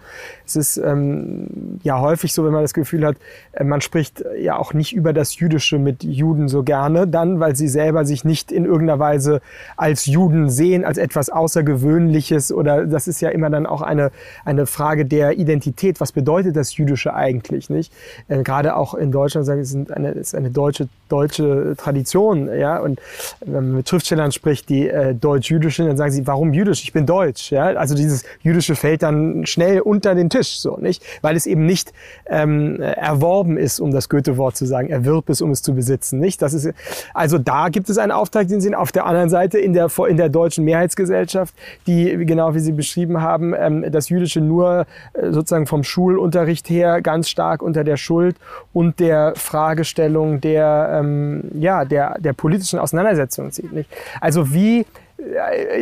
Es 0.47 0.57
ist 0.57 0.77
ähm, 0.77 1.81
ja 1.83 2.01
häufig 2.01 2.33
so, 2.33 2.45
wenn 2.45 2.53
man 2.53 2.63
das 2.63 2.75
Gefühl 2.75 3.07
hat, 3.07 3.17
äh, 3.53 3.65
man 3.65 3.81
spricht 3.81 4.25
ja 4.39 4.57
auch 4.57 4.75
nicht 4.75 4.93
über 4.95 5.13
das 5.13 5.39
Jüdische 5.39 5.79
mit 5.79 6.05
Juden 6.05 6.49
so 6.49 6.63
gerne, 6.63 7.07
dann, 7.07 7.41
weil 7.41 7.57
sie 7.57 7.69
selber 7.69 8.05
sich 8.05 8.25
nicht 8.25 8.53
in 8.53 8.65
irgendeiner 8.65 8.99
Weise 8.99 9.41
als 9.77 10.07
Juden 10.07 10.51
sehen, 10.51 10.85
als 10.85 10.99
etwas 10.99 11.31
Außergewöhnliches 11.31 12.53
oder 12.53 12.87
das 12.87 13.09
ist 13.09 13.21
ja 13.21 13.31
immer 13.31 13.51
dann 13.51 13.67
auch 13.67 13.83
eine, 13.83 14.11
eine 14.45 14.67
Frage 14.67 15.05
der 15.05 15.39
Identität. 15.39 16.01
Was 16.01 16.13
bedeutet 16.13 16.57
das 16.57 16.77
Jüdische 16.77 17.15
eigentlich, 17.15 17.71
nicht? 17.71 17.93
Äh, 18.29 18.43
gerade 18.43 18.77
auch 18.77 18.95
in 18.95 19.11
Deutschland 19.11 19.47
sagen, 19.47 19.61
es 19.61 19.75
ist 19.75 19.91
eine, 19.91 20.11
es 20.11 20.29
ist 20.29 20.35
eine 20.35 20.51
deutsche, 20.51 20.89
deutsche 21.09 21.75
Tradition, 21.77 22.49
ja, 22.55 22.79
und 22.79 23.01
wenn 23.41 23.53
man 23.53 23.77
mit 23.77 23.89
Schriftstellern 23.89 24.33
spricht, 24.33 24.69
die 24.69 24.89
äh, 24.89 25.15
deutsch-jüdisch 25.15 25.77
sind, 25.77 25.87
dann 25.87 25.97
sagen 25.97 26.13
sie, 26.13 26.27
warum 26.27 26.53
jüdisch? 26.53 26.83
Ich 26.83 26.93
bin 26.93 27.07
deutsch, 27.07 27.51
ja, 27.51 27.72
also 27.77 27.95
dieses 27.95 28.25
jüdische 28.41 28.75
fällt 28.75 29.03
dann 29.03 29.47
schnell 29.47 29.81
unter 29.81 30.15
den 30.15 30.31
Tisch, 30.31 30.59
so 30.59 30.77
nicht, 30.77 31.03
weil 31.23 31.37
es 31.37 31.47
eben 31.47 31.67
nicht 31.67 31.93
ähm, 32.27 32.81
erworben 32.81 33.57
ist, 33.57 33.81
um 33.81 33.91
das 33.91 34.09
Goethe-Wort 34.09 34.57
zu 34.57 34.67
sagen, 34.67 34.89
erwirb 34.89 35.29
es, 35.29 35.41
um 35.41 35.51
es 35.51 35.63
zu 35.63 35.75
besitzen, 35.75 36.19
nicht. 36.19 36.43
Das 36.43 36.55
ist 36.55 36.71
also 37.15 37.39
da 37.39 37.69
gibt 37.69 37.89
es 37.91 37.99
einen 37.99 38.13
Auftrag, 38.13 38.49
den 38.49 38.61
Sie 38.61 38.75
auf 38.75 38.93
der 38.93 39.07
anderen 39.07 39.29
Seite 39.29 39.59
in 39.59 39.73
der 39.73 39.91
in 40.09 40.17
der 40.17 40.29
deutschen 40.29 40.65
Mehrheitsgesellschaft, 40.65 41.55
die 41.87 42.25
genau 42.25 42.55
wie 42.55 42.61
Sie 42.61 42.73
beschrieben 42.73 43.21
haben, 43.21 43.55
ähm, 43.59 43.85
das 43.91 44.09
Jüdische 44.09 44.41
nur 44.41 44.87
äh, 45.13 45.31
sozusagen 45.31 45.67
vom 45.67 45.85
Schulunterricht 45.85 46.69
her 46.71 47.03
ganz 47.03 47.29
stark 47.29 47.63
unter 47.63 47.85
der 47.85 47.97
Schuld 47.97 48.37
und 48.73 49.01
der 49.01 49.35
Fragestellung 49.37 50.41
der 50.41 51.01
ähm, 51.01 51.51
ja 51.55 51.85
der 51.85 52.19
der 52.19 52.33
politischen 52.33 52.79
Auseinandersetzung 52.79 53.51
sieht, 53.51 53.73
nicht. 53.73 53.91
Also 54.21 54.53
wie 54.53 54.87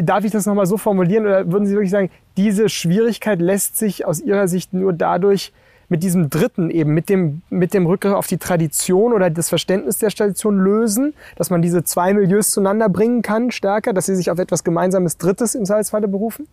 darf 0.02 0.24
ich 0.24 0.30
das 0.30 0.46
nochmal 0.46 0.66
so 0.66 0.76
formulieren 0.76 1.26
oder 1.26 1.50
würden 1.50 1.66
Sie 1.66 1.74
wirklich 1.74 1.90
sagen, 1.90 2.10
diese 2.36 2.68
Schwierigkeit 2.68 3.40
lässt 3.40 3.76
sich 3.76 4.06
aus 4.06 4.20
Ihrer 4.20 4.48
Sicht 4.48 4.72
nur 4.72 4.92
dadurch 4.92 5.52
mit 5.88 6.04
diesem 6.04 6.30
dritten 6.30 6.70
eben, 6.70 6.94
mit 6.94 7.08
dem, 7.08 7.42
mit 7.50 7.74
dem 7.74 7.84
Rückgriff 7.86 8.14
auf 8.14 8.28
die 8.28 8.38
Tradition 8.38 9.12
oder 9.12 9.28
das 9.28 9.48
Verständnis 9.48 9.98
der 9.98 10.10
Tradition 10.10 10.58
lösen, 10.58 11.14
dass 11.36 11.50
man 11.50 11.62
diese 11.62 11.82
zwei 11.82 12.14
Milieus 12.14 12.52
zueinander 12.52 12.88
bringen 12.88 13.22
kann, 13.22 13.50
stärker, 13.50 13.92
dass 13.92 14.06
sie 14.06 14.14
sich 14.14 14.30
auf 14.30 14.38
etwas 14.38 14.62
gemeinsames 14.62 15.18
Drittes 15.18 15.56
im 15.56 15.64
Salzfalle 15.64 16.06
berufen? 16.06 16.46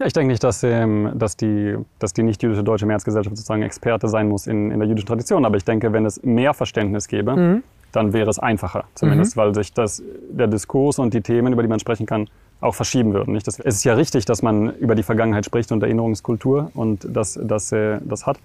Ja, 0.00 0.06
ich 0.06 0.12
denke 0.12 0.32
nicht, 0.32 0.42
dass, 0.42 0.64
ähm, 0.64 1.12
dass 1.14 1.36
die, 1.36 1.76
dass 2.00 2.12
die 2.12 2.24
nicht-jüdische 2.24 2.64
deutsche 2.64 2.86
Mehrheitsgesellschaft 2.86 3.36
sozusagen 3.36 3.62
Experte 3.62 4.08
sein 4.08 4.28
muss 4.28 4.48
in, 4.48 4.72
in 4.72 4.80
der 4.80 4.88
jüdischen 4.88 5.06
Tradition. 5.06 5.44
Aber 5.44 5.56
ich 5.56 5.64
denke, 5.64 5.92
wenn 5.92 6.04
es 6.04 6.20
mehr 6.24 6.52
Verständnis 6.54 7.06
gäbe, 7.06 7.36
mhm 7.36 7.62
dann 7.94 8.12
wäre 8.12 8.28
es 8.28 8.38
einfacher, 8.38 8.84
zumindest, 8.94 9.36
mhm. 9.36 9.40
weil 9.40 9.54
sich 9.54 9.72
das, 9.72 10.02
der 10.30 10.46
Diskurs 10.46 10.98
und 10.98 11.14
die 11.14 11.20
Themen, 11.20 11.52
über 11.52 11.62
die 11.62 11.68
man 11.68 11.78
sprechen 11.78 12.06
kann, 12.06 12.28
auch 12.60 12.74
verschieben 12.74 13.12
würden. 13.12 13.34
Nicht? 13.34 13.46
Das, 13.46 13.58
es 13.58 13.76
ist 13.76 13.84
ja 13.84 13.94
richtig, 13.94 14.24
dass 14.24 14.42
man 14.42 14.74
über 14.76 14.94
die 14.94 15.02
Vergangenheit 15.02 15.44
spricht 15.44 15.70
und 15.70 15.82
Erinnerungskultur 15.82 16.70
und 16.74 17.06
das, 17.10 17.38
das, 17.42 17.72
äh, 17.72 17.98
das 18.04 18.26
hat. 18.26 18.38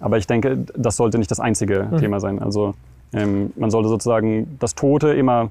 Aber 0.00 0.18
ich 0.18 0.26
denke, 0.26 0.58
das 0.76 0.96
sollte 0.96 1.18
nicht 1.18 1.30
das 1.30 1.40
einzige 1.40 1.88
mhm. 1.90 1.98
Thema 1.98 2.20
sein. 2.20 2.40
Also 2.40 2.74
ähm, 3.12 3.52
man 3.56 3.70
sollte 3.70 3.88
sozusagen 3.88 4.56
das 4.58 4.74
Tote 4.74 5.12
immer 5.12 5.50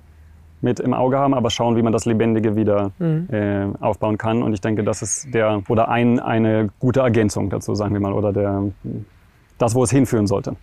mit 0.61 0.79
im 0.79 0.93
Auge 0.93 1.17
haben, 1.17 1.33
aber 1.33 1.49
schauen, 1.49 1.75
wie 1.75 1.81
man 1.81 1.93
das 1.93 2.05
Lebendige 2.05 2.55
wieder 2.55 2.91
mhm. 2.99 3.27
äh, 3.31 3.65
aufbauen 3.79 4.17
kann. 4.17 4.43
Und 4.43 4.53
ich 4.53 4.61
denke, 4.61 4.83
das 4.83 5.01
ist 5.01 5.33
der 5.33 5.61
oder 5.67 5.89
ein, 5.89 6.19
eine 6.19 6.69
gute 6.79 7.01
Ergänzung 7.01 7.49
dazu, 7.49 7.75
sagen 7.75 7.93
wir 7.93 8.01
mal, 8.01 8.13
oder 8.13 8.33
der, 8.33 8.63
das, 9.57 9.75
wo 9.75 9.83
es 9.83 9.91
hinführen 9.91 10.27
sollte. 10.27 10.55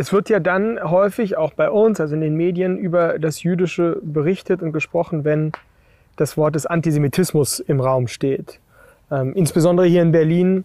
Es 0.00 0.14
wird 0.14 0.30
ja 0.30 0.40
dann 0.40 0.80
häufig 0.82 1.36
auch 1.36 1.52
bei 1.52 1.70
uns, 1.70 2.00
also 2.00 2.14
in 2.14 2.22
den 2.22 2.34
Medien, 2.34 2.78
über 2.78 3.18
das 3.18 3.42
Jüdische 3.42 3.98
berichtet 4.02 4.62
und 4.62 4.72
gesprochen, 4.72 5.26
wenn 5.26 5.52
das 6.16 6.38
Wort 6.38 6.54
des 6.54 6.64
Antisemitismus 6.64 7.60
im 7.60 7.80
Raum 7.80 8.08
steht. 8.08 8.60
Ähm, 9.10 9.34
insbesondere 9.34 9.86
hier 9.86 10.00
in 10.00 10.10
Berlin, 10.10 10.64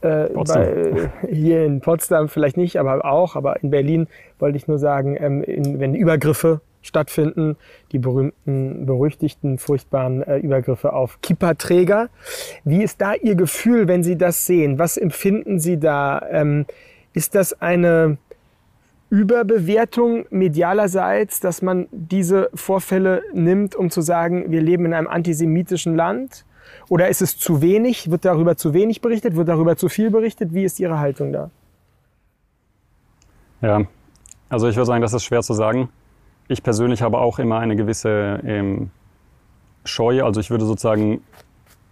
äh, 0.00 0.30
bei, 0.34 0.66
äh, 0.66 1.08
hier 1.30 1.64
in 1.64 1.80
Potsdam 1.80 2.28
vielleicht 2.28 2.56
nicht, 2.56 2.80
aber 2.80 3.04
auch, 3.04 3.36
aber 3.36 3.62
in 3.62 3.70
Berlin 3.70 4.08
wollte 4.40 4.56
ich 4.56 4.66
nur 4.66 4.80
sagen, 4.80 5.16
ähm, 5.20 5.44
in, 5.44 5.78
wenn 5.78 5.94
Übergriffe 5.94 6.60
stattfinden, 6.82 7.56
die 7.92 8.00
berühmten, 8.00 8.84
berüchtigten, 8.84 9.58
furchtbaren 9.58 10.24
äh, 10.24 10.38
Übergriffe 10.38 10.92
auf 10.92 11.20
Kipperträger. 11.20 12.08
Wie 12.64 12.82
ist 12.82 13.00
da 13.00 13.14
Ihr 13.14 13.36
Gefühl, 13.36 13.86
wenn 13.86 14.02
Sie 14.02 14.18
das 14.18 14.44
sehen? 14.44 14.80
Was 14.80 14.96
empfinden 14.96 15.60
Sie 15.60 15.78
da? 15.78 16.20
Ähm, 16.32 16.66
ist 17.12 17.36
das 17.36 17.60
eine 17.60 18.18
Überbewertung 19.10 20.24
medialerseits, 20.30 21.40
dass 21.40 21.62
man 21.62 21.88
diese 21.90 22.48
Vorfälle 22.54 23.22
nimmt, 23.34 23.74
um 23.74 23.90
zu 23.90 24.00
sagen, 24.00 24.50
wir 24.50 24.62
leben 24.62 24.86
in 24.86 24.94
einem 24.94 25.08
antisemitischen 25.08 25.96
Land? 25.96 26.44
Oder 26.88 27.08
ist 27.08 27.20
es 27.20 27.36
zu 27.36 27.60
wenig? 27.60 28.10
Wird 28.10 28.24
darüber 28.24 28.56
zu 28.56 28.72
wenig 28.72 29.00
berichtet? 29.00 29.34
Wird 29.34 29.48
darüber 29.48 29.76
zu 29.76 29.88
viel 29.88 30.10
berichtet? 30.10 30.54
Wie 30.54 30.62
ist 30.62 30.78
Ihre 30.78 31.00
Haltung 31.00 31.32
da? 31.32 31.50
Ja, 33.60 33.82
also 34.48 34.68
ich 34.68 34.76
würde 34.76 34.86
sagen, 34.86 35.02
das 35.02 35.12
ist 35.12 35.24
schwer 35.24 35.42
zu 35.42 35.54
sagen. 35.54 35.88
Ich 36.46 36.62
persönlich 36.62 37.02
habe 37.02 37.18
auch 37.18 37.40
immer 37.40 37.58
eine 37.58 37.74
gewisse 37.74 38.40
ähm, 38.44 38.90
Scheu. 39.84 40.22
Also 40.24 40.40
ich 40.40 40.50
würde 40.50 40.64
sozusagen, 40.64 41.20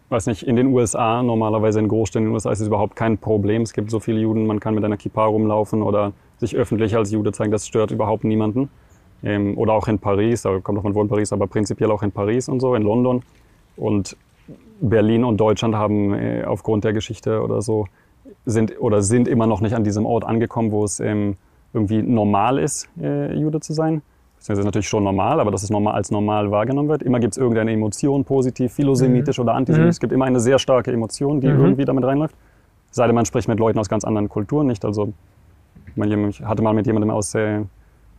weiß 0.08 0.26
nicht, 0.26 0.44
in 0.44 0.54
den 0.54 0.68
USA, 0.68 1.22
normalerweise 1.24 1.80
in 1.80 1.88
Großstädten 1.88 2.24
in 2.24 2.30
den 2.30 2.34
USA 2.34 2.52
ist 2.52 2.60
es 2.60 2.68
überhaupt 2.68 2.94
kein 2.94 3.18
Problem. 3.18 3.62
Es 3.62 3.72
gibt 3.72 3.90
so 3.90 3.98
viele 3.98 4.20
Juden, 4.20 4.46
man 4.46 4.60
kann 4.60 4.74
mit 4.74 4.84
einer 4.84 4.96
Kippa 4.96 5.24
rumlaufen 5.24 5.82
oder 5.82 6.12
sich 6.38 6.56
öffentlich 6.56 6.96
als 6.96 7.10
Jude 7.10 7.32
zeigen. 7.32 7.50
Das 7.50 7.66
stört 7.66 7.90
überhaupt 7.90 8.24
niemanden. 8.24 8.70
Ähm, 9.22 9.58
oder 9.58 9.72
auch 9.72 9.88
in 9.88 9.98
Paris, 9.98 10.42
da 10.42 10.58
kommt 10.60 10.78
doch 10.78 10.84
man 10.84 10.94
wohl 10.94 11.02
in 11.02 11.08
Paris, 11.08 11.32
aber 11.32 11.46
prinzipiell 11.46 11.90
auch 11.90 12.02
in 12.02 12.12
Paris 12.12 12.48
und 12.48 12.60
so, 12.60 12.74
in 12.74 12.82
London. 12.82 13.22
Und 13.76 14.16
Berlin 14.80 15.24
und 15.24 15.38
Deutschland 15.38 15.74
haben 15.74 16.14
äh, 16.14 16.44
aufgrund 16.44 16.84
der 16.84 16.92
Geschichte 16.92 17.42
oder 17.42 17.62
so 17.62 17.86
sind 18.46 18.80
oder 18.80 19.02
sind 19.02 19.26
immer 19.28 19.46
noch 19.46 19.60
nicht 19.60 19.74
an 19.74 19.84
diesem 19.84 20.06
Ort 20.06 20.24
angekommen, 20.24 20.70
wo 20.70 20.84
es 20.84 21.00
ähm, 21.00 21.36
irgendwie 21.72 22.02
normal 22.02 22.58
ist, 22.58 22.88
äh, 23.00 23.34
Jude 23.34 23.60
zu 23.60 23.72
sein. 23.72 24.02
Das 24.38 24.56
ist 24.56 24.64
natürlich 24.64 24.88
schon 24.88 25.04
normal, 25.04 25.40
aber 25.40 25.50
dass 25.50 25.62
es 25.62 25.70
normal 25.70 25.94
als 25.94 26.10
normal 26.10 26.50
wahrgenommen 26.50 26.88
wird. 26.88 27.02
Immer 27.02 27.18
gibt 27.18 27.32
es 27.32 27.38
irgendeine 27.38 27.72
Emotion, 27.72 28.24
positiv, 28.24 28.72
philosemitisch 28.72 29.38
mhm. 29.38 29.42
oder 29.42 29.54
antisemitisch. 29.54 29.86
Mhm. 29.86 29.90
Es 29.90 30.00
gibt 30.00 30.12
immer 30.12 30.24
eine 30.26 30.40
sehr 30.40 30.58
starke 30.58 30.92
Emotion, 30.92 31.40
die 31.40 31.48
mhm. 31.48 31.60
irgendwie 31.60 31.84
damit 31.84 32.04
reinläuft. 32.04 32.36
Sei 32.90 33.06
denn, 33.06 33.14
man 33.14 33.26
spricht 33.26 33.48
mit 33.48 33.58
Leuten 33.58 33.78
aus 33.78 33.88
ganz 33.88 34.04
anderen 34.04 34.28
Kulturen, 34.28 34.68
nicht 34.68 34.84
also 34.84 35.12
ich 36.04 36.42
hatte 36.42 36.62
mal 36.62 36.74
mit 36.74 36.86
jemandem 36.86 37.10
aus, 37.10 37.34
äh, 37.34 37.64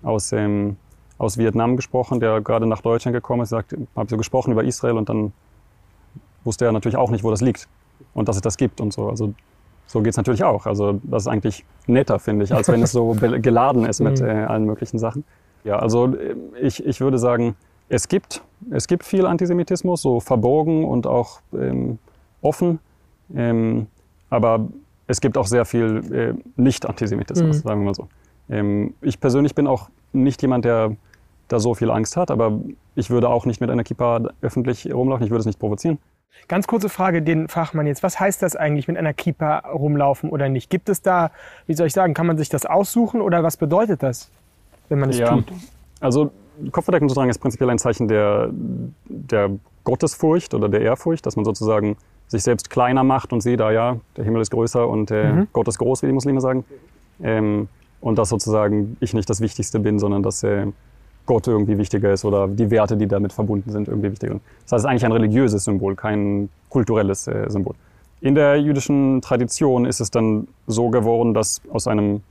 aus, 0.03 0.31
ähm, 0.31 0.77
aus 1.17 1.37
Vietnam 1.37 1.75
gesprochen, 1.75 2.19
der 2.19 2.41
gerade 2.41 2.65
nach 2.65 2.81
Deutschland 2.81 3.13
gekommen 3.13 3.43
ist. 3.43 3.51
Ich 3.51 3.65
habe 3.95 4.09
so 4.09 4.17
gesprochen 4.17 4.51
über 4.51 4.63
Israel 4.63 4.97
und 4.97 5.09
dann 5.09 5.33
wusste 6.43 6.65
er 6.65 6.71
natürlich 6.71 6.97
auch 6.97 7.11
nicht, 7.11 7.23
wo 7.23 7.31
das 7.31 7.41
liegt 7.41 7.67
und 8.13 8.29
dass 8.29 8.35
es 8.35 8.41
das 8.41 8.57
gibt 8.57 8.81
und 8.81 8.93
so. 8.93 9.09
Also 9.09 9.33
so 9.87 10.01
geht 10.01 10.11
es 10.11 10.17
natürlich 10.17 10.43
auch. 10.43 10.65
Also 10.65 10.99
das 11.03 11.23
ist 11.23 11.27
eigentlich 11.27 11.65
netter, 11.87 12.19
finde 12.19 12.45
ich, 12.45 12.53
als 12.53 12.67
wenn 12.69 12.81
es 12.83 12.91
so 12.91 13.15
geladen 13.41 13.85
ist 13.85 13.99
mit 13.99 14.21
mhm. 14.21 14.27
äh, 14.27 14.43
allen 14.43 14.65
möglichen 14.65 14.99
Sachen. 14.99 15.23
Ja, 15.63 15.79
also 15.79 16.13
äh, 16.15 16.35
ich, 16.61 16.85
ich 16.85 17.01
würde 17.01 17.17
sagen, 17.17 17.55
es 17.89 18.07
gibt, 18.07 18.43
es 18.69 18.87
gibt 18.87 19.03
viel 19.03 19.25
Antisemitismus, 19.25 20.01
so 20.01 20.19
verborgen 20.19 20.85
und 20.85 21.07
auch 21.07 21.41
ähm, 21.53 21.97
offen. 22.41 22.79
Ähm, 23.35 23.87
aber 24.29 24.67
es 25.09 25.21
gibt 25.21 25.37
auch 25.39 25.47
sehr 25.47 25.65
viel 25.65 26.13
äh, 26.13 26.33
Nicht-Antisemitismus, 26.55 27.57
mhm. 27.57 27.67
sagen 27.67 27.81
wir 27.81 27.85
mal 27.85 27.95
so. 27.95 28.07
Ähm, 28.47 28.93
ich 29.01 29.19
persönlich 29.19 29.55
bin 29.55 29.65
auch 29.65 29.89
nicht 30.13 30.41
jemand, 30.43 30.65
der 30.65 30.95
da 31.47 31.59
so 31.59 31.73
viel 31.73 31.89
Angst 31.89 32.15
hat, 32.15 32.29
aber 32.29 32.59
ich 32.95 33.09
würde 33.09 33.27
auch 33.27 33.47
nicht 33.47 33.59
mit 33.59 33.71
einer 33.71 33.83
Kippa 33.83 34.21
öffentlich 34.41 34.93
rumlaufen, 34.93 35.25
ich 35.25 35.31
würde 35.31 35.39
es 35.39 35.47
nicht 35.47 35.59
provozieren. 35.59 35.97
Ganz 36.47 36.67
kurze 36.67 36.89
Frage, 36.89 37.23
den 37.23 37.47
Fachmann 37.47 37.87
jetzt. 37.87 38.03
Was 38.03 38.19
heißt 38.19 38.43
das 38.43 38.55
eigentlich 38.55 38.87
mit 38.87 38.97
einer 38.97 39.13
Kippa 39.13 39.57
rumlaufen 39.71 40.29
oder 40.29 40.47
nicht? 40.47 40.69
Gibt 40.69 40.89
es 40.89 41.01
da, 41.01 41.31
wie 41.65 41.73
soll 41.73 41.87
ich 41.87 41.93
sagen, 41.93 42.13
kann 42.13 42.27
man 42.27 42.37
sich 42.37 42.49
das 42.49 42.67
aussuchen 42.67 43.19
oder 43.19 43.41
was 43.41 43.57
bedeutet 43.57 44.03
das, 44.03 44.29
wenn 44.89 44.99
man 44.99 45.09
es 45.09 45.17
ja, 45.17 45.29
tut? 45.29 45.51
Also 45.99 46.31
Kopfverdeckung 46.71 47.09
zu 47.09 47.15
tragen 47.15 47.31
ist 47.31 47.39
prinzipiell 47.39 47.71
ein 47.71 47.79
Zeichen 47.79 48.07
der, 48.07 48.51
der 49.05 49.49
Gottesfurcht 49.83 50.53
oder 50.53 50.69
der 50.69 50.81
Ehrfurcht, 50.81 51.25
dass 51.25 51.35
man 51.35 51.45
sozusagen 51.45 51.97
sich 52.29 52.43
selbst 52.43 52.69
kleiner 52.69 53.03
macht 53.03 53.33
und 53.33 53.41
sieht, 53.41 53.59
ah 53.59 53.71
ja, 53.71 53.97
der 54.15 54.23
Himmel 54.23 54.41
ist 54.41 54.51
größer 54.51 54.87
und 54.87 55.11
äh, 55.11 55.33
mhm. 55.33 55.47
Gott 55.51 55.67
ist 55.67 55.79
groß, 55.79 56.03
wie 56.03 56.07
die 56.07 56.13
Muslime 56.13 56.39
sagen. 56.39 56.63
Ähm, 57.21 57.67
und 58.01 58.17
dass 58.17 58.29
sozusagen 58.29 58.95
ich 59.01 59.13
nicht 59.13 59.29
das 59.29 59.41
Wichtigste 59.41 59.79
bin, 59.79 59.99
sondern 59.99 60.23
dass 60.23 60.43
äh, 60.43 60.67
Gott 61.25 61.47
irgendwie 61.47 61.77
wichtiger 61.77 62.13
ist 62.13 62.23
oder 62.23 62.47
die 62.47 62.71
Werte, 62.71 62.95
die 62.95 63.07
damit 63.07 63.33
verbunden 63.33 63.71
sind, 63.71 63.87
irgendwie 63.87 64.11
wichtiger 64.11 64.33
sind. 64.33 64.43
Das 64.63 64.71
heißt, 64.71 64.73
es 64.73 64.83
ist 64.83 64.85
eigentlich 64.85 65.05
ein 65.05 65.11
religiöses 65.11 65.65
Symbol, 65.65 65.95
kein 65.95 66.49
kulturelles 66.69 67.27
äh, 67.27 67.49
Symbol. 67.49 67.73
In 68.21 68.35
der 68.35 68.61
jüdischen 68.61 69.21
Tradition 69.21 69.85
ist 69.85 69.99
es 69.99 70.11
dann 70.11 70.47
so 70.67 70.89
geworden, 70.89 71.33
dass 71.33 71.61
aus 71.71 71.87
einem 71.87 72.21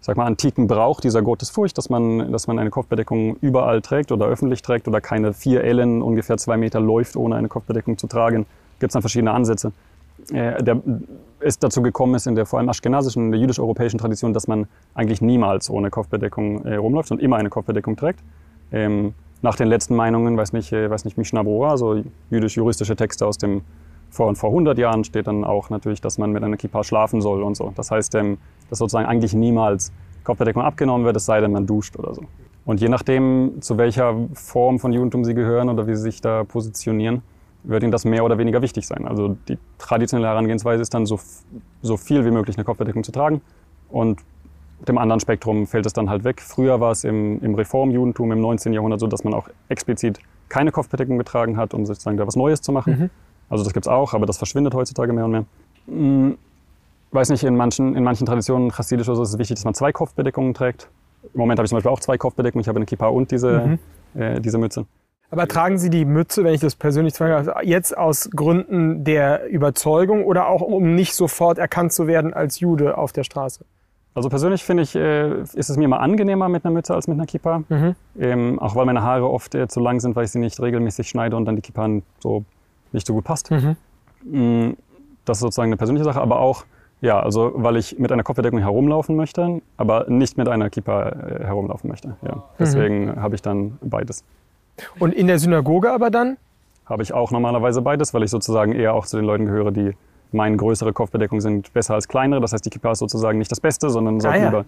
sag 0.00 0.16
mal, 0.16 0.26
antiken 0.26 0.66
Brauch 0.66 1.00
dieser 1.00 1.22
Gottesfurcht, 1.22 1.76
dass 1.76 1.90
man, 1.90 2.32
dass 2.32 2.46
man 2.46 2.58
eine 2.58 2.70
Kopfbedeckung 2.70 3.36
überall 3.40 3.82
trägt 3.82 4.10
oder 4.10 4.26
öffentlich 4.26 4.62
trägt 4.62 4.88
oder 4.88 5.00
keine 5.00 5.32
vier 5.32 5.64
Ellen 5.64 6.02
ungefähr 6.02 6.36
zwei 6.36 6.56
Meter 6.56 6.80
läuft, 6.80 7.16
ohne 7.16 7.36
eine 7.36 7.48
Kopfbedeckung 7.48 7.98
zu 7.98 8.06
tragen 8.06 8.46
gibt 8.78 8.90
es 8.90 8.92
dann 8.92 9.02
verschiedene 9.02 9.32
Ansätze. 9.32 9.72
Äh, 10.32 10.62
der 10.62 10.80
ist 11.40 11.62
dazu 11.62 11.82
gekommen 11.82 12.14
ist 12.14 12.26
in 12.26 12.34
der 12.34 12.46
vor 12.46 12.58
allem 12.58 12.68
aschkenasischen, 12.68 13.26
in 13.26 13.30
der 13.32 13.40
jüdisch-europäischen 13.40 13.98
Tradition, 13.98 14.32
dass 14.32 14.48
man 14.48 14.66
eigentlich 14.94 15.20
niemals 15.20 15.68
ohne 15.68 15.90
Kopfbedeckung 15.90 16.64
äh, 16.64 16.76
rumläuft 16.76 17.10
und 17.10 17.20
immer 17.20 17.36
eine 17.36 17.50
Kopfbedeckung 17.50 17.96
trägt. 17.96 18.20
Ähm, 18.72 19.14
nach 19.42 19.56
den 19.56 19.68
letzten 19.68 19.94
Meinungen, 19.94 20.36
weiß 20.36 20.54
nicht, 20.54 20.72
äh, 20.72 20.88
weiß 20.88 21.04
nicht 21.04 21.18
Mishnah 21.18 21.42
Brora, 21.42 21.70
also 21.70 22.02
jüdisch-juristische 22.30 22.96
Texte 22.96 23.26
aus 23.26 23.36
dem 23.36 23.62
vor, 24.14 24.32
vor 24.36 24.50
100 24.50 24.78
Jahren 24.78 25.02
steht 25.02 25.26
dann 25.26 25.44
auch 25.44 25.70
natürlich, 25.70 26.00
dass 26.00 26.18
man 26.18 26.30
mit 26.30 26.44
einer 26.44 26.56
Kippa 26.56 26.84
schlafen 26.84 27.20
soll 27.20 27.42
und 27.42 27.56
so. 27.56 27.72
Das 27.74 27.90
heißt, 27.90 28.14
ähm, 28.14 28.38
dass 28.70 28.78
sozusagen 28.78 29.06
eigentlich 29.06 29.34
niemals 29.34 29.92
Kopfbedeckung 30.22 30.62
abgenommen 30.62 31.04
wird, 31.04 31.16
es 31.16 31.26
sei 31.26 31.40
denn, 31.40 31.52
man 31.52 31.66
duscht 31.66 31.98
oder 31.98 32.14
so. 32.14 32.22
Und 32.64 32.80
je 32.80 32.88
nachdem, 32.88 33.60
zu 33.60 33.76
welcher 33.76 34.14
Form 34.32 34.78
von 34.78 34.92
Judentum 34.92 35.24
sie 35.24 35.34
gehören 35.34 35.68
oder 35.68 35.86
wie 35.86 35.96
sie 35.96 36.02
sich 36.02 36.20
da 36.20 36.44
positionieren, 36.44 37.22
wird 37.64 37.82
ihnen 37.82 37.92
das 37.92 38.04
mehr 38.04 38.24
oder 38.24 38.38
weniger 38.38 38.62
wichtig 38.62 38.86
sein. 38.86 39.06
Also 39.06 39.36
die 39.48 39.58
traditionelle 39.78 40.28
Herangehensweise 40.28 40.82
ist 40.82 40.94
dann 40.94 41.06
so, 41.06 41.18
so 41.82 41.96
viel 41.96 42.24
wie 42.24 42.30
möglich 42.30 42.56
eine 42.56 42.64
Kopfbedeckung 42.64 43.04
zu 43.04 43.12
tragen 43.12 43.40
und 43.88 44.20
dem 44.86 44.98
anderen 44.98 45.20
Spektrum 45.20 45.66
fällt 45.66 45.86
es 45.86 45.92
dann 45.92 46.10
halt 46.10 46.24
weg. 46.24 46.40
Früher 46.42 46.80
war 46.80 46.92
es 46.92 47.04
im, 47.04 47.40
im 47.42 47.54
Reformjudentum 47.54 48.32
im 48.32 48.40
19. 48.40 48.72
Jahrhundert 48.72 49.00
so, 49.00 49.06
dass 49.06 49.24
man 49.24 49.32
auch 49.32 49.48
explizit 49.68 50.18
keine 50.48 50.72
Kopfbedeckung 50.72 51.16
getragen 51.16 51.56
hat, 51.56 51.74
um 51.74 51.86
sozusagen 51.86 52.16
da 52.16 52.26
was 52.26 52.36
Neues 52.36 52.60
zu 52.60 52.72
machen. 52.72 52.98
Mhm. 52.98 53.10
Also 53.48 53.64
das 53.64 53.72
gibt 53.72 53.86
es 53.86 53.92
auch, 53.92 54.14
aber 54.14 54.26
das 54.26 54.36
verschwindet 54.36 54.74
heutzutage 54.74 55.12
mehr 55.12 55.24
und 55.24 55.30
mehr. 55.30 55.44
Hm, 55.86 56.38
weiß 57.12 57.30
nicht, 57.30 57.44
in 57.44 57.56
manchen, 57.56 57.96
in 57.96 58.04
manchen 58.04 58.26
Traditionen, 58.26 58.70
chassidisch 58.70 59.08
oder 59.08 59.16
so, 59.16 59.22
ist 59.22 59.30
es 59.30 59.38
wichtig, 59.38 59.56
dass 59.56 59.64
man 59.64 59.74
zwei 59.74 59.92
Kopfbedeckungen 59.92 60.54
trägt. 60.54 60.88
Im 61.32 61.38
Moment 61.38 61.58
habe 61.58 61.64
ich 61.64 61.70
zum 61.70 61.76
Beispiel 61.76 61.92
auch 61.92 62.00
zwei 62.00 62.18
Kopfbedeckungen. 62.18 62.62
Ich 62.62 62.68
habe 62.68 62.76
eine 62.76 62.86
Kippa 62.86 63.08
und 63.08 63.30
diese, 63.30 63.78
mhm. 64.14 64.20
äh, 64.20 64.40
diese 64.40 64.58
Mütze. 64.58 64.86
Aber 65.30 65.48
tragen 65.48 65.78
Sie 65.78 65.90
die 65.90 66.04
Mütze, 66.04 66.44
wenn 66.44 66.54
ich 66.54 66.60
das 66.60 66.76
persönlich 66.76 67.14
frage, 67.14 67.54
jetzt 67.62 67.96
aus 67.96 68.30
Gründen 68.30 69.04
der 69.04 69.48
Überzeugung 69.48 70.24
oder 70.24 70.48
auch 70.48 70.60
um 70.60 70.94
nicht 70.94 71.14
sofort 71.14 71.58
erkannt 71.58 71.92
zu 71.92 72.06
werden 72.06 72.32
als 72.32 72.60
Jude 72.60 72.96
auf 72.96 73.12
der 73.12 73.24
Straße? 73.24 73.64
Also 74.14 74.28
persönlich 74.28 74.62
finde 74.62 74.84
ich, 74.84 74.94
äh, 74.94 75.40
ist 75.40 75.70
es 75.70 75.76
mir 75.76 75.84
immer 75.84 76.00
angenehmer 76.00 76.48
mit 76.48 76.64
einer 76.64 76.72
Mütze 76.72 76.94
als 76.94 77.08
mit 77.08 77.16
einer 77.16 77.26
Kippa. 77.26 77.64
Mhm. 77.68 77.96
Ähm, 78.18 78.58
auch 78.60 78.76
weil 78.76 78.86
meine 78.86 79.02
Haare 79.02 79.28
oft 79.28 79.54
äh, 79.56 79.66
zu 79.66 79.80
lang 79.80 79.98
sind, 79.98 80.14
weil 80.14 80.24
ich 80.24 80.30
sie 80.30 80.38
nicht 80.38 80.60
regelmäßig 80.60 81.08
schneide 81.08 81.36
und 81.36 81.46
dann 81.46 81.56
die 81.56 81.62
Kippa 81.62 81.88
so 82.20 82.44
nicht 82.92 83.06
so 83.06 83.12
gut 83.14 83.24
passt. 83.24 83.50
Mhm. 83.50 83.76
Mm, 84.22 84.76
das 85.24 85.38
ist 85.38 85.40
sozusagen 85.40 85.70
eine 85.70 85.76
persönliche 85.76 86.04
Sache, 86.04 86.20
aber 86.20 86.38
auch, 86.38 86.64
ja, 87.00 87.18
also 87.18 87.52
weil 87.56 87.76
ich 87.76 87.98
mit 87.98 88.12
einer 88.12 88.22
Kopfbedeckung 88.22 88.60
herumlaufen 88.60 89.16
möchte, 89.16 89.60
aber 89.76 90.08
nicht 90.08 90.38
mit 90.38 90.48
einer 90.48 90.70
Kippa 90.70 91.08
äh, 91.08 91.44
herumlaufen 91.44 91.90
möchte. 91.90 92.16
Ja. 92.22 92.36
Mhm. 92.36 92.42
Deswegen 92.60 93.04
mhm. 93.06 93.20
habe 93.20 93.34
ich 93.34 93.42
dann 93.42 93.78
beides. 93.82 94.24
Und 94.98 95.14
in 95.14 95.26
der 95.26 95.38
Synagoge 95.38 95.92
aber 95.92 96.10
dann? 96.10 96.36
Habe 96.86 97.02
ich 97.02 97.12
auch 97.12 97.30
normalerweise 97.30 97.80
beides, 97.82 98.12
weil 98.12 98.22
ich 98.22 98.30
sozusagen 98.30 98.72
eher 98.72 98.94
auch 98.94 99.06
zu 99.06 99.16
den 99.16 99.24
Leuten 99.24 99.46
gehöre, 99.46 99.70
die 99.72 99.92
meinen, 100.32 100.56
größere 100.56 100.92
Kopfbedeckungen 100.92 101.40
sind 101.40 101.72
besser 101.72 101.94
als 101.94 102.08
kleinere. 102.08 102.40
Das 102.40 102.52
heißt, 102.52 102.64
die 102.64 102.70
Kippa 102.70 102.92
ist 102.92 102.98
sozusagen 102.98 103.38
nicht 103.38 103.50
das 103.50 103.60
Beste, 103.60 103.88
sondern 103.88 104.20
sollte 104.20 104.36
ah, 104.36 104.40
ja. 104.40 104.46
lieber 104.46 104.64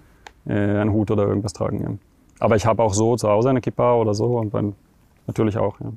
äh, 0.46 0.80
einen 0.80 0.92
Hut 0.92 1.10
oder 1.10 1.26
irgendwas 1.26 1.52
tragen. 1.52 1.82
Ja. 1.82 1.90
Aber 2.38 2.56
ich 2.56 2.66
habe 2.66 2.82
auch 2.82 2.94
so 2.94 3.16
zu 3.16 3.28
Hause 3.28 3.50
eine 3.50 3.60
Kippa 3.60 3.94
oder 3.94 4.14
so 4.14 4.38
und 4.38 4.54
dann 4.54 4.74
natürlich 5.26 5.58
auch. 5.58 5.80
Ja. 5.80 5.92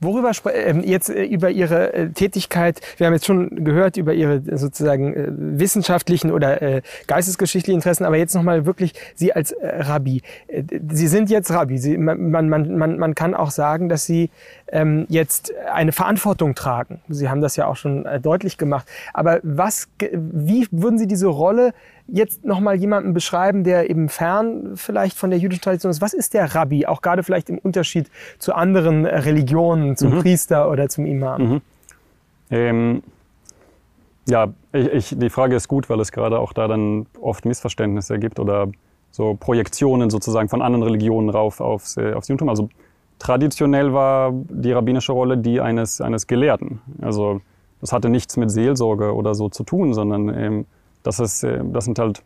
Worüber 0.00 0.32
ähm, 0.52 0.82
jetzt 0.84 1.08
äh, 1.10 1.24
über 1.24 1.50
Ihre 1.50 1.92
äh, 1.92 2.08
Tätigkeit, 2.10 2.80
wir 2.96 3.06
haben 3.06 3.14
jetzt 3.14 3.26
schon 3.26 3.64
gehört 3.64 3.96
über 3.96 4.14
Ihre 4.14 4.34
äh, 4.34 4.56
sozusagen 4.56 5.14
äh, 5.14 5.28
wissenschaftlichen 5.28 6.30
oder 6.30 6.60
äh, 6.62 6.82
geistesgeschichtlichen 7.06 7.78
Interessen, 7.78 8.04
aber 8.04 8.16
jetzt 8.16 8.34
nochmal 8.34 8.66
wirklich 8.66 8.92
Sie 9.14 9.32
als 9.32 9.52
äh, 9.52 9.82
Rabbi. 9.82 10.22
Sie 10.90 11.08
sind 11.08 11.30
jetzt 11.30 11.50
Rabbi. 11.50 11.78
Sie, 11.78 11.96
man, 11.96 12.30
man, 12.30 12.48
man, 12.48 12.98
man 12.98 13.14
kann 13.14 13.34
auch 13.34 13.50
sagen, 13.50 13.88
dass 13.88 14.06
Sie 14.06 14.30
ähm, 14.68 15.06
jetzt 15.08 15.52
eine 15.72 15.92
Verantwortung 15.92 16.54
tragen. 16.54 17.00
Sie 17.08 17.28
haben 17.28 17.40
das 17.40 17.56
ja 17.56 17.66
auch 17.66 17.76
schon 17.76 18.06
deutlich 18.22 18.58
gemacht. 18.58 18.86
Aber 19.12 19.40
was, 19.42 19.88
wie 19.98 20.66
würden 20.70 20.98
Sie 20.98 21.06
diese 21.06 21.26
Rolle 21.26 21.72
jetzt 22.12 22.44
nochmal 22.44 22.76
jemanden 22.76 23.14
beschreiben, 23.14 23.64
der 23.64 23.88
eben 23.88 24.08
fern 24.08 24.72
vielleicht 24.74 25.16
von 25.16 25.30
der 25.30 25.38
jüdischen 25.38 25.62
Tradition 25.62 25.90
ist. 25.90 26.02
Was 26.02 26.12
ist 26.12 26.34
der 26.34 26.54
Rabbi? 26.54 26.86
Auch 26.86 27.00
gerade 27.00 27.22
vielleicht 27.22 27.48
im 27.48 27.58
Unterschied 27.58 28.10
zu 28.38 28.54
anderen 28.54 29.06
Religionen, 29.06 29.96
zum 29.96 30.14
mhm. 30.14 30.20
Priester 30.20 30.70
oder 30.70 30.88
zum 30.88 31.06
Imam. 31.06 31.42
Mhm. 31.42 31.60
Ähm, 32.50 33.02
ja, 34.28 34.48
ich, 34.72 34.86
ich, 34.92 35.18
die 35.18 35.30
Frage 35.30 35.56
ist 35.56 35.68
gut, 35.68 35.88
weil 35.88 35.98
es 36.00 36.12
gerade 36.12 36.38
auch 36.38 36.52
da 36.52 36.68
dann 36.68 37.06
oft 37.20 37.46
Missverständnisse 37.46 38.18
gibt 38.18 38.38
oder 38.38 38.68
so 39.10 39.34
Projektionen 39.34 40.10
sozusagen 40.10 40.48
von 40.50 40.60
anderen 40.60 40.82
Religionen 40.82 41.30
rauf 41.30 41.60
aufs, 41.60 41.96
äh, 41.96 42.12
aufs 42.12 42.28
Judentum. 42.28 42.50
Also 42.50 42.68
traditionell 43.18 43.94
war 43.94 44.32
die 44.32 44.72
rabbinische 44.72 45.12
Rolle 45.12 45.38
die 45.38 45.62
eines, 45.62 46.02
eines 46.02 46.26
Gelehrten. 46.26 46.82
Also 47.00 47.40
das 47.80 47.92
hatte 47.92 48.10
nichts 48.10 48.36
mit 48.36 48.50
Seelsorge 48.50 49.14
oder 49.14 49.34
so 49.34 49.48
zu 49.48 49.64
tun, 49.64 49.94
sondern 49.94 50.28
ähm, 50.28 50.66
das, 51.02 51.20
ist, 51.20 51.42
äh, 51.44 51.60
das 51.72 51.84
sind 51.84 51.98
halt 51.98 52.22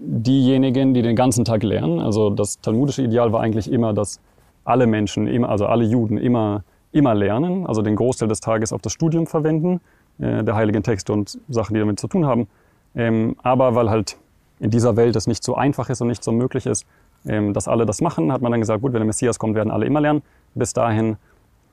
diejenigen, 0.00 0.94
die 0.94 1.02
den 1.02 1.14
ganzen 1.16 1.44
Tag 1.44 1.62
lernen. 1.62 2.00
Also 2.00 2.30
das 2.30 2.60
talmudische 2.60 3.02
Ideal 3.02 3.32
war 3.32 3.40
eigentlich 3.40 3.70
immer, 3.70 3.92
dass 3.92 4.20
alle 4.64 4.86
Menschen, 4.86 5.44
also 5.44 5.66
alle 5.66 5.84
Juden 5.84 6.16
immer, 6.18 6.64
immer 6.92 7.14
lernen, 7.14 7.66
also 7.66 7.82
den 7.82 7.96
Großteil 7.96 8.28
des 8.28 8.40
Tages 8.40 8.72
auf 8.72 8.80
das 8.82 8.92
Studium 8.92 9.26
verwenden, 9.26 9.80
äh, 10.18 10.42
der 10.42 10.54
heiligen 10.54 10.82
Texte 10.82 11.12
und 11.12 11.38
Sachen, 11.48 11.74
die 11.74 11.80
damit 11.80 12.00
zu 12.00 12.08
tun 12.08 12.26
haben. 12.26 12.48
Ähm, 12.94 13.36
aber 13.42 13.74
weil 13.74 13.90
halt 13.90 14.16
in 14.58 14.70
dieser 14.70 14.96
Welt 14.96 15.16
es 15.16 15.26
nicht 15.26 15.44
so 15.44 15.54
einfach 15.54 15.88
ist 15.90 16.00
und 16.00 16.08
nicht 16.08 16.24
so 16.24 16.32
möglich 16.32 16.66
ist, 16.66 16.86
ähm, 17.26 17.52
dass 17.52 17.68
alle 17.68 17.86
das 17.86 18.00
machen, 18.00 18.32
hat 18.32 18.42
man 18.42 18.52
dann 18.52 18.60
gesagt, 18.60 18.82
gut, 18.82 18.92
wenn 18.92 19.00
der 19.00 19.06
Messias 19.06 19.38
kommt, 19.38 19.54
werden 19.54 19.70
alle 19.70 19.86
immer 19.86 20.00
lernen. 20.00 20.22
Bis 20.54 20.72
dahin 20.72 21.16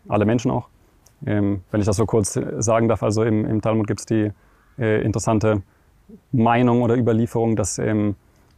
alle 0.07 0.25
Menschen 0.25 0.51
auch. 0.51 0.67
Ähm, 1.25 1.61
wenn 1.71 1.79
ich 1.79 1.87
das 1.87 1.97
so 1.97 2.05
kurz 2.05 2.35
äh, 2.35 2.61
sagen 2.61 2.87
darf, 2.87 3.03
also 3.03 3.23
im, 3.23 3.61
Talmud 3.61 3.87
gibt 3.87 4.01
es 4.01 4.05
die 4.05 4.31
interessante 4.79 5.63
Meinung 6.31 6.81
oder 6.81 6.95
Überlieferung, 6.95 7.55
dass 7.55 7.77
ähm, 7.79 8.15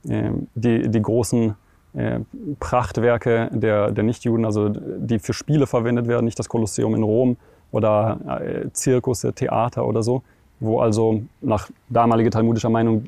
äh, 0.08 0.32
die, 0.56 0.90
die 0.90 1.02
großen 1.02 1.56
äh, 1.94 2.20
Prachtwerke 2.60 3.50
der, 3.52 3.92
der 3.92 4.04
Nichtjuden, 4.04 4.46
also 4.46 4.70
die 4.70 5.20
für 5.20 5.34
Spiele 5.34 5.68
verwendet 5.68 6.08
werden, 6.08 6.26
nicht 6.26 6.38
das 6.38 6.50
Kolosseum 6.50 6.96
in 6.96 7.04
Rom 7.04 7.38
oder 7.72 8.42
äh, 8.42 8.70
Zirkusse, 8.72 9.34
Theater 9.34 9.88
oder 9.88 10.04
so, 10.04 10.22
wo 10.60 10.80
also 10.80 11.22
nach 11.42 11.70
damaliger 11.90 12.30
talmudischer 12.30 12.70
Meinung 12.70 13.06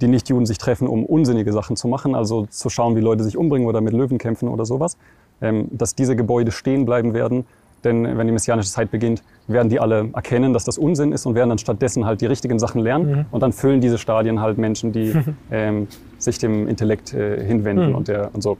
die 0.00 0.08
Nichtjuden 0.08 0.46
sich 0.46 0.58
treffen, 0.58 0.88
um 0.88 1.06
unsinnige 1.06 1.52
Sachen 1.52 1.76
zu 1.76 1.86
machen, 1.86 2.14
also 2.14 2.46
zu 2.46 2.68
schauen, 2.68 2.96
wie 2.96 3.00
Leute 3.00 3.22
sich 3.22 3.36
umbringen 3.36 3.68
oder 3.68 3.80
mit 3.80 3.92
Löwen 3.92 4.18
kämpfen 4.18 4.48
oder 4.48 4.64
sowas, 4.64 4.96
ähm, 5.40 5.68
dass 5.70 5.94
diese 5.94 6.16
Gebäude 6.16 6.50
stehen 6.50 6.84
bleiben 6.84 7.14
werden 7.14 7.46
denn 7.84 8.16
wenn 8.16 8.26
die 8.26 8.32
messianische 8.32 8.70
Zeit 8.70 8.90
beginnt, 8.90 9.22
werden 9.46 9.68
die 9.68 9.80
alle 9.80 10.08
erkennen, 10.12 10.52
dass 10.52 10.64
das 10.64 10.78
Unsinn 10.78 11.12
ist 11.12 11.26
und 11.26 11.34
werden 11.34 11.50
dann 11.50 11.58
stattdessen 11.58 12.04
halt 12.04 12.20
die 12.20 12.26
richtigen 12.26 12.58
Sachen 12.58 12.80
lernen. 12.80 13.10
Mhm. 13.10 13.26
Und 13.30 13.42
dann 13.42 13.52
füllen 13.52 13.80
diese 13.80 13.98
Stadien 13.98 14.40
halt 14.40 14.58
Menschen, 14.58 14.92
die 14.92 15.14
ähm, 15.50 15.88
sich 16.18 16.38
dem 16.38 16.68
Intellekt 16.68 17.12
äh, 17.12 17.44
hinwenden 17.44 17.90
mhm. 17.90 17.94
und, 17.94 18.08
der, 18.08 18.30
und 18.32 18.42
so. 18.42 18.56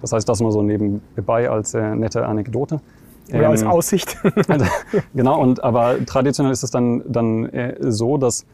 Das 0.00 0.12
heißt, 0.12 0.28
das 0.28 0.40
nur 0.40 0.52
so 0.52 0.62
nebenbei 0.62 1.50
als 1.50 1.74
äh, 1.74 1.94
nette 1.94 2.26
Anekdote. 2.26 2.80
Oder 3.30 3.44
ähm, 3.44 3.50
als 3.50 3.64
Aussicht. 3.64 4.16
also, 4.48 4.66
genau, 5.14 5.40
und, 5.40 5.64
aber 5.64 5.96
traditionell 6.04 6.52
ist 6.52 6.62
es 6.62 6.70
dann, 6.70 7.02
dann 7.06 7.46
äh, 7.46 7.76
so, 7.80 8.18
dass 8.18 8.46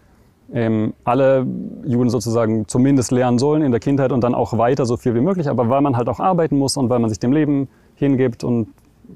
ähm, 0.52 0.92
alle 1.04 1.46
Juden 1.84 2.10
sozusagen 2.10 2.68
zumindest 2.68 3.10
lernen 3.10 3.38
sollen 3.38 3.62
in 3.62 3.70
der 3.70 3.80
Kindheit 3.80 4.12
und 4.12 4.22
dann 4.22 4.34
auch 4.34 4.56
weiter 4.58 4.86
so 4.86 4.96
viel 4.96 5.14
wie 5.14 5.20
möglich. 5.20 5.48
Aber 5.48 5.68
weil 5.68 5.80
man 5.80 5.96
halt 5.96 6.08
auch 6.08 6.20
arbeiten 6.20 6.56
muss 6.56 6.76
und 6.76 6.90
weil 6.90 6.98
man 6.98 7.08
sich 7.08 7.18
dem 7.18 7.32
Leben 7.32 7.68
hingibt 7.94 8.44
und 8.44 8.68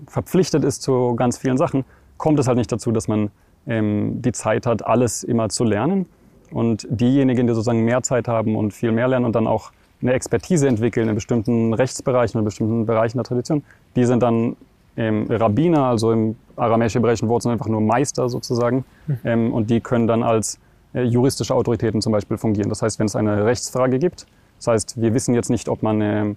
verpflichtet 0.07 0.64
ist 0.64 0.82
zu 0.82 1.14
ganz 1.16 1.39
vielen 1.39 1.57
Sachen, 1.57 1.84
kommt 2.16 2.39
es 2.39 2.49
halt 2.49 2.59
nicht 2.59 2.70
dazu, 2.70 2.93
dass 2.93 3.09
man 3.09 3.30
ähm, 3.66 4.22
die 4.22 4.32
Zeit 4.32 4.66
hat, 4.66 4.87
alles 4.87 5.22
immer 5.24 5.49
zu 5.49 5.64
lernen. 5.64 6.07
Und 6.51 6.87
diejenigen, 6.89 7.47
die 7.47 7.55
sozusagen 7.55 7.84
mehr 7.84 8.03
Zeit 8.03 8.28
haben 8.28 8.57
und 8.57 8.72
viel 8.72 8.93
mehr 8.93 9.09
lernen 9.09 9.24
und 9.24 9.34
dann 9.34 9.47
auch 9.47 9.72
eine 10.01 10.12
Expertise 10.12 10.68
entwickeln 10.68 11.09
in 11.09 11.14
bestimmten 11.14 11.74
Rechtsbereichen, 11.74 12.39
in 12.39 12.45
bestimmten 12.45 12.87
Bereichen 12.87 13.18
der 13.18 13.24
Tradition, 13.24 13.64
die 13.97 14.05
sind 14.05 14.22
dann 14.22 14.57
ähm, 14.97 15.26
Rabbiner, 15.28 15.84
also 15.84 16.12
im 16.12 16.37
aramäisch-hebräischen 16.57 17.28
Wort 17.28 17.43
sind 17.43 17.53
einfach 17.53 17.66
nur 17.66 17.80
Meister 17.80 18.28
sozusagen. 18.28 18.84
Mhm. 19.07 19.18
Ähm, 19.24 19.53
und 19.53 19.70
die 19.70 19.80
können 19.80 20.07
dann 20.07 20.22
als 20.22 20.59
äh, 20.95 21.03
juristische 21.03 21.55
Autoritäten 21.55 22.01
zum 22.01 22.12
Beispiel 22.12 22.39
fungieren. 22.39 22.68
Das 22.70 22.82
heißt, 22.82 22.99
wenn 22.99 23.07
es 23.07 23.16
eine 23.16 23.45
Rechtsfrage 23.45 23.99
gibt, 23.99 24.26
das 24.59 24.68
heißt, 24.68 25.01
wir 25.01 25.12
wissen 25.12 25.34
jetzt 25.34 25.51
nicht, 25.51 25.68
ob 25.68 25.82
man, 25.82 26.01
äh, 26.01 26.34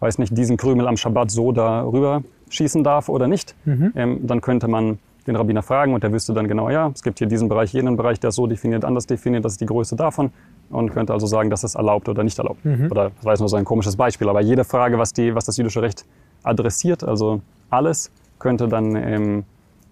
weiß 0.00 0.18
nicht, 0.18 0.36
diesen 0.36 0.56
Krümel 0.56 0.86
am 0.86 0.96
Schabbat 0.96 1.30
so 1.30 1.52
darüber 1.52 2.22
schießen 2.50 2.84
darf 2.84 3.08
oder 3.08 3.28
nicht, 3.28 3.54
mhm. 3.64 3.92
ähm, 3.94 4.26
dann 4.26 4.40
könnte 4.40 4.68
man 4.68 4.98
den 5.26 5.36
Rabbiner 5.36 5.62
fragen 5.62 5.92
und 5.94 6.02
der 6.02 6.12
wüsste 6.12 6.32
dann 6.32 6.48
genau, 6.48 6.70
ja, 6.70 6.90
es 6.94 7.02
gibt 7.02 7.18
hier 7.18 7.28
diesen 7.28 7.48
Bereich, 7.48 7.72
jenen 7.72 7.96
Bereich, 7.96 8.18
der 8.18 8.28
ist 8.28 8.36
so 8.36 8.46
definiert, 8.46 8.84
anders 8.84 9.06
definiert, 9.06 9.44
das 9.44 9.52
ist 9.52 9.60
die 9.60 9.66
Größe 9.66 9.94
davon 9.94 10.30
und 10.70 10.90
könnte 10.90 11.12
also 11.12 11.26
sagen, 11.26 11.50
das 11.50 11.64
ist 11.64 11.74
erlaubt 11.74 12.08
oder 12.08 12.24
nicht 12.24 12.38
erlaubt. 12.38 12.64
Mhm. 12.64 12.88
Oder 12.90 13.10
das 13.10 13.24
war 13.24 13.32
jetzt 13.32 13.40
nur 13.40 13.48
so 13.48 13.56
ein 13.56 13.64
komisches 13.64 13.96
Beispiel, 13.96 14.28
aber 14.28 14.40
jede 14.40 14.64
Frage, 14.64 14.98
was, 14.98 15.12
die, 15.12 15.34
was 15.34 15.44
das 15.44 15.56
jüdische 15.56 15.82
Recht 15.82 16.06
adressiert, 16.42 17.04
also 17.04 17.40
alles, 17.70 18.10
könnte 18.38 18.68
dann 18.68 18.96
ähm, 18.96 19.44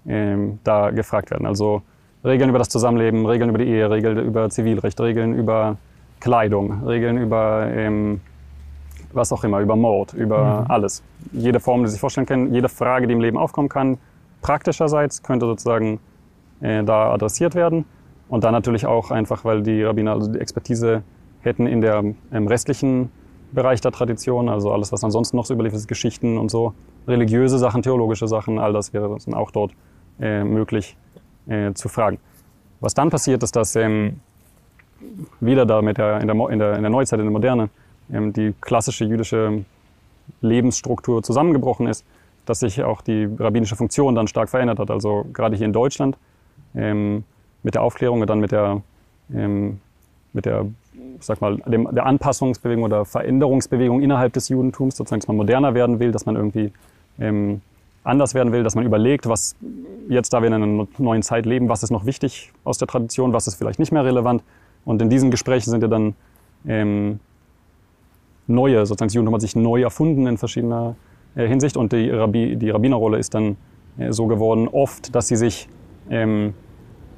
ähm, 0.06 0.58
da 0.64 0.90
gefragt 0.90 1.30
werden. 1.30 1.46
Also 1.46 1.82
Regeln 2.24 2.48
über 2.48 2.58
das 2.58 2.68
Zusammenleben, 2.68 3.26
Regeln 3.26 3.50
über 3.50 3.58
die 3.58 3.66
Ehe, 3.66 3.90
Regeln 3.90 4.18
über 4.18 4.48
Zivilrecht, 4.50 5.00
Regeln 5.00 5.34
über 5.34 5.76
Kleidung, 6.20 6.84
Regeln 6.84 7.18
über 7.18 7.68
ähm, 7.70 8.20
was 9.12 9.32
auch 9.32 9.44
immer, 9.44 9.60
über 9.60 9.76
Mord, 9.76 10.14
über 10.14 10.62
mhm. 10.62 10.70
alles. 10.70 11.02
Jede 11.32 11.60
Form, 11.60 11.82
die 11.82 11.88
Sie 11.88 11.92
sich 11.92 12.00
vorstellen 12.00 12.26
können, 12.26 12.52
jede 12.52 12.68
Frage, 12.68 13.06
die 13.06 13.14
im 13.14 13.20
Leben 13.20 13.38
aufkommen 13.38 13.68
kann, 13.68 13.98
praktischerseits 14.42 15.22
könnte 15.22 15.46
sozusagen 15.46 15.98
äh, 16.60 16.84
da 16.84 17.12
adressiert 17.12 17.54
werden. 17.54 17.84
Und 18.28 18.44
dann 18.44 18.52
natürlich 18.52 18.86
auch 18.86 19.10
einfach, 19.10 19.44
weil 19.44 19.62
die 19.62 19.82
Rabbiner 19.82 20.12
also 20.12 20.32
die 20.32 20.40
Expertise 20.40 21.02
hätten 21.40 21.66
in 21.66 21.80
der 21.80 22.02
im 22.32 22.48
restlichen 22.48 23.10
Bereich 23.52 23.80
der 23.80 23.92
Tradition, 23.92 24.48
also 24.48 24.72
alles, 24.72 24.92
was 24.92 25.04
ansonsten 25.04 25.36
noch 25.36 25.46
so 25.46 25.54
überliefert 25.54 25.78
ist, 25.78 25.86
Geschichten 25.86 26.36
und 26.36 26.50
so, 26.50 26.74
religiöse 27.06 27.58
Sachen, 27.58 27.82
theologische 27.82 28.26
Sachen, 28.26 28.58
all 28.58 28.72
das 28.72 28.92
wäre 28.92 29.16
dann 29.24 29.34
auch 29.34 29.52
dort 29.52 29.72
äh, 30.20 30.42
möglich 30.42 30.96
äh, 31.46 31.72
zu 31.72 31.88
fragen. 31.88 32.18
Was 32.80 32.94
dann 32.94 33.10
passiert, 33.10 33.42
ist, 33.42 33.54
dass 33.54 33.76
ähm, 33.76 34.20
wieder 35.40 35.64
da 35.64 35.82
mit 35.82 35.98
der, 35.98 36.20
in, 36.20 36.26
der, 36.26 36.50
in, 36.50 36.58
der, 36.58 36.76
in 36.76 36.82
der 36.82 36.90
Neuzeit, 36.90 37.20
in 37.20 37.26
der 37.26 37.32
Moderne, 37.32 37.62
ähm, 37.62 37.70
die 38.08 38.54
klassische 38.60 39.04
jüdische 39.04 39.64
Lebensstruktur 40.40 41.22
zusammengebrochen 41.22 41.86
ist, 41.86 42.04
dass 42.44 42.60
sich 42.60 42.82
auch 42.82 43.00
die 43.00 43.28
rabbinische 43.38 43.76
Funktion 43.76 44.14
dann 44.14 44.28
stark 44.28 44.48
verändert 44.48 44.78
hat. 44.78 44.90
Also 44.90 45.26
gerade 45.32 45.56
hier 45.56 45.66
in 45.66 45.72
Deutschland 45.72 46.16
ähm, 46.74 47.24
mit 47.62 47.74
der 47.74 47.82
Aufklärung 47.82 48.20
und 48.20 48.30
dann 48.30 48.40
mit 48.40 48.52
der, 48.52 48.82
ähm, 49.34 49.80
mit 50.32 50.46
der, 50.46 50.66
sag 51.20 51.40
mal, 51.40 51.56
dem, 51.66 51.88
der 51.92 52.06
Anpassungsbewegung 52.06 52.84
oder 52.84 53.04
Veränderungsbewegung 53.04 54.00
innerhalb 54.00 54.32
des 54.32 54.48
Judentums, 54.48 54.96
sozusagen, 54.96 55.20
dass 55.20 55.28
man 55.28 55.36
moderner 55.36 55.74
werden 55.74 55.98
will, 55.98 56.12
dass 56.12 56.26
man 56.26 56.36
irgendwie 56.36 56.72
ähm, 57.18 57.60
anders 58.04 58.34
werden 58.34 58.52
will, 58.52 58.62
dass 58.62 58.76
man 58.76 58.84
überlegt, 58.84 59.28
was 59.28 59.56
jetzt, 60.08 60.32
da 60.32 60.40
wir 60.40 60.46
in 60.46 60.54
einer 60.54 60.86
neuen 60.98 61.22
Zeit 61.22 61.44
leben, 61.44 61.68
was 61.68 61.82
ist 61.82 61.90
noch 61.90 62.06
wichtig 62.06 62.52
aus 62.62 62.78
der 62.78 62.86
Tradition, 62.86 63.32
was 63.32 63.48
ist 63.48 63.56
vielleicht 63.56 63.80
nicht 63.80 63.90
mehr 63.90 64.04
relevant. 64.04 64.44
Und 64.84 65.02
in 65.02 65.10
diesen 65.10 65.32
Gesprächen 65.32 65.70
sind 65.70 65.82
ja 65.82 65.88
dann 65.88 66.14
ähm, 66.68 67.18
neue, 68.46 68.86
sozusagen 68.86 69.08
das 69.08 69.14
Judentum 69.14 69.34
hat 69.34 69.40
sich 69.40 69.56
neu 69.56 69.82
erfunden 69.82 70.26
in 70.26 70.38
verschiedener 70.38 70.96
äh, 71.34 71.46
Hinsicht 71.46 71.76
und 71.76 71.92
die, 71.92 72.10
Rabbi, 72.10 72.56
die 72.56 72.70
Rabbinerrolle 72.70 73.18
ist 73.18 73.34
dann 73.34 73.56
äh, 73.98 74.12
so 74.12 74.26
geworden, 74.26 74.68
oft, 74.68 75.14
dass 75.14 75.28
sie 75.28 75.36
sich 75.36 75.68
ähm, 76.10 76.54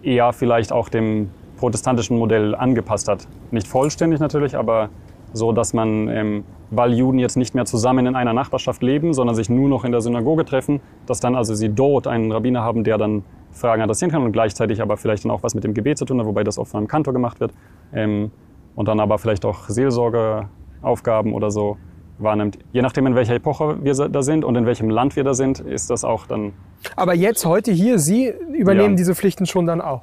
eher 0.03 0.33
vielleicht 0.33 0.73
auch 0.73 0.89
dem 0.89 1.31
protestantischen 1.59 2.19
Modell 2.19 2.55
angepasst 2.55 3.09
hat. 3.09 3.27
Nicht 3.51 3.67
vollständig 3.67 4.21
natürlich, 4.21 4.57
aber 4.57 4.91
so, 5.33 5.53
dass 5.53 5.75
man, 5.75 6.09
ähm, 6.09 6.45
weil 6.71 6.95
Juden 6.95 7.19
jetzt 7.19 7.37
nicht 7.37 7.55
mehr 7.55 7.65
zusammen 7.65 8.07
in 8.07 8.15
einer 8.15 8.33
Nachbarschaft 8.33 8.83
leben, 8.83 9.13
sondern 9.13 9.35
sich 9.35 9.51
nur 9.51 9.69
noch 9.69 9.85
in 9.85 9.93
der 9.93 10.01
Synagoge 10.01 10.45
treffen, 10.45 10.81
dass 11.07 11.21
dann 11.21 11.35
also 11.35 11.55
sie 11.55 11.69
dort 11.69 12.07
einen 12.07 12.33
Rabbiner 12.33 12.63
haben, 12.63 12.85
der 12.85 12.99
dann 12.99 13.25
Fragen 13.51 13.83
adressieren 13.83 14.11
kann 14.11 14.23
und 14.23 14.33
gleichzeitig 14.33 14.81
aber 14.81 14.97
vielleicht 14.97 15.25
dann 15.25 15.33
auch 15.33 15.43
was 15.43 15.55
mit 15.55 15.65
dem 15.65 15.75
Gebet 15.75 15.99
zu 15.99 16.05
tun 16.05 16.19
hat, 16.21 16.27
wobei 16.27 16.45
das 16.45 16.59
oft 16.59 16.71
von 16.71 16.79
einem 16.79 16.89
Kantor 16.89 17.13
gemacht 17.13 17.41
wird. 17.41 17.53
Ähm, 17.93 18.31
und 18.75 18.87
dann 18.87 19.01
aber 19.01 19.19
vielleicht 19.19 19.45
auch 19.45 19.69
Seelsorge 19.69 20.49
Aufgaben 20.83 21.33
oder 21.33 21.51
so 21.51 21.77
wahrnimmt. 22.19 22.59
Je 22.73 22.83
nachdem, 22.83 23.07
in 23.07 23.15
welcher 23.15 23.35
Epoche 23.35 23.79
wir 23.83 23.95
da 23.95 24.23
sind 24.23 24.45
und 24.45 24.57
in 24.57 24.67
welchem 24.67 24.91
Land 24.91 25.17
wir 25.17 25.25
da 25.25 25.35
sind, 25.35 25.61
ist 25.61 25.91
das 25.91 26.05
auch 26.05 26.27
dann. 26.27 26.53
Aber 26.97 27.15
jetzt, 27.15 27.45
heute 27.47 27.71
hier, 27.71 27.99
Sie 27.99 28.33
übernehmen 28.53 28.91
ja. 28.91 28.97
diese 28.97 29.15
Pflichten 29.15 29.47
schon 29.47 29.67
dann 29.67 29.81
auch? 29.81 30.03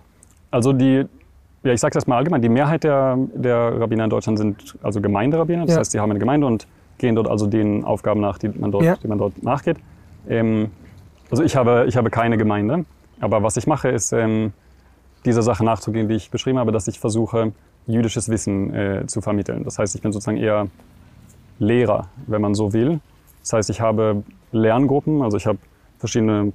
Also 0.51 0.71
die, 0.71 1.05
ja, 1.63 1.73
ich 1.73 1.79
sage 1.81 1.93
das 1.93 2.07
mal 2.07 2.17
allgemein, 2.17 2.41
die 2.41 2.49
Mehrheit 2.49 2.83
der, 2.83 3.17
der 3.33 3.79
Rabbiner 3.79 4.05
in 4.05 4.09
Deutschland 4.09 4.37
sind 4.37 4.77
also 4.81 5.01
Gemeinderabbiner. 5.01 5.65
Das 5.65 5.75
ja. 5.75 5.79
heißt, 5.79 5.91
sie 5.91 5.99
haben 5.99 6.11
eine 6.11 6.19
Gemeinde 6.19 6.47
und 6.47 6.67
gehen 6.97 7.15
dort 7.15 7.27
also 7.27 7.47
den 7.47 7.83
Aufgaben 7.83 8.21
nach, 8.21 8.37
die 8.37 8.49
man 8.49 8.71
dort, 8.71 8.83
ja. 8.85 8.95
die 8.95 9.07
man 9.07 9.17
dort 9.17 9.43
nachgeht. 9.43 9.77
Ähm, 10.29 10.71
Also 11.29 11.43
ich 11.43 11.55
habe, 11.55 11.85
ich 11.87 11.97
habe 11.97 12.09
keine 12.11 12.37
Gemeinde, 12.37 12.85
aber 13.19 13.41
was 13.41 13.57
ich 13.57 13.65
mache, 13.65 13.89
ist 13.89 14.13
ähm, 14.13 14.53
dieser 15.25 15.41
Sache 15.41 15.65
nachzugehen, 15.65 16.07
die 16.07 16.15
ich 16.15 16.29
beschrieben 16.29 16.59
habe, 16.59 16.71
dass 16.71 16.87
ich 16.87 16.99
versuche, 16.99 17.51
jüdisches 17.87 18.29
Wissen 18.29 18.73
äh, 18.73 19.07
zu 19.07 19.21
vermitteln. 19.21 19.63
Das 19.63 19.79
heißt, 19.79 19.95
ich 19.95 20.01
bin 20.01 20.11
sozusagen 20.11 20.37
eher 20.37 20.67
Lehrer, 21.59 22.07
wenn 22.27 22.41
man 22.41 22.55
so 22.55 22.73
will. 22.73 22.99
Das 23.41 23.53
heißt, 23.53 23.69
ich 23.69 23.81
habe 23.81 24.23
Lerngruppen, 24.51 25.21
also 25.21 25.37
ich 25.37 25.45
habe 25.45 25.59
verschiedene 25.99 26.51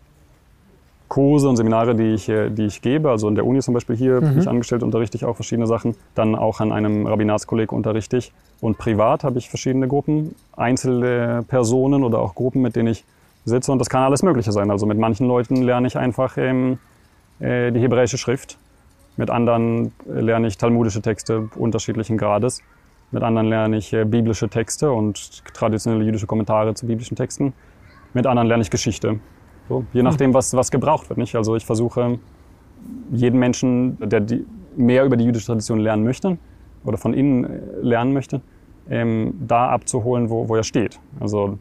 Kurse 1.09 1.49
und 1.49 1.57
Seminare, 1.57 1.97
die 1.97 2.15
ich, 2.15 2.29
äh, 2.29 2.51
die 2.51 2.67
ich 2.67 2.83
gebe. 2.83 3.11
Also 3.11 3.29
in 3.29 3.35
der 3.35 3.45
Uni 3.45 3.61
zum 3.61 3.75
Beispiel 3.75 3.97
hier 3.97 4.21
mhm. 4.21 4.29
bin 4.29 4.39
ich 4.39 4.49
angestellt, 4.49 4.83
unterrichte 4.83 5.17
ich 5.17 5.25
auch 5.25 5.35
verschiedene 5.35 5.67
Sachen. 5.67 5.97
Dann 6.15 6.37
auch 6.37 6.61
an 6.61 6.73
einem 6.73 7.07
Rabbinatskolleg 7.07 7.73
unterrichte 7.73 8.17
ich. 8.17 8.33
Und 8.61 8.79
privat 8.79 9.25
habe 9.25 9.39
ich 9.39 9.49
verschiedene 9.49 9.89
Gruppen, 9.89 10.35
einzelne 10.57 11.45
Personen 11.49 12.05
oder 12.05 12.21
auch 12.21 12.35
Gruppen, 12.35 12.63
mit 12.63 12.77
denen 12.77 12.89
ich 12.89 13.05
sitze. 13.45 13.73
Und 13.73 13.81
das 13.81 13.91
kann 13.91 14.03
alles 14.03 14.23
Mögliche 14.23 14.53
sein. 14.53 14.71
Also 14.71 14.87
mit 14.87 14.99
manchen 14.99 15.27
Leuten 15.27 15.57
lerne 15.57 15.89
ich 15.89 15.97
einfach 15.97 16.37
ähm, 16.37 16.79
äh, 17.41 17.73
die 17.73 17.81
hebräische 17.81 18.17
Schrift. 18.17 18.57
Mit 19.17 19.31
anderen 19.31 19.93
äh, 20.09 20.21
lerne 20.21 20.47
ich 20.47 20.57
talmudische 20.59 21.03
Texte 21.03 21.49
unterschiedlichen 21.57 22.17
Grades. 22.17 22.63
Mit 23.11 23.23
anderen 23.23 23.49
lerne 23.49 23.77
ich 23.77 23.93
äh, 23.93 24.05
biblische 24.05 24.49
Texte 24.49 24.91
und 24.93 25.45
traditionelle 25.55 26.05
jüdische 26.05 26.27
Kommentare 26.27 26.75
zu 26.75 26.87
biblischen 26.87 27.17
Texten. 27.17 27.53
Mit 28.15 28.27
anderen 28.27 28.49
lerne 28.49 28.63
ich 28.63 28.71
Geschichte. 28.71 29.21
So, 29.69 29.85
je 29.93 30.03
nachdem, 30.03 30.35
was, 30.35 30.55
was 30.55 30.71
gebraucht 30.71 31.09
wird. 31.09 31.19
Nicht? 31.19 31.37
Also 31.37 31.55
ich 31.57 31.65
versuche, 31.65 32.19
jeden 33.13 33.39
Menschen, 33.39 33.99
der 34.01 34.21
die, 34.21 34.45
mehr 34.77 35.05
über 35.05 35.17
die 35.17 35.25
jüdische 35.25 35.47
Tradition 35.47 35.81
lernen 35.81 36.05
möchte 36.05 36.39
oder 36.85 36.97
von 36.97 37.15
innen 37.15 37.45
äh, 37.45 37.61
lernen 37.83 38.13
möchte, 38.13 38.41
ähm, 38.89 39.35
da 39.47 39.69
abzuholen, 39.69 40.31
wo, 40.31 40.49
wo 40.49 40.57
er 40.57 40.63
steht. 40.63 40.99
Also 41.21 41.59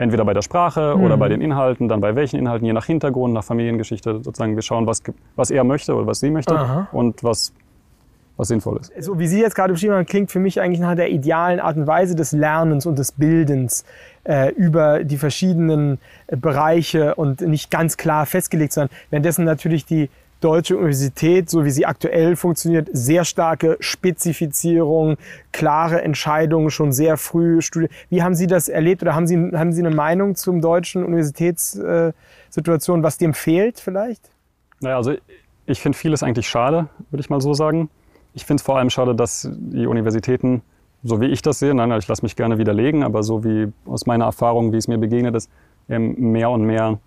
entweder 0.00 0.24
bei 0.24 0.34
der 0.34 0.42
Sprache 0.42 0.94
mhm. 0.96 1.04
oder 1.04 1.16
bei 1.16 1.28
den 1.28 1.40
Inhalten, 1.40 1.88
dann 1.88 2.00
bei 2.00 2.16
welchen 2.16 2.38
Inhalten, 2.38 2.66
je 2.66 2.72
nach 2.72 2.86
Hintergrund, 2.86 3.34
nach 3.34 3.44
Familiengeschichte 3.44 4.20
sozusagen. 4.22 4.56
Wir 4.56 4.62
schauen, 4.62 4.86
was, 4.86 5.02
was 5.36 5.50
er 5.50 5.62
möchte 5.64 5.94
oder 5.94 6.06
was 6.06 6.20
sie 6.20 6.30
möchte 6.30 6.54
Aha. 6.54 6.88
und 6.92 7.22
was 7.22 7.52
was 8.36 8.48
sinnvoll 8.48 8.80
ist. 8.80 8.90
So 9.04 9.18
wie 9.18 9.26
Sie 9.26 9.38
jetzt 9.38 9.54
gerade 9.54 9.74
beschrieben 9.74 9.92
haben, 9.92 10.06
klingt 10.06 10.30
für 10.30 10.38
mich 10.38 10.62
eigentlich 10.62 10.80
nach 10.80 10.94
der 10.94 11.10
idealen 11.10 11.60
Art 11.60 11.76
und 11.76 11.86
Weise 11.86 12.14
des 12.14 12.32
Lernens 12.32 12.86
und 12.86 12.98
des 12.98 13.12
Bildens 13.12 13.84
äh, 14.24 14.50
über 14.54 15.04
die 15.04 15.18
verschiedenen 15.18 15.98
Bereiche 16.28 17.14
und 17.16 17.42
nicht 17.42 17.70
ganz 17.70 17.98
klar 17.98 18.24
festgelegt, 18.24 18.72
sondern 18.72 18.90
währenddessen 19.10 19.44
natürlich 19.44 19.84
die 19.84 20.08
deutsche 20.40 20.76
Universität, 20.76 21.48
so 21.50 21.64
wie 21.64 21.70
sie 21.70 21.86
aktuell 21.86 22.34
funktioniert, 22.36 22.88
sehr 22.92 23.24
starke 23.24 23.76
Spezifizierung, 23.80 25.16
klare 25.52 26.02
Entscheidungen 26.02 26.70
schon 26.70 26.92
sehr 26.92 27.16
früh 27.16 27.60
studiert. 27.60 27.92
Wie 28.08 28.22
haben 28.22 28.34
Sie 28.34 28.46
das 28.46 28.68
erlebt 28.68 29.02
oder 29.02 29.14
haben 29.14 29.26
Sie, 29.26 29.36
haben 29.36 29.72
Sie 29.72 29.82
eine 29.84 29.94
Meinung 29.94 30.34
zum 30.34 30.60
deutschen 30.60 31.04
Universitätssituation, 31.04 33.02
was 33.02 33.18
dem 33.18 33.34
fehlt 33.34 33.78
vielleicht? 33.80 34.30
Naja, 34.80 34.96
also 34.96 35.14
ich 35.66 35.80
finde 35.80 35.96
vieles 35.96 36.22
eigentlich 36.22 36.48
schade, 36.48 36.88
würde 37.10 37.20
ich 37.20 37.30
mal 37.30 37.40
so 37.40 37.54
sagen. 37.54 37.90
Ich 38.32 38.44
finde 38.44 38.60
es 38.60 38.64
vor 38.64 38.78
allem 38.78 38.90
schade, 38.90 39.14
dass 39.14 39.48
die 39.52 39.86
Universitäten, 39.86 40.62
so 41.02 41.20
wie 41.20 41.26
ich 41.26 41.42
das 41.42 41.58
sehe, 41.58 41.74
nein, 41.74 41.90
ich 41.92 42.08
lasse 42.08 42.22
mich 42.22 42.36
gerne 42.36 42.58
widerlegen, 42.58 43.02
aber 43.02 43.22
so 43.22 43.44
wie 43.44 43.72
aus 43.86 44.06
meiner 44.06 44.24
Erfahrung, 44.24 44.72
wie 44.72 44.76
es 44.76 44.88
mir 44.88 44.98
begegnet 44.98 45.34
ist, 45.34 45.50
ähm, 45.88 46.14
mehr 46.18 46.50
und 46.50 46.64
mehr 46.64 46.98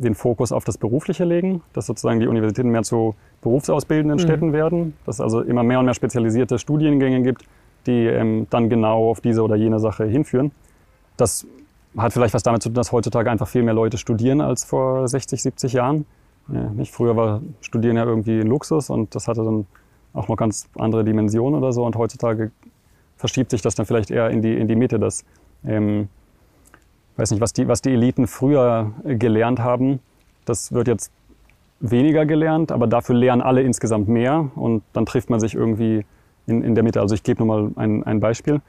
den 0.00 0.14
Fokus 0.14 0.50
auf 0.50 0.64
das 0.64 0.78
Berufliche 0.78 1.24
legen, 1.24 1.62
dass 1.72 1.86
sozusagen 1.86 2.20
die 2.20 2.26
Universitäten 2.26 2.70
mehr 2.70 2.82
zu 2.82 3.14
berufsausbildenden 3.42 4.18
mhm. 4.18 4.22
Städten 4.22 4.52
werden, 4.52 4.94
dass 5.04 5.16
es 5.16 5.20
also 5.20 5.42
immer 5.42 5.62
mehr 5.62 5.78
und 5.78 5.84
mehr 5.84 5.94
spezialisierte 5.94 6.58
Studiengänge 6.58 7.22
gibt, 7.22 7.44
die 7.86 8.06
ähm, 8.06 8.46
dann 8.50 8.68
genau 8.70 9.10
auf 9.10 9.20
diese 9.20 9.42
oder 9.42 9.56
jene 9.56 9.78
Sache 9.78 10.04
hinführen. 10.04 10.52
Das 11.16 11.46
hat 11.96 12.12
vielleicht 12.12 12.34
was 12.34 12.42
damit 12.42 12.62
zu 12.62 12.70
tun, 12.70 12.74
dass 12.74 12.92
heutzutage 12.92 13.30
einfach 13.30 13.48
viel 13.48 13.62
mehr 13.62 13.74
Leute 13.74 13.98
studieren 13.98 14.40
als 14.40 14.64
vor 14.64 15.06
60, 15.06 15.42
70 15.42 15.72
Jahren. 15.74 16.06
Ja, 16.48 16.70
nicht? 16.70 16.92
Früher 16.92 17.16
war 17.16 17.42
Studieren 17.60 17.96
ja 17.96 18.04
irgendwie 18.04 18.40
ein 18.40 18.46
Luxus 18.46 18.90
und 18.90 19.14
das 19.14 19.28
hatte 19.28 19.44
dann 19.44 19.66
auch 20.12 20.28
noch 20.28 20.36
ganz 20.36 20.68
andere 20.78 21.04
Dimensionen 21.04 21.58
oder 21.58 21.72
so. 21.72 21.84
Und 21.84 21.96
heutzutage 21.96 22.50
verschiebt 23.16 23.50
sich 23.50 23.62
das 23.62 23.74
dann 23.74 23.86
vielleicht 23.86 24.10
eher 24.10 24.30
in 24.30 24.40
die, 24.42 24.56
in 24.56 24.66
die 24.66 24.76
Mitte, 24.76 24.98
dass, 24.98 25.24
ähm, 25.64 26.08
weiß 27.20 27.32
nicht, 27.32 27.40
was 27.40 27.52
die, 27.52 27.68
was 27.68 27.82
die 27.82 27.90
Eliten 27.90 28.26
früher 28.26 28.92
gelernt 29.04 29.60
haben, 29.60 30.00
das 30.46 30.72
wird 30.72 30.88
jetzt 30.88 31.12
weniger 31.80 32.24
gelernt, 32.24 32.72
aber 32.72 32.86
dafür 32.86 33.14
lernen 33.14 33.42
alle 33.42 33.62
insgesamt 33.62 34.08
mehr 34.08 34.50
und 34.54 34.82
dann 34.94 35.06
trifft 35.06 35.28
man 35.28 35.38
sich 35.38 35.54
irgendwie 35.54 36.04
in, 36.46 36.62
in 36.62 36.74
der 36.74 36.82
Mitte. 36.82 37.00
Also 37.00 37.14
ich 37.14 37.22
gebe 37.22 37.44
nur 37.44 37.46
mal 37.46 37.70
ein, 37.76 38.04
ein 38.04 38.20
Beispiel. 38.20 38.60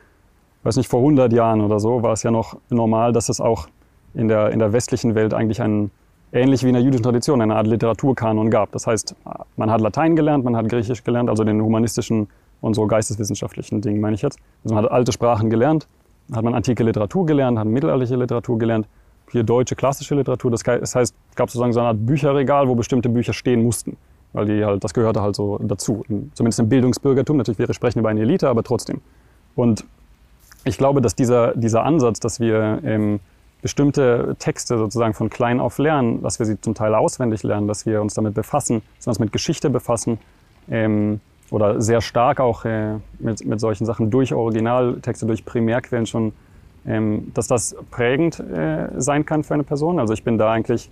Weiß 0.63 0.75
nicht, 0.75 0.89
vor 0.89 0.99
100 0.99 1.31
Jahren 1.33 1.61
oder 1.61 1.79
so 1.79 2.03
war 2.03 2.13
es 2.13 2.23
ja 2.23 2.31
noch 2.31 2.57
normal, 2.69 3.13
dass 3.13 3.29
es 3.29 3.39
auch 3.41 3.67
in 4.13 4.27
der, 4.27 4.51
in 4.51 4.59
der 4.59 4.73
westlichen 4.73 5.15
Welt 5.15 5.33
eigentlich 5.33 5.61
ein, 5.61 5.89
ähnlich 6.33 6.63
wie 6.63 6.67
in 6.67 6.73
der 6.73 6.83
jüdischen 6.83 7.03
Tradition 7.03 7.41
eine 7.41 7.55
Art 7.55 7.67
Literaturkanon 7.67 8.49
gab. 8.49 8.71
Das 8.73 8.85
heißt, 8.85 9.15
man 9.55 9.71
hat 9.71 9.81
Latein 9.81 10.15
gelernt, 10.15 10.43
man 10.43 10.55
hat 10.55 10.67
Griechisch 10.69 11.03
gelernt, 11.03 11.29
also 11.29 11.43
den 11.43 11.61
humanistischen 11.61 12.27
und 12.59 12.75
so 12.75 12.85
geisteswissenschaftlichen 12.85 13.81
Dingen 13.81 14.01
meine 14.01 14.15
ich 14.15 14.21
jetzt. 14.21 14.39
Also 14.63 14.75
man 14.75 14.83
hat 14.83 14.91
alte 14.91 15.11
Sprachen 15.11 15.49
gelernt, 15.49 15.87
hat 16.31 16.43
man 16.43 16.53
antike 16.53 16.83
Literatur 16.83 17.25
gelernt, 17.25 17.59
hat 17.59 17.67
mittelalterliche 17.67 18.15
Literatur 18.15 18.57
gelernt, 18.57 18.87
hier 19.31 19.43
deutsche 19.43 19.75
klassische 19.75 20.15
Literatur. 20.15 20.51
Das 20.51 20.65
heißt, 20.65 21.15
es 21.29 21.35
gab 21.35 21.49
sozusagen 21.49 21.73
so 21.73 21.79
eine 21.79 21.89
Art 21.89 22.05
Bücherregal, 22.05 22.67
wo 22.67 22.75
bestimmte 22.75 23.09
Bücher 23.09 23.33
stehen 23.33 23.63
mussten, 23.63 23.97
weil 24.33 24.45
die 24.45 24.63
halt, 24.65 24.83
das 24.83 24.93
gehörte 24.93 25.21
halt 25.21 25.35
so 25.35 25.57
dazu. 25.59 26.03
Zumindest 26.33 26.59
im 26.59 26.69
Bildungsbürgertum. 26.69 27.37
Natürlich, 27.37 27.57
wir 27.57 27.73
sprechen 27.73 27.99
über 27.99 28.09
eine 28.09 28.21
Elite, 28.21 28.49
aber 28.49 28.63
trotzdem. 28.63 29.01
Und 29.55 29.85
ich 30.63 30.77
glaube, 30.77 31.01
dass 31.01 31.15
dieser, 31.15 31.55
dieser 31.55 31.83
Ansatz, 31.83 32.19
dass 32.19 32.39
wir 32.39 32.79
ähm, 32.83 33.19
bestimmte 33.61 34.35
Texte 34.39 34.77
sozusagen 34.77 35.13
von 35.13 35.29
klein 35.29 35.59
auf 35.59 35.77
lernen, 35.77 36.21
dass 36.21 36.39
wir 36.39 36.45
sie 36.45 36.59
zum 36.59 36.73
Teil 36.73 36.93
auswendig 36.95 37.43
lernen, 37.43 37.67
dass 37.67 37.85
wir 37.85 38.01
uns 38.01 38.13
damit 38.13 38.33
befassen, 38.33 38.81
dass 38.97 39.07
wir 39.07 39.11
uns 39.11 39.19
mit 39.19 39.31
Geschichte 39.31 39.69
befassen 39.69 40.19
ähm, 40.69 41.19
oder 41.51 41.81
sehr 41.81 42.01
stark 42.01 42.39
auch 42.39 42.65
äh, 42.65 42.95
mit, 43.19 43.45
mit 43.45 43.59
solchen 43.59 43.85
Sachen 43.85 44.09
durch 44.09 44.33
Originaltexte, 44.33 45.27
durch 45.27 45.45
Primärquellen 45.45 46.07
schon, 46.07 46.33
ähm, 46.87 47.31
dass 47.35 47.47
das 47.47 47.75
prägend 47.91 48.39
äh, 48.39 48.87
sein 48.97 49.25
kann 49.25 49.43
für 49.43 49.53
eine 49.53 49.63
Person. 49.63 49.99
Also 49.99 50.13
ich 50.13 50.23
bin 50.23 50.37
da 50.37 50.51
eigentlich, 50.51 50.89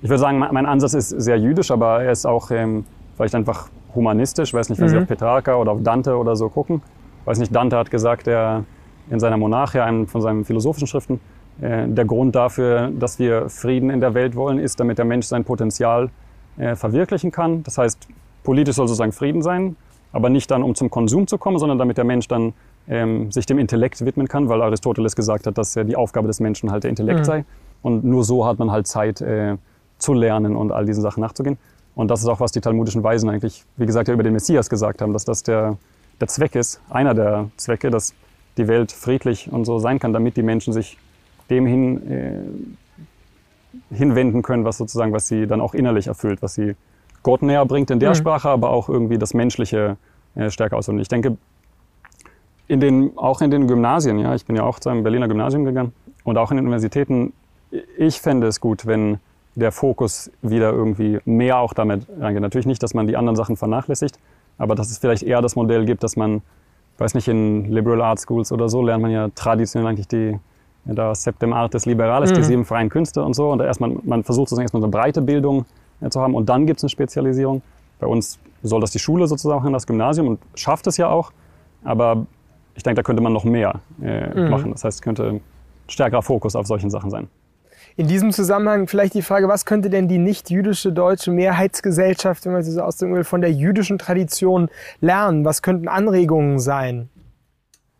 ich 0.00 0.08
würde 0.08 0.18
sagen, 0.18 0.38
mein 0.38 0.66
Ansatz 0.66 0.94
ist 0.94 1.10
sehr 1.10 1.38
jüdisch, 1.38 1.70
aber 1.70 2.02
er 2.02 2.10
ist 2.10 2.26
auch 2.26 2.50
ähm, 2.50 2.84
vielleicht 3.14 3.34
einfach 3.34 3.68
humanistisch. 3.94 4.48
Ich 4.48 4.54
weiß 4.54 4.70
nicht, 4.70 4.80
wenn 4.80 4.88
mhm. 4.88 4.92
Sie 4.92 4.98
auf 4.98 5.06
Petrarca 5.06 5.54
oder 5.56 5.72
auf 5.72 5.82
Dante 5.82 6.16
oder 6.16 6.34
so 6.34 6.48
gucken. 6.48 6.80
Ich 7.20 7.26
weiß 7.26 7.38
nicht, 7.38 7.54
Dante 7.54 7.76
hat 7.76 7.90
gesagt, 7.90 8.26
er 8.26 8.64
in 9.10 9.20
seiner 9.20 9.36
Monarchia, 9.36 9.84
einem 9.84 10.06
von 10.06 10.22
seinen 10.22 10.44
philosophischen 10.46 10.88
Schriften, 10.88 11.20
äh, 11.60 11.86
der 11.88 12.06
Grund 12.06 12.34
dafür, 12.34 12.90
dass 12.98 13.18
wir 13.18 13.50
Frieden 13.50 13.90
in 13.90 14.00
der 14.00 14.14
Welt 14.14 14.34
wollen, 14.34 14.58
ist, 14.58 14.80
damit 14.80 14.96
der 14.96 15.04
Mensch 15.04 15.26
sein 15.26 15.44
Potenzial 15.44 16.08
äh, 16.56 16.74
verwirklichen 16.74 17.30
kann. 17.30 17.62
Das 17.64 17.76
heißt, 17.76 18.08
politisch 18.42 18.76
soll 18.76 18.88
sozusagen 18.88 19.12
Frieden 19.12 19.42
sein, 19.42 19.76
aber 20.12 20.28
nicht 20.28 20.50
dann, 20.50 20.62
um 20.62 20.74
zum 20.74 20.90
Konsum 20.90 21.26
zu 21.26 21.38
kommen, 21.38 21.58
sondern 21.58 21.78
damit 21.78 21.96
der 21.96 22.04
Mensch 22.04 22.28
dann 22.28 22.52
ähm, 22.88 23.30
sich 23.30 23.46
dem 23.46 23.58
Intellekt 23.58 24.04
widmen 24.04 24.28
kann, 24.28 24.48
weil 24.48 24.60
Aristoteles 24.62 25.16
gesagt 25.16 25.46
hat, 25.46 25.56
dass 25.56 25.74
ja 25.74 25.84
die 25.84 25.96
Aufgabe 25.96 26.26
des 26.26 26.40
Menschen 26.40 26.70
halt 26.70 26.84
der 26.84 26.90
Intellekt 26.90 27.20
mhm. 27.20 27.24
sei. 27.24 27.44
Und 27.82 28.04
nur 28.04 28.24
so 28.24 28.46
hat 28.46 28.58
man 28.58 28.70
halt 28.70 28.86
Zeit 28.86 29.20
äh, 29.20 29.56
zu 29.98 30.14
lernen 30.14 30.56
und 30.56 30.72
all 30.72 30.84
diesen 30.84 31.02
Sachen 31.02 31.20
nachzugehen. 31.20 31.58
Und 31.94 32.10
das 32.10 32.20
ist 32.20 32.26
auch, 32.26 32.40
was 32.40 32.52
die 32.52 32.60
talmudischen 32.60 33.02
Weisen 33.02 33.28
eigentlich, 33.28 33.64
wie 33.76 33.86
gesagt, 33.86 34.08
ja 34.08 34.14
über 34.14 34.22
den 34.22 34.32
Messias 34.32 34.70
gesagt 34.70 35.02
haben, 35.02 35.12
dass 35.12 35.24
das 35.24 35.42
der, 35.42 35.76
der 36.20 36.28
Zweck 36.28 36.54
ist, 36.54 36.80
einer 36.90 37.14
der 37.14 37.50
Zwecke, 37.56 37.90
dass 37.90 38.14
die 38.56 38.68
Welt 38.68 38.92
friedlich 38.92 39.50
und 39.52 39.64
so 39.64 39.78
sein 39.78 39.98
kann, 39.98 40.12
damit 40.12 40.36
die 40.36 40.42
Menschen 40.42 40.72
sich 40.72 40.98
dem 41.50 41.66
hin, 41.66 42.10
äh, 42.10 43.94
hinwenden 43.94 44.42
können, 44.42 44.64
was 44.64 44.78
sozusagen, 44.78 45.12
was 45.12 45.28
sie 45.28 45.46
dann 45.46 45.60
auch 45.60 45.74
innerlich 45.74 46.06
erfüllt, 46.06 46.42
was 46.42 46.54
sie 46.54 46.74
Gott 47.22 47.42
näher 47.42 47.64
bringt 47.66 47.90
in 47.90 48.00
der 48.00 48.10
mhm. 48.10 48.14
Sprache, 48.14 48.48
aber 48.48 48.70
auch 48.70 48.88
irgendwie 48.88 49.18
das 49.18 49.34
Menschliche 49.34 49.96
äh, 50.34 50.50
stärker 50.50 50.76
aus. 50.76 50.88
Und 50.88 50.98
ich 50.98 51.08
denke, 51.08 51.36
in 52.68 52.80
den, 52.80 53.16
auch 53.16 53.40
in 53.40 53.50
den 53.50 53.66
Gymnasien, 53.66 54.18
ja, 54.18 54.34
ich 54.34 54.46
bin 54.46 54.56
ja 54.56 54.62
auch 54.62 54.78
zu 54.78 54.88
einem 54.88 55.02
Berliner 55.02 55.28
Gymnasium 55.28 55.64
gegangen 55.64 55.92
und 56.24 56.38
auch 56.38 56.50
in 56.50 56.56
den 56.56 56.66
Universitäten, 56.66 57.32
ich 57.96 58.20
fände 58.20 58.46
es 58.46 58.60
gut, 58.60 58.86
wenn 58.86 59.18
der 59.54 59.72
Fokus 59.72 60.30
wieder 60.40 60.72
irgendwie 60.72 61.18
mehr 61.24 61.58
auch 61.58 61.74
damit 61.74 62.06
reingeht. 62.18 62.40
Natürlich 62.40 62.66
nicht, 62.66 62.82
dass 62.82 62.94
man 62.94 63.06
die 63.06 63.16
anderen 63.16 63.36
Sachen 63.36 63.56
vernachlässigt, 63.56 64.18
aber 64.58 64.74
dass 64.74 64.90
es 64.90 64.98
vielleicht 64.98 65.22
eher 65.22 65.42
das 65.42 65.56
Modell 65.56 65.84
gibt, 65.84 66.02
dass 66.02 66.16
man, 66.16 66.42
weiß 66.98 67.14
nicht, 67.14 67.28
in 67.28 67.70
Liberal 67.70 68.00
Arts 68.00 68.22
Schools 68.22 68.52
oder 68.52 68.68
so 68.68 68.82
lernt 68.82 69.02
man 69.02 69.10
ja 69.10 69.28
traditionell 69.34 69.88
eigentlich 69.88 70.08
die 70.08 70.38
ja, 70.86 70.94
da 70.94 71.14
Septem 71.14 71.52
Artes 71.52 71.86
Liberales, 71.86 72.30
mhm. 72.30 72.36
die 72.36 72.42
sieben 72.44 72.64
freien 72.64 72.88
Künste 72.88 73.22
und 73.22 73.34
so. 73.34 73.50
Und 73.50 73.58
da 73.58 73.66
erstmal, 73.66 73.94
man 74.04 74.24
versucht 74.24 74.48
sozusagen 74.48 74.64
erstmal 74.64 74.82
eine 74.82 74.90
breite 74.90 75.20
Bildung 75.20 75.66
zu 76.10 76.20
haben 76.20 76.34
und 76.34 76.48
dann 76.48 76.66
gibt 76.66 76.78
es 76.78 76.84
eine 76.84 76.90
Spezialisierung. 76.90 77.62
Bei 77.98 78.06
uns 78.06 78.38
soll 78.62 78.80
das 78.80 78.90
die 78.90 78.98
Schule 78.98 79.26
sozusagen, 79.26 79.72
das 79.72 79.86
Gymnasium 79.86 80.28
und 80.28 80.40
schafft 80.54 80.86
es 80.86 80.96
ja 80.96 81.08
auch. 81.08 81.32
Aber 81.84 82.26
ich 82.74 82.82
denke, 82.82 82.96
da 82.96 83.02
könnte 83.02 83.22
man 83.22 83.32
noch 83.32 83.44
mehr 83.44 83.80
äh, 84.02 84.28
mhm. 84.28 84.50
machen. 84.50 84.72
Das 84.72 84.84
heißt, 84.84 84.98
es 84.98 85.02
könnte 85.02 85.28
ein 85.28 85.40
stärkerer 85.88 86.22
Fokus 86.22 86.56
auf 86.56 86.66
solchen 86.66 86.90
Sachen 86.90 87.10
sein. 87.10 87.28
In 87.96 88.06
diesem 88.08 88.32
Zusammenhang 88.32 88.88
vielleicht 88.88 89.12
die 89.14 89.22
Frage, 89.22 89.48
was 89.48 89.66
könnte 89.66 89.90
denn 89.90 90.08
die 90.08 90.18
nicht-jüdische 90.18 90.92
deutsche 90.92 91.30
Mehrheitsgesellschaft, 91.30 92.46
wenn 92.46 92.52
man 92.52 92.62
sie 92.62 92.72
so 92.72 92.80
ausdrücken 92.80 93.14
will, 93.14 93.24
von 93.24 93.42
der 93.42 93.52
jüdischen 93.52 93.98
Tradition 93.98 94.70
lernen? 95.00 95.44
Was 95.44 95.60
könnten 95.60 95.88
Anregungen 95.88 96.58
sein? 96.58 97.10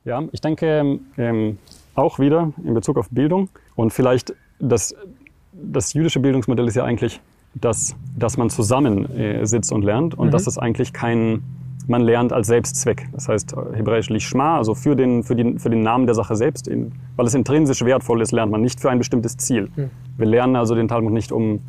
Ja, 0.04 0.22
ich 0.32 0.40
denke, 0.40 0.98
ähm, 1.18 1.58
auch 1.94 2.18
wieder 2.18 2.52
in 2.64 2.72
Bezug 2.72 2.96
auf 2.96 3.08
Bildung 3.10 3.50
und 3.76 3.92
vielleicht 3.92 4.34
das 4.58 4.94
das 5.52 5.92
jüdische 5.92 6.20
Bildungsmodell 6.20 6.66
ist 6.66 6.76
ja 6.76 6.84
eigentlich, 6.84 7.20
dass, 7.54 7.94
dass 8.16 8.36
man 8.36 8.50
zusammen 8.50 9.10
äh, 9.16 9.44
sitzt 9.46 9.72
und 9.72 9.82
lernt 9.82 10.14
und 10.14 10.28
mhm. 10.28 10.30
dass 10.30 10.46
es 10.46 10.58
eigentlich 10.58 10.92
kein, 10.92 11.42
man 11.86 12.02
lernt 12.02 12.32
als 12.32 12.46
Selbstzweck. 12.46 13.08
Das 13.12 13.28
heißt 13.28 13.54
hebräisch 13.74 14.08
Lishma, 14.08 14.56
also 14.56 14.74
für 14.74 14.96
den, 14.96 15.22
für, 15.22 15.36
den, 15.36 15.58
für 15.58 15.70
den 15.70 15.82
Namen 15.82 16.06
der 16.06 16.14
Sache 16.14 16.36
selbst, 16.36 16.68
in, 16.68 16.92
weil 17.16 17.26
es 17.26 17.34
intrinsisch 17.34 17.84
wertvoll 17.84 18.22
ist, 18.22 18.32
lernt 18.32 18.52
man 18.52 18.60
nicht 18.60 18.80
für 18.80 18.90
ein 18.90 18.98
bestimmtes 18.98 19.36
Ziel. 19.36 19.68
Mhm. 19.76 19.90
Wir 20.16 20.26
lernen 20.26 20.56
also 20.56 20.74
den 20.74 20.88
Talmud 20.88 21.12
nicht 21.12 21.32
um, 21.32 21.60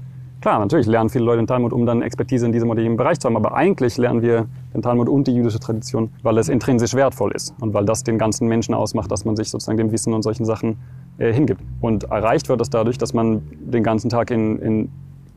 klar, 0.41 0.59
natürlich 0.59 0.87
lernen 0.87 1.09
viele 1.09 1.25
Leute 1.25 1.37
den 1.37 1.47
Talmud, 1.47 1.73
um 1.73 1.85
dann 1.85 2.01
Expertise 2.01 2.45
in 2.45 2.51
diesem 2.51 2.69
oder 2.69 2.81
jenem 2.81 2.97
Bereich 2.97 3.19
zu 3.19 3.27
haben, 3.27 3.35
aber 3.35 3.53
eigentlich 3.53 3.97
lernen 3.97 4.21
wir 4.21 4.47
den 4.73 4.81
Talmud 4.81 5.09
und 5.09 5.27
die 5.27 5.35
jüdische 5.35 5.59
Tradition, 5.59 6.11
weil 6.21 6.37
es 6.37 6.49
intrinsisch 6.49 6.93
wertvoll 6.93 7.31
ist 7.33 7.53
und 7.59 7.73
weil 7.73 7.85
das 7.85 8.03
den 8.03 8.17
ganzen 8.17 8.47
Menschen 8.47 8.73
ausmacht, 8.73 9.11
dass 9.11 9.25
man 9.25 9.35
sich 9.35 9.49
sozusagen 9.49 9.77
dem 9.77 9.91
Wissen 9.91 10.13
und 10.13 10.21
solchen 10.21 10.45
Sachen 10.45 10.77
äh, 11.17 11.31
hingibt. 11.31 11.61
Und 11.81 12.05
erreicht 12.05 12.49
wird 12.49 12.61
das 12.61 12.69
dadurch, 12.69 12.97
dass 12.97 13.13
man 13.13 13.41
den 13.59 13.83
ganzen 13.83 14.09
Tag 14.09 14.31
in, 14.31 14.59
in 14.59 14.89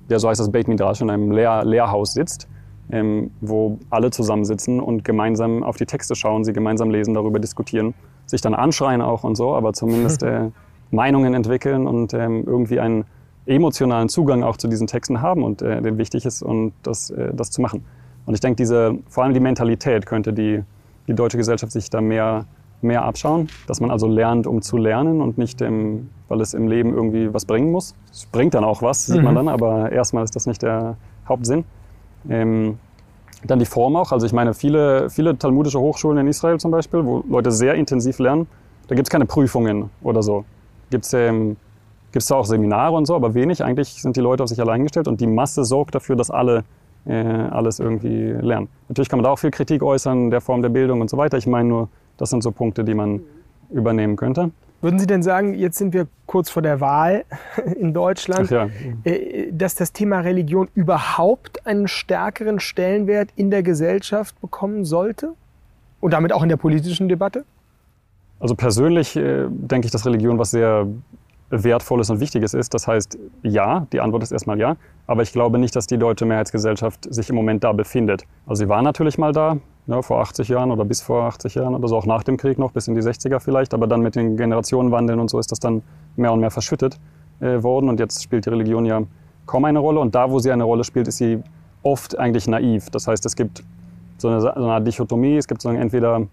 ja, 0.09 0.19
so 0.19 0.29
heißt 0.29 0.41
das 0.41 0.51
Beit 0.51 0.69
Midrash, 0.69 1.01
in 1.01 1.11
einem 1.11 1.31
Lehr 1.31 1.65
Lehrhaus 1.65 2.13
sitzt 2.13 2.49
ähm, 2.91 3.31
wo 3.41 3.79
alle 3.91 4.11
zusammensitzen 4.11 4.81
und 4.81 5.05
gemeinsam 5.05 5.63
auf 5.63 5.77
die 5.77 5.87
Texte 5.87 6.15
schauen, 6.15 6.45
sie 6.45 6.53
gemeinsam 6.53 6.91
lesen, 6.91 7.15
darüber 7.15 7.39
diskutieren, 7.39 7.95
sich 8.27 8.41
dann 8.41 8.55
anschreien 8.55 9.03
auch 9.03 9.25
und 9.25 9.37
so, 9.37 9.55
aber 9.55 9.73
zumindest 9.73 10.23
äh, 10.23 10.51
Meinungen 10.91 11.35
entwickeln 11.35 11.87
und 11.87 12.15
ähm, 12.15 12.45
irgendwie 12.47 12.81
einen 12.81 13.05
emotionalen 13.47 14.09
Zugang 14.09 14.43
auch 14.43 14.57
zu 14.57 14.69
diesen 14.69 14.87
Texten 14.87 15.21
haben 15.21 15.43
und 15.43 15.63
äh, 15.63 15.81
den 15.83 15.99
wichtig 15.99 16.27
ist, 16.27 16.43
und 16.43 16.73
das, 16.83 17.11
äh, 17.11 17.33
das 17.35 17.51
zu 17.51 17.61
machen. 17.61 17.85
Und 18.25 18.35
ich 18.35 18.41
denke, 18.41 18.57
diese, 18.57 18.99
vor 19.09 19.25
allem 19.25 19.35
die 19.35 19.41
Mentalität 19.41 20.07
könnte 20.07 20.33
die, 20.33 20.63
die 21.07 21.15
deutsche 21.15 21.37
Gesellschaft 21.37 21.73
sich 21.73 21.91
da 21.91 22.01
mehr, 22.01 22.47
mehr 22.83 23.05
abschauen, 23.05 23.49
dass 23.67 23.81
man 23.81 23.91
also 23.91 24.07
lernt, 24.07 24.47
um 24.47 24.63
zu 24.63 24.77
lernen 24.77 25.21
und 25.21 25.39
nicht, 25.39 25.61
ähm, 25.63 26.11
weil 26.29 26.41
es 26.41 26.55
im 26.55 26.69
Leben 26.69 26.95
irgendwie 26.95 27.33
was 27.33 27.45
bringen 27.45 27.73
muss. 27.73 27.95
Es 28.13 28.27
bringt 28.27 28.55
dann 28.55 28.65
auch 28.65 28.83
was, 28.83 29.07
sieht 29.07 29.19
mhm. 29.19 29.25
man 29.25 29.35
dann, 29.35 29.49
aber 29.49 29.93
erstmal 29.93 30.25
ist 30.25 30.37
das 30.37 30.47
nicht 30.47 30.63
der 30.63 30.97
Hauptsinn. 31.29 31.65
Ähm, 32.29 32.79
dann 33.45 33.59
die 33.59 33.67
Form 33.67 33.97
auch. 33.97 34.13
Also 34.13 34.27
ich 34.27 34.33
meine, 34.33 34.55
viele, 34.55 35.11
viele 35.11 35.39
talmudische 35.39 35.79
Hochschulen 35.79 36.19
in 36.19 36.29
Israel 36.29 36.59
zum 36.59 36.71
Beispiel, 36.71 37.05
wo 37.05 37.23
Leute 37.29 37.51
sehr 37.51 37.75
intensiv 37.75 38.19
lernen, 38.19 38.47
da 38.89 38.95
gibt 38.95 39.09
es 39.09 39.11
keine 39.11 39.27
Prüfungen 39.27 39.91
oder 40.03 40.23
so. 40.23 40.45
Gibt 40.91 41.05
es 41.05 41.13
ähm, 41.13 41.57
gibt's 42.13 42.29
da 42.29 42.37
auch 42.37 42.47
Seminare 42.47 42.95
und 42.95 43.07
so, 43.07 43.15
aber 43.15 43.35
wenig. 43.35 43.63
Eigentlich 43.63 44.01
sind 44.01 44.17
die 44.17 44.21
Leute 44.21 44.43
auf 44.43 44.49
sich 44.49 44.61
allein 44.61 44.83
gestellt 44.83 45.09
und 45.09 45.21
die 45.21 45.27
Masse 45.27 45.65
sorgt 45.65 45.95
dafür, 45.95 46.17
dass 46.17 46.31
alle 46.31 46.65
äh, 47.05 47.15
alles 47.15 47.79
irgendwie 47.79 48.33
lernen. 48.41 48.69
Natürlich 48.89 49.09
kann 49.09 49.19
man 49.19 49.25
da 49.25 49.31
auch 49.31 49.39
viel 49.39 49.51
Kritik 49.51 49.83
äußern, 49.83 50.31
der 50.31 50.41
Form 50.41 50.63
der 50.63 50.71
Bildung 50.71 51.01
und 51.01 51.11
so 51.11 51.17
weiter. 51.17 51.37
Ich 51.37 51.47
meine 51.47 51.69
nur, 51.69 51.89
das 52.17 52.31
sind 52.31 52.43
so 52.43 52.53
Punkte, 52.53 52.85
die 52.85 52.95
man 52.95 53.21
übernehmen 53.71 54.17
könnte. 54.17 54.51
Würden 54.83 54.99
Sie 54.99 55.07
denn 55.07 55.23
sagen, 55.23 55.55
jetzt 55.55 55.79
sind 55.79 55.95
wir 55.95 56.07
kurz 56.27 56.51
vor 56.51 56.63
der 56.63 56.81
Wahl 56.81 57.25
in 57.79 57.95
Deutschland, 57.95 58.51
ja. 58.51 58.69
Äh, 59.05 59.51
dass 59.51 59.75
das 59.75 59.93
Thema 59.93 60.21
Religion 60.21 60.69
überhaupt 60.75 61.67
einen 61.67 61.89
stärkeren 61.89 62.61
Stellenwert 62.61 63.31
in 63.37 63.51
der 63.51 63.63
Gesellschaft 63.63 64.41
bekommen 64.41 64.85
sollte? 64.85 65.33
Und 66.01 66.13
damit 66.13 66.33
auch 66.33 66.43
in 66.43 66.51
der 66.51 66.59
politischen 66.59 67.09
Debatte? 67.09 67.45
Also 68.39 68.55
persönlich 68.55 69.17
äh, 69.17 69.47
denke 69.49 69.87
ich, 69.87 69.93
dass 69.93 70.05
Religion 70.05 70.39
was 70.39 70.51
sehr 70.51 70.87
Wertvolles 71.49 72.11
und 72.11 72.21
Wichtiges 72.21 72.55
ist. 72.55 72.75
Das 72.75 72.87
heißt, 72.87 73.19
ja, 73.43 73.87
die 73.93 74.01
Antwort 74.01 74.23
ist 74.23 74.33
erstmal 74.33 74.59
ja. 74.59 74.77
Aber 75.07 75.23
ich 75.23 75.33
glaube 75.33 75.59
nicht, 75.59 75.75
dass 75.75 75.87
die 75.87 75.97
deutsche 75.97 76.27
Mehrheitsgesellschaft 76.27 77.13
sich 77.13 77.31
im 77.31 77.37
Moment 77.37 77.65
da 77.65 77.73
befindet. 77.73 78.25
Also 78.47 78.65
sie 78.65 78.69
war 78.69 78.83
natürlich 78.83 79.17
mal 79.17 79.33
da, 79.33 79.57
ja, 79.87 80.03
vor 80.03 80.21
80 80.21 80.49
Jahren 80.49 80.71
oder 80.71 80.85
bis 80.85 81.01
vor 81.01 81.25
80 81.25 81.55
Jahren 81.55 81.75
oder 81.75 81.87
so, 81.89 81.97
auch 81.97 82.07
nach 82.07 82.25
dem 82.25 82.37
Krieg 82.37 82.59
noch, 82.59 82.73
bis 82.73 82.89
in 82.89 82.95
die 82.95 83.03
60er 83.03 83.41
vielleicht. 83.41 83.73
Aber 83.75 83.87
dann 83.87 84.01
mit 84.01 84.17
den 84.17 84.37
Generationenwandeln 84.37 85.21
und 85.21 85.31
so 85.31 85.39
ist 85.39 85.53
das 85.53 85.61
dann 85.61 85.83
mehr 86.17 86.33
und 86.33 86.41
mehr 86.41 86.51
verschüttet 86.51 86.99
äh, 87.41 87.63
worden. 87.63 87.89
Und 87.89 88.01
jetzt 88.01 88.23
spielt 88.23 88.47
die 88.47 88.51
Religion 88.51 88.85
ja 88.85 89.03
kaum 89.47 89.65
eine 89.65 89.79
Rolle. 89.79 90.01
Und 90.01 90.15
da, 90.15 90.31
wo 90.31 90.39
sie 90.39 90.51
eine 90.51 90.65
Rolle 90.65 90.85
spielt, 90.85 91.09
ist 91.09 91.19
sie 91.19 91.43
oft 91.83 92.19
eigentlich 92.19 92.49
naiv. 92.49 92.91
Das 92.91 93.07
heißt, 93.07 93.25
es 93.27 93.37
gibt 93.37 93.63
so 94.19 94.29
eine, 94.29 94.41
so 94.41 94.51
eine 94.51 94.85
Dichotomie. 94.85 95.37
Es 95.37 95.47
gibt 95.47 95.65
entweder 95.65 96.17
eine 96.17 96.29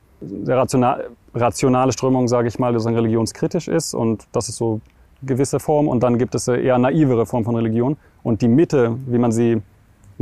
rational, 0.48 1.10
rationale 1.36 1.92
Strömung, 1.92 2.28
sage 2.28 2.48
ich 2.48 2.58
mal, 2.58 2.72
die 2.72 2.80
sozusagen 2.80 2.96
religionskritisch 2.96 3.68
ist. 3.68 3.94
Und 3.94 4.26
das 4.32 4.50
ist 4.50 4.58
so 4.58 4.82
gewisse 5.22 5.60
Form 5.60 5.88
und 5.88 6.04
dann 6.04 6.18
gibt 6.18 6.36
es 6.36 6.50
eine 6.50 6.60
eher 6.60 6.78
naivere 6.78 7.26
Form 7.26 7.44
von 7.46 7.56
Religion. 7.56 7.98
Und 8.24 8.42
die 8.42 8.48
Mitte, 8.48 8.98
wie 9.06 9.18
man 9.18 9.32
sie 9.32 9.62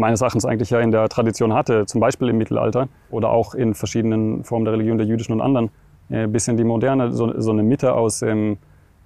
meines 0.02 0.22
Erachtens 0.22 0.46
eigentlich 0.46 0.70
ja 0.70 0.82
in 0.82 0.92
der 0.92 1.08
Tradition 1.08 1.54
hatte, 1.54 1.86
zum 1.86 2.02
Beispiel 2.02 2.28
im 2.30 2.38
Mittelalter 2.38 2.90
oder 3.10 3.30
auch 3.30 3.54
in 3.54 3.74
verschiedenen 3.74 4.44
Formen 4.44 4.66
der 4.66 4.74
Religion, 4.74 4.98
der 4.98 5.08
jüdischen 5.08 5.32
und 5.32 5.42
anderen, 5.42 5.70
äh, 6.10 6.28
bis 6.28 6.48
in 6.50 6.58
die 6.58 6.66
moderne, 6.66 7.14
so, 7.14 7.40
so 7.40 7.52
eine 7.52 7.64
Mitte 7.64 7.94
aus, 7.94 8.22
ähm, 8.22 8.58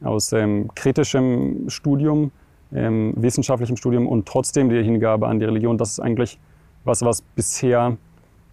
aus 0.03 0.33
ähm, 0.33 0.69
kritischem 0.73 1.69
Studium, 1.69 2.31
ähm, 2.73 3.13
wissenschaftlichem 3.17 3.77
Studium 3.77 4.07
und 4.07 4.27
trotzdem 4.27 4.69
die 4.69 4.81
Hingabe 4.81 5.27
an 5.27 5.39
die 5.39 5.45
Religion, 5.45 5.77
das 5.77 5.91
ist 5.91 5.99
eigentlich 5.99 6.39
was, 6.83 7.03
was 7.03 7.21
bisher 7.21 7.97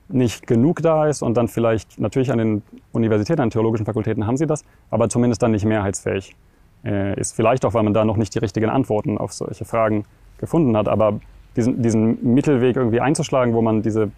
nicht 0.09 0.47
genug 0.47 0.83
da 0.83 1.07
ist 1.07 1.23
und 1.23 1.37
dann 1.37 1.49
vielleicht 1.49 1.99
natürlich 1.99 2.31
an 2.31 2.39
den 2.39 2.63
Universitäten, 2.93 3.41
an 3.41 3.49
den 3.49 3.53
theologischen 3.53 3.87
Fakultäten 3.87 4.27
haben 4.27 4.37
sie 4.37 4.47
das, 4.47 4.65
aber 4.91 5.09
zumindest 5.09 5.43
dann 5.43 5.53
nicht 5.53 5.65
mehrheitsfähig 5.65 6.37
äh, 6.85 7.19
ist. 7.19 7.35
Vielleicht 7.35 7.65
auch, 7.65 7.75
weil 7.75 7.83
man 7.83 7.95
da 7.95 8.05
noch 8.05 8.17
nicht 8.17 8.35
die 8.35 8.39
richtigen 8.39 8.69
Antworten 8.69 9.17
auf 9.17 9.33
solche 9.33 9.65
Fragen 9.65 10.05
gefunden 10.39 10.77
hat. 10.77 10.89
Aber 10.89 11.21
diesen, 11.57 11.83
diesen 11.83 12.35
Mittelweg 12.35 12.77
irgendwie 12.77 13.01
einzuschlagen, 13.01 13.55
wo 13.55 13.63
man 13.63 13.83
diese 13.83 14.11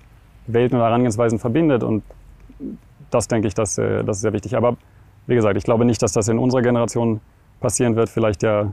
Welten 0.46 0.76
oder 0.76 0.86
Herangehensweisen 0.86 1.38
verbindet 1.38 1.82
und 1.82 2.02
das 3.10 3.28
denke 3.28 3.48
ich, 3.48 3.54
das, 3.54 3.78
äh, 3.78 4.04
das 4.04 4.16
ist 4.16 4.22
sehr 4.22 4.32
wichtig. 4.32 4.56
Aber 4.56 4.76
wie 5.26 5.34
gesagt, 5.34 5.56
ich 5.56 5.64
glaube 5.64 5.84
nicht, 5.84 6.02
dass 6.02 6.12
das 6.12 6.28
in 6.28 6.38
unserer 6.38 6.62
Generation 6.62 7.20
passieren 7.60 7.96
wird, 7.96 8.08
vielleicht 8.08 8.42
ja 8.42 8.72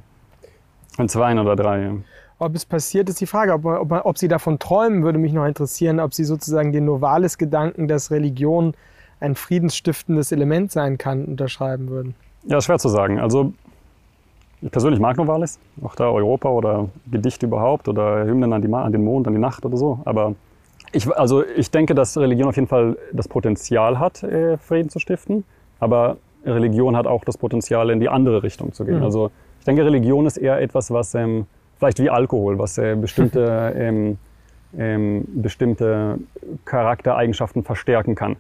in 0.98 1.08
zwei 1.08 1.40
oder 1.40 1.56
drei. 1.56 1.92
Ob 2.40 2.56
es 2.56 2.66
passiert, 2.66 3.08
ist 3.08 3.22
die 3.22 3.28
Frage. 3.28 3.54
Ob, 3.54 3.66
ob, 3.66 3.92
ob 4.04 4.18
Sie 4.18 4.28
davon 4.28 4.58
träumen, 4.58 5.04
würde 5.04 5.20
mich 5.20 5.32
noch 5.32 5.46
interessieren. 5.46 6.00
Ob 6.00 6.14
Sie 6.14 6.24
sozusagen 6.24 6.72
den 6.72 6.86
Novalis-Gedanken, 6.86 7.88
dass 7.88 8.10
Religion 8.10 8.74
ein 9.20 9.36
friedensstiftendes 9.36 10.32
Element 10.32 10.72
sein 10.72 10.98
kann, 10.98 11.26
unterschreiben 11.26 11.90
würden. 11.90 12.16
Ja, 12.44 12.60
schwer 12.60 12.80
zu 12.80 12.90
sagen. 12.90 13.20
Also 13.20 13.54
ich 14.62 14.72
persönlich 14.72 15.00
mag 15.00 15.18
Novalis, 15.18 15.60
auch 15.84 15.96
da 15.96 16.10
Europa 16.10 16.50
oder 16.50 16.90
Gedichte 17.10 17.48
überhaupt 17.48 17.88
oder 17.88 18.26
Hymnen 18.26 18.54
an, 18.54 18.62
die, 18.62 18.72
an 18.72 18.92
den 18.92 19.04
Mond, 19.04 19.28
an 19.28 19.34
die 19.34 19.40
Nacht 19.40 19.66
oder 19.66 19.76
so. 19.76 20.00
Aber 20.06 20.36
ich, 20.92 21.12
also 21.16 21.44
ich 21.46 21.72
denke, 21.72 21.96
dass 21.96 22.18
Religion 22.18 22.50
auf 22.50 22.56
jeden 22.56 22.68
Fall 22.68 22.98
das 23.12 23.28
Potenzial 23.28 23.98
hat, 23.98 24.24
äh, 24.24 24.58
Frieden 24.58 24.90
zu 24.90 25.00
stiften. 25.00 25.46
Aber 25.80 26.18
Religion 26.46 26.96
hat 26.96 27.08
auch 27.08 27.24
das 27.24 27.38
Potenzial, 27.38 27.90
in 27.90 28.00
die 28.00 28.10
andere 28.10 28.44
Richtung 28.44 28.74
zu 28.74 28.86
gehen. 28.86 28.98
Mhm. 28.98 29.04
Also 29.04 29.32
ich 29.60 29.66
denke, 29.66 29.86
Religion 29.86 30.26
ist 30.26 30.38
eher 30.38 30.60
etwas, 30.62 30.92
was 30.92 31.16
ähm, 31.16 31.46
vielleicht 31.78 32.00
wie 32.00 32.10
Alkohol, 32.10 32.60
was 32.60 32.78
äh, 32.78 32.96
bestimmte, 32.96 33.74
ähm, 33.78 34.18
ähm, 34.78 35.26
bestimmte 35.28 36.20
Charaktereigenschaften 36.66 37.64
verstärken 37.64 38.16
kann. 38.16 38.36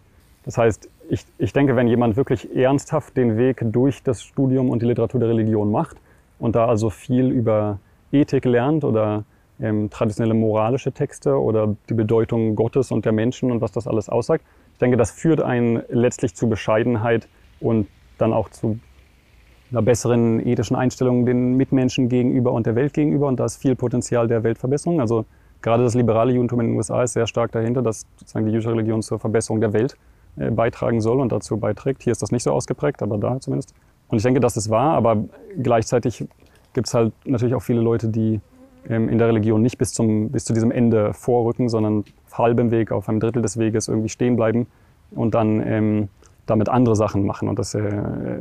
Das 0.46 0.58
heißt, 0.58 0.90
ich, 1.10 1.26
ich 1.38 1.54
denke, 1.54 1.76
wenn 1.76 1.88
jemand 1.88 2.16
wirklich 2.16 2.56
ernsthaft 2.56 3.18
den 3.18 3.38
Weg 3.38 3.64
durch 3.64 4.02
das 4.02 4.24
Studium 4.24 4.70
und 4.70 4.82
die 4.82 4.86
Literatur 4.86 5.20
der 5.20 5.30
Religion 5.30 5.72
macht, 5.72 5.98
und 6.42 6.56
da 6.56 6.66
also 6.66 6.90
viel 6.90 7.32
über 7.32 7.80
Ethik 8.12 8.46
lernt 8.46 8.84
oder 8.84 9.24
ähm, 9.62 9.90
traditionelle 9.90 10.34
moralische 10.34 10.92
Texte 10.92 11.40
oder 11.40 11.76
die 11.88 11.94
Bedeutung 11.94 12.56
Gottes 12.56 12.92
und 12.92 13.06
der 13.06 13.12
Menschen 13.12 13.52
und 13.52 13.62
was 13.62 13.72
das 13.72 13.88
alles 13.88 14.10
aussagt. 14.10 14.44
Ich 14.74 14.80
denke, 14.80 14.98
das 14.98 15.12
führt 15.12 15.42
einen 15.42 15.84
letztlich 15.90 16.36
zu 16.36 16.50
Bescheidenheit 16.50 17.30
und 17.60 17.88
dann 18.18 18.34
auch 18.34 18.50
zu 18.50 18.80
einer 19.70 19.84
besseren 19.84 20.46
ethischen 20.46 20.76
Einstellung 20.76 21.26
den 21.26 21.56
Mitmenschen 21.56 22.10
gegenüber 22.10 22.52
und 22.52 22.66
der 22.66 22.76
Welt 22.76 22.94
gegenüber. 22.94 23.28
Und 23.28 23.40
da 23.40 23.46
ist 23.46 23.58
viel 23.58 23.76
Potenzial 23.76 24.28
der 24.28 24.44
Weltverbesserung. 24.44 25.00
Also 25.00 25.26
gerade 25.62 25.84
das 25.84 25.94
liberale 25.94 26.34
Judentum 26.34 26.60
in 26.62 26.68
den 26.68 26.76
USA 26.76 27.04
ist 27.04 27.14
sehr 27.14 27.28
stark 27.28 27.52
dahinter, 27.52 27.84
dass 27.84 28.06
sozusagen 28.18 28.48
die 28.48 28.52
jüdische 28.52 28.72
Religion 28.72 29.04
zur 29.04 29.20
Verbesserung 29.20 29.62
der 29.62 29.74
Welt 29.74 29.96
äh, 30.38 30.50
beitragen 30.50 31.02
soll 31.02 31.22
und 31.22 31.32
dazu 31.32 31.58
beiträgt. 31.58 32.02
Hier 32.02 32.12
ist 32.12 32.22
das 32.24 32.32
nicht 32.32 32.44
so 32.44 32.52
ausgeprägt, 32.52 33.04
aber 33.04 33.20
da 33.20 33.40
zumindest. 33.40 33.76
Und 34.12 34.18
ich 34.18 34.24
denke, 34.24 34.42
dass 34.42 34.58
es 34.58 34.70
war, 34.70 34.94
aber 34.94 35.24
gleichzeitig 35.62 36.28
gibt 36.74 36.88
es 36.88 36.94
halt 36.94 37.14
natürlich 37.26 37.56
auch 37.56 37.62
viele 37.62 37.82
Leute, 37.82 38.10
die 38.10 38.42
ähm, 38.90 39.10
in 39.10 39.18
der 39.18 39.28
Religion 39.28 39.62
nicht 39.62 39.78
bis, 39.78 39.94
zum, 39.94 40.30
bis 40.30 40.46
zu 40.46 40.54
diesem 40.54 40.72
Ende 40.72 41.14
vorrücken, 41.14 41.70
sondern 41.70 42.04
auf 42.26 42.38
halbem 42.38 42.72
Weg, 42.72 42.92
auf 42.92 43.08
einem 43.08 43.20
Drittel 43.20 43.42
des 43.42 43.58
Weges 43.58 43.88
irgendwie 43.88 44.10
stehen 44.10 44.36
bleiben 44.36 44.68
und 45.12 45.34
dann 45.34 45.66
ähm, 45.66 46.10
damit 46.46 46.70
andere 46.70 46.96
Sachen 46.96 47.26
machen 47.26 47.48
und 47.48 47.58
das 47.58 47.74
äh, 47.74 48.40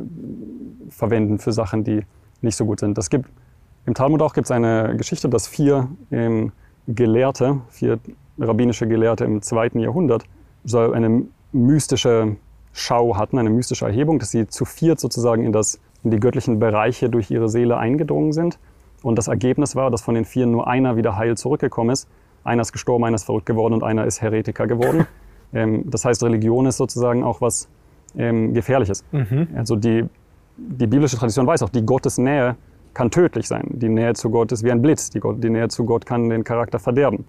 verwenden 0.88 1.38
für 1.38 1.52
Sachen, 1.52 1.84
die 1.84 2.02
nicht 2.40 2.56
so 2.56 2.64
gut 2.64 2.80
sind. 2.80 2.98
Das 2.98 3.10
gibt, 3.10 3.30
Im 3.86 3.94
Talmud 3.94 4.22
auch 4.22 4.32
gibt 4.32 4.46
es 4.46 4.50
eine 4.50 4.96
Geschichte, 4.96 5.28
dass 5.28 5.46
vier 5.46 5.88
ähm, 6.10 6.52
Gelehrte, 6.88 7.60
vier 7.68 7.98
rabbinische 8.38 8.88
Gelehrte 8.88 9.24
im 9.24 9.42
zweiten 9.42 9.78
Jahrhundert 9.78 10.24
so 10.64 10.78
eine 10.78 11.22
mystische 11.52 12.36
Schau 12.80 13.16
hatten, 13.16 13.38
eine 13.38 13.50
mystische 13.50 13.84
Erhebung, 13.84 14.18
dass 14.18 14.30
sie 14.30 14.46
zu 14.46 14.64
viert 14.64 15.00
sozusagen 15.00 15.44
in, 15.44 15.52
das, 15.52 15.80
in 16.02 16.10
die 16.10 16.18
göttlichen 16.18 16.58
Bereiche 16.58 17.10
durch 17.10 17.30
ihre 17.30 17.48
Seele 17.48 17.76
eingedrungen 17.76 18.32
sind. 18.32 18.58
Und 19.02 19.16
das 19.16 19.28
Ergebnis 19.28 19.76
war, 19.76 19.90
dass 19.90 20.02
von 20.02 20.14
den 20.14 20.24
vier 20.24 20.46
nur 20.46 20.66
einer 20.66 20.96
wieder 20.96 21.16
heil 21.16 21.36
zurückgekommen 21.36 21.90
ist. 21.90 22.08
Einer 22.42 22.62
ist 22.62 22.72
gestorben, 22.72 23.04
einer 23.04 23.16
ist 23.16 23.24
verrückt 23.24 23.46
geworden 23.46 23.74
und 23.74 23.82
einer 23.82 24.06
ist 24.06 24.22
Heretiker 24.22 24.66
geworden. 24.66 25.06
ähm, 25.52 25.84
das 25.90 26.04
heißt, 26.04 26.22
Religion 26.22 26.66
ist 26.66 26.78
sozusagen 26.78 27.22
auch 27.22 27.40
was 27.40 27.68
ähm, 28.16 28.54
Gefährliches. 28.54 29.04
Mhm. 29.12 29.48
Also 29.54 29.76
die, 29.76 30.04
die 30.56 30.86
biblische 30.86 31.16
Tradition 31.16 31.46
weiß 31.46 31.62
auch, 31.62 31.70
die 31.70 31.84
Gottesnähe 31.84 32.56
kann 32.94 33.10
tödlich 33.10 33.46
sein. 33.46 33.64
Die 33.70 33.88
Nähe 33.88 34.14
zu 34.14 34.30
Gott 34.30 34.52
ist 34.52 34.64
wie 34.64 34.72
ein 34.72 34.82
Blitz. 34.82 35.10
Die, 35.10 35.20
Gott, 35.20 35.42
die 35.42 35.50
Nähe 35.50 35.68
zu 35.68 35.84
Gott 35.84 36.06
kann 36.06 36.28
den 36.28 36.44
Charakter 36.44 36.78
verderben. 36.78 37.24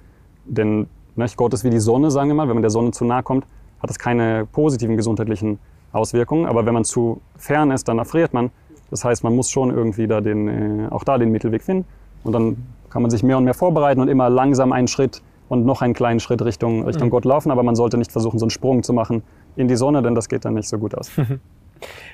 Denn 0.46 0.88
nicht, 1.16 1.38
Gott 1.38 1.54
ist 1.54 1.64
wie 1.64 1.70
die 1.70 1.80
Sonne, 1.80 2.10
sagen 2.10 2.30
wir 2.30 2.36
mal. 2.36 2.48
Wenn 2.48 2.56
man 2.56 2.64
der 2.64 2.72
Sonne 2.72 2.92
zu 2.92 3.06
nahe 3.06 3.22
kommt, 3.22 3.46
hat 3.82 3.90
das 3.90 4.00
keine 4.00 4.46
positiven 4.52 4.98
gesundheitlichen 4.98 5.60
Auswirkungen. 5.92 6.46
Aber 6.46 6.66
wenn 6.66 6.74
man 6.74 6.86
zu 6.86 7.22
fern 7.38 7.72
ist, 7.72 7.88
dann 7.88 8.00
erfriert 8.00 8.34
man. 8.34 8.52
Das 8.90 9.04
heißt, 9.06 9.24
man 9.24 9.36
muss 9.36 9.50
schon 9.50 9.72
irgendwie 9.72 10.08
da 10.08 10.22
den, 10.22 10.48
äh, 10.48 10.88
auch 10.90 11.04
da 11.04 11.18
den 11.18 11.32
Mittelweg 11.32 11.64
finden. 11.64 11.86
Und 12.24 12.34
dann 12.34 12.58
kann 12.90 13.02
man 13.02 13.10
sich 13.10 13.24
mehr 13.24 13.38
und 13.38 13.46
mehr 13.46 13.54
vorbereiten 13.54 14.02
und 14.02 14.08
immer 14.08 14.30
langsam 14.30 14.74
einen 14.74 14.88
Schritt 14.88 15.22
und 15.50 15.66
noch 15.66 15.82
einen 15.82 15.94
kleinen 15.94 16.20
Schritt 16.20 16.42
Richtung, 16.42 16.84
Richtung 16.86 17.08
mhm. 17.08 17.12
Gott 17.12 17.26
laufen. 17.26 17.52
Aber 17.52 17.64
man 17.64 17.76
sollte 17.76 17.98
nicht 17.98 18.12
versuchen, 18.12 18.38
so 18.40 18.46
einen 18.46 18.52
Sprung 18.52 18.84
zu 18.84 18.94
machen 18.94 19.24
in 19.56 19.68
die 19.68 19.76
Sonne, 19.76 20.02
denn 20.02 20.16
das 20.16 20.30
geht 20.30 20.46
dann 20.46 20.54
nicht 20.54 20.68
so 20.68 20.78
gut 20.78 20.96
aus. 20.96 21.12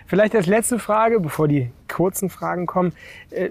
Vielleicht 0.05 0.35
als 0.35 0.47
letzte 0.47 0.79
Frage, 0.79 1.19
bevor 1.19 1.47
die 1.47 1.69
kurzen 1.87 2.29
Fragen 2.29 2.65
kommen. 2.65 2.93
Äh, 3.29 3.49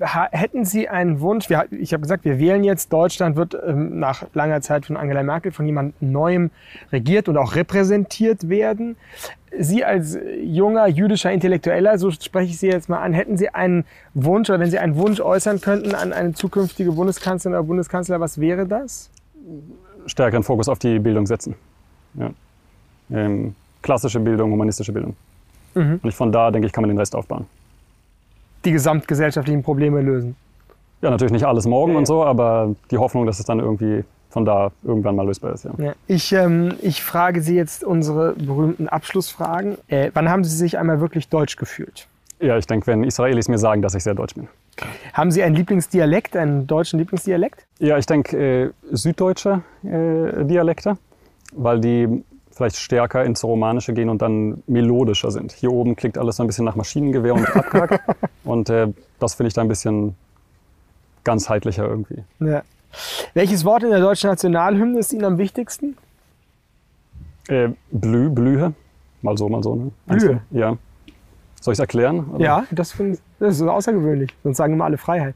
hätten 0.00 0.64
Sie 0.64 0.88
einen 0.88 1.20
Wunsch? 1.20 1.48
Ich 1.70 1.92
habe 1.92 2.00
gesagt, 2.00 2.24
wir 2.24 2.38
wählen 2.38 2.64
jetzt. 2.64 2.92
Deutschland 2.92 3.36
wird 3.36 3.54
ähm, 3.66 3.98
nach 3.98 4.24
langer 4.32 4.60
Zeit 4.62 4.86
von 4.86 4.96
Angela 4.96 5.22
Merkel 5.22 5.52
von 5.52 5.66
jemand 5.66 6.00
Neuem 6.00 6.50
regiert 6.92 7.28
und 7.28 7.36
auch 7.36 7.54
repräsentiert 7.54 8.48
werden. 8.48 8.96
Sie 9.58 9.84
als 9.84 10.16
junger 10.42 10.86
jüdischer 10.86 11.32
Intellektueller, 11.32 11.98
so 11.98 12.10
spreche 12.10 12.50
ich 12.50 12.58
Sie 12.58 12.68
jetzt 12.68 12.88
mal 12.88 13.00
an, 13.00 13.12
hätten 13.12 13.36
Sie 13.36 13.48
einen 13.48 13.84
Wunsch 14.14 14.48
oder 14.48 14.60
wenn 14.60 14.70
Sie 14.70 14.78
einen 14.78 14.96
Wunsch 14.96 15.20
äußern 15.20 15.60
könnten 15.60 15.94
an 15.94 16.12
eine 16.12 16.32
zukünftige 16.34 16.92
Bundeskanzlerin 16.92 17.58
oder 17.58 17.66
Bundeskanzler, 17.66 18.20
was 18.20 18.40
wäre 18.40 18.66
das? 18.66 19.10
Stärkeren 20.06 20.44
Fokus 20.44 20.68
auf 20.68 20.78
die 20.78 20.98
Bildung 20.98 21.26
setzen. 21.26 21.56
Ja. 22.14 22.30
Ähm, 23.10 23.54
klassische 23.82 24.20
Bildung, 24.20 24.52
humanistische 24.52 24.92
Bildung. 24.92 25.16
Mhm. 25.74 26.00
Und 26.02 26.08
ich, 26.08 26.14
von 26.14 26.32
da, 26.32 26.50
denke 26.50 26.66
ich, 26.66 26.72
kann 26.72 26.82
man 26.82 26.88
den 26.88 26.98
Rest 26.98 27.14
aufbauen. 27.14 27.46
Die 28.64 28.72
gesamtgesellschaftlichen 28.72 29.62
Probleme 29.62 30.00
lösen. 30.00 30.36
Ja, 31.02 31.10
natürlich 31.10 31.32
nicht 31.32 31.46
alles 31.46 31.66
morgen 31.66 31.92
ja. 31.92 31.98
und 31.98 32.06
so, 32.06 32.24
aber 32.24 32.74
die 32.90 32.98
Hoffnung, 32.98 33.26
dass 33.26 33.38
es 33.38 33.46
dann 33.46 33.58
irgendwie 33.58 34.04
von 34.28 34.44
da 34.44 34.70
irgendwann 34.82 35.16
mal 35.16 35.26
lösbar 35.26 35.52
ist. 35.52 35.64
Ja. 35.64 35.72
ja. 35.78 35.92
Ich, 36.06 36.32
ähm, 36.32 36.74
ich 36.82 37.02
frage 37.02 37.42
Sie 37.42 37.56
jetzt 37.56 37.82
unsere 37.82 38.34
berühmten 38.34 38.88
Abschlussfragen. 38.88 39.76
Äh, 39.88 40.10
wann 40.14 40.28
haben 40.28 40.44
Sie 40.44 40.54
sich 40.54 40.78
einmal 40.78 41.00
wirklich 41.00 41.28
deutsch 41.28 41.56
gefühlt? 41.56 42.06
Ja, 42.38 42.56
ich 42.56 42.66
denke, 42.66 42.86
wenn 42.86 43.04
Israelis 43.04 43.48
mir 43.48 43.58
sagen, 43.58 43.82
dass 43.82 43.94
ich 43.94 44.02
sehr 44.02 44.14
deutsch 44.14 44.34
bin. 44.34 44.48
Haben 45.12 45.30
Sie 45.30 45.42
einen 45.42 45.54
Lieblingsdialekt, 45.54 46.36
einen 46.36 46.66
deutschen 46.66 46.98
Lieblingsdialekt? 46.98 47.66
Ja, 47.80 47.98
ich 47.98 48.06
denke 48.06 48.36
äh, 48.36 48.70
süddeutsche 48.90 49.62
äh, 49.82 50.44
Dialekte, 50.44 50.96
weil 51.52 51.80
die 51.80 52.24
vielleicht 52.60 52.76
stärker 52.76 53.24
ins 53.24 53.42
Romanische 53.42 53.94
gehen 53.94 54.10
und 54.10 54.20
dann 54.20 54.62
melodischer 54.66 55.30
sind. 55.30 55.52
Hier 55.52 55.72
oben 55.72 55.96
klingt 55.96 56.18
alles 56.18 56.36
so 56.36 56.44
ein 56.44 56.46
bisschen 56.46 56.66
nach 56.66 56.76
Maschinengewehr 56.76 57.34
und 57.34 57.46
abgehackt. 57.56 58.00
und 58.44 58.68
äh, 58.68 58.88
das 59.18 59.34
finde 59.34 59.48
ich 59.48 59.54
da 59.54 59.62
ein 59.62 59.68
bisschen 59.68 60.14
ganzheitlicher 61.24 61.86
irgendwie. 61.88 62.22
Ja. 62.38 62.62
Welches 63.32 63.64
Wort 63.64 63.82
in 63.82 63.90
der 63.90 64.00
deutschen 64.00 64.28
Nationalhymne 64.28 64.98
ist 64.98 65.10
Ihnen 65.12 65.24
am 65.24 65.38
wichtigsten? 65.38 65.96
Äh, 67.48 67.70
Blü, 67.90 68.28
Blühe. 68.28 68.74
Mal 69.22 69.38
so, 69.38 69.48
mal 69.48 69.62
so. 69.62 69.74
Ne? 69.76 69.90
Blühe? 70.06 70.42
Ja. 70.50 70.76
Soll 71.62 71.72
ich 71.72 71.76
es 71.76 71.80
erklären? 71.80 72.28
Oder? 72.34 72.44
Ja, 72.44 72.64
das, 72.70 72.92
find, 72.92 73.20
das 73.38 73.58
ist 73.58 73.62
außergewöhnlich. 73.62 74.34
Sonst 74.42 74.58
sagen 74.58 74.74
immer 74.74 74.84
alle 74.84 74.98
Freiheit. 74.98 75.34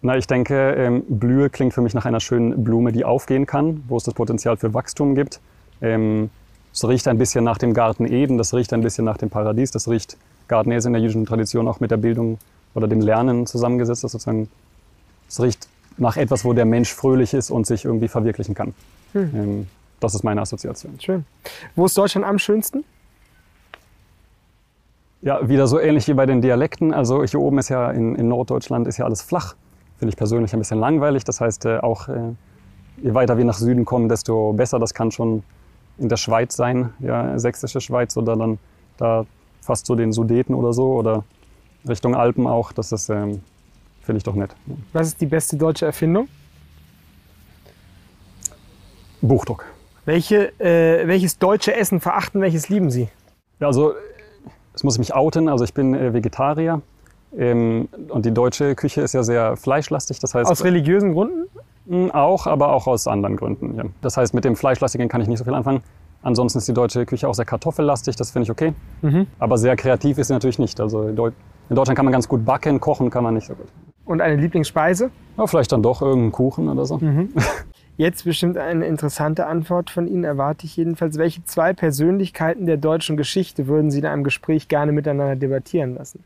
Na, 0.00 0.16
ich 0.16 0.26
denke, 0.26 0.54
ähm, 0.78 1.04
Blühe 1.06 1.50
klingt 1.50 1.74
für 1.74 1.82
mich 1.82 1.92
nach 1.92 2.06
einer 2.06 2.20
schönen 2.20 2.64
Blume, 2.64 2.92
die 2.92 3.04
aufgehen 3.04 3.44
kann, 3.44 3.84
wo 3.88 3.98
es 3.98 4.04
das 4.04 4.14
Potenzial 4.14 4.56
für 4.56 4.72
Wachstum 4.72 5.14
gibt. 5.14 5.40
Ähm, 5.82 6.30
es 6.72 6.86
riecht 6.86 7.08
ein 7.08 7.18
bisschen 7.18 7.44
nach 7.44 7.58
dem 7.58 7.74
Garten 7.74 8.06
Eden, 8.06 8.38
das 8.38 8.54
riecht 8.54 8.72
ein 8.72 8.80
bisschen 8.80 9.04
nach 9.04 9.16
dem 9.16 9.30
Paradies, 9.30 9.70
das 9.70 9.88
riecht, 9.88 10.16
Garten 10.48 10.72
ist 10.72 10.84
in 10.84 10.92
der 10.92 11.02
jüdischen 11.02 11.26
Tradition 11.26 11.66
auch 11.68 11.80
mit 11.80 11.90
der 11.90 11.96
Bildung 11.96 12.38
oder 12.74 12.88
dem 12.88 13.00
Lernen 13.00 13.46
zusammengesetzt. 13.46 14.04
Das 14.04 14.12
sozusagen, 14.12 14.48
es 15.28 15.40
riecht 15.40 15.68
nach 15.96 16.16
etwas, 16.16 16.44
wo 16.44 16.52
der 16.52 16.64
Mensch 16.64 16.92
fröhlich 16.92 17.34
ist 17.34 17.50
und 17.50 17.66
sich 17.66 17.84
irgendwie 17.84 18.08
verwirklichen 18.08 18.54
kann. 18.54 18.74
Hm. 19.12 19.30
Ähm, 19.34 19.66
das 20.00 20.14
ist 20.14 20.24
meine 20.24 20.40
Assoziation. 20.40 20.98
Schön. 20.98 21.24
Wo 21.76 21.86
ist 21.86 21.96
Deutschland 21.96 22.26
am 22.26 22.38
schönsten? 22.38 22.84
Ja, 25.22 25.46
wieder 25.46 25.66
so 25.66 25.78
ähnlich 25.78 26.08
wie 26.08 26.14
bei 26.14 26.24
den 26.24 26.40
Dialekten. 26.40 26.94
Also 26.94 27.22
hier 27.24 27.40
oben 27.40 27.58
ist 27.58 27.68
ja 27.68 27.90
in, 27.90 28.14
in 28.14 28.28
Norddeutschland 28.28 28.86
ist 28.88 28.96
ja 28.96 29.04
alles 29.04 29.20
flach. 29.20 29.54
Finde 29.98 30.10
ich 30.10 30.16
persönlich 30.16 30.54
ein 30.54 30.58
bisschen 30.58 30.78
langweilig. 30.78 31.24
Das 31.24 31.42
heißt, 31.42 31.66
äh, 31.66 31.78
auch 31.78 32.08
äh, 32.08 32.32
je 33.02 33.12
weiter 33.12 33.36
wir 33.36 33.44
nach 33.44 33.58
Süden 33.58 33.84
kommen, 33.84 34.08
desto 34.08 34.54
besser. 34.54 34.78
Das 34.78 34.94
kann 34.94 35.10
schon 35.10 35.42
in 36.00 36.08
der 36.08 36.16
Schweiz 36.16 36.56
sein, 36.56 36.92
ja, 36.98 37.38
sächsische 37.38 37.80
Schweiz 37.80 38.16
oder 38.16 38.36
dann 38.36 38.58
da 38.96 39.26
fast 39.60 39.86
zu 39.86 39.94
den 39.94 40.12
Sudeten 40.12 40.54
oder 40.54 40.72
so 40.72 40.94
oder 40.94 41.24
Richtung 41.88 42.14
Alpen 42.14 42.46
auch. 42.46 42.72
Das 42.72 42.90
ist, 42.90 43.10
ähm, 43.10 43.42
finde 44.02 44.18
ich 44.18 44.24
doch 44.24 44.34
nett. 44.34 44.50
Was 44.92 45.08
ist 45.08 45.20
die 45.20 45.26
beste 45.26 45.56
deutsche 45.56 45.86
Erfindung? 45.86 46.28
Buchdruck. 49.20 49.66
Welche, 50.06 50.58
äh, 50.58 51.06
welches 51.06 51.38
deutsche 51.38 51.76
Essen 51.76 52.00
verachten, 52.00 52.40
welches 52.40 52.68
lieben 52.70 52.90
Sie? 52.90 53.08
Ja, 53.60 53.66
also, 53.66 53.92
das 54.72 54.82
muss 54.82 54.94
ich 54.94 54.98
mich 54.98 55.14
outen. 55.14 55.48
Also, 55.48 55.64
ich 55.64 55.74
bin 55.74 55.94
äh, 55.94 56.14
Vegetarier. 56.14 56.80
Ähm, 57.36 57.88
und 58.08 58.24
die 58.26 58.32
deutsche 58.32 58.74
Küche 58.74 59.02
ist 59.02 59.12
ja 59.12 59.22
sehr 59.22 59.56
fleischlastig. 59.56 60.18
Das 60.18 60.34
heißt, 60.34 60.50
Aus 60.50 60.64
religiösen 60.64 61.12
Gründen? 61.12 61.48
Hm, 61.88 62.10
auch, 62.10 62.46
aber 62.46 62.72
auch 62.72 62.86
aus 62.86 63.06
anderen 63.06 63.36
Gründen. 63.36 63.76
Ja. 63.76 63.84
Das 64.00 64.16
heißt, 64.16 64.34
mit 64.34 64.44
dem 64.44 64.56
Fleischlastigen 64.56 65.08
kann 65.08 65.20
ich 65.20 65.28
nicht 65.28 65.38
so 65.38 65.44
viel 65.44 65.54
anfangen. 65.54 65.82
Ansonsten 66.22 66.58
ist 66.58 66.68
die 66.68 66.74
deutsche 66.74 67.06
Küche 67.06 67.28
auch 67.28 67.34
sehr 67.34 67.46
kartoffellastig, 67.46 68.14
das 68.16 68.30
finde 68.30 68.44
ich 68.44 68.50
okay. 68.50 68.74
Mhm. 69.00 69.26
Aber 69.38 69.56
sehr 69.56 69.74
kreativ 69.76 70.18
ist 70.18 70.26
sie 70.26 70.34
natürlich 70.34 70.58
nicht. 70.58 70.78
Also 70.80 71.08
in 71.08 71.16
Deutschland 71.16 71.96
kann 71.96 72.04
man 72.04 72.12
ganz 72.12 72.28
gut 72.28 72.44
backen, 72.44 72.78
kochen 72.78 73.08
kann 73.10 73.24
man 73.24 73.34
nicht 73.34 73.46
so 73.46 73.54
gut. 73.54 73.68
Und 74.04 74.20
eine 74.20 74.36
Lieblingsspeise? 74.36 75.10
Ja, 75.38 75.46
vielleicht 75.46 75.72
dann 75.72 75.82
doch 75.82 76.02
irgendeinen 76.02 76.32
Kuchen 76.32 76.68
oder 76.68 76.84
so. 76.84 76.98
Mhm. 76.98 77.32
Jetzt 77.96 78.24
bestimmt 78.24 78.56
eine 78.56 78.86
interessante 78.86 79.46
Antwort 79.46 79.90
von 79.90 80.08
Ihnen, 80.08 80.24
erwarte 80.24 80.64
ich 80.64 80.76
jedenfalls. 80.76 81.18
Welche 81.18 81.44
zwei 81.44 81.74
Persönlichkeiten 81.74 82.66
der 82.66 82.78
deutschen 82.78 83.16
Geschichte 83.16 83.66
würden 83.66 83.90
Sie 83.90 83.98
in 83.98 84.06
einem 84.06 84.24
Gespräch 84.24 84.68
gerne 84.68 84.92
miteinander 84.92 85.36
debattieren 85.36 85.94
lassen? 85.94 86.24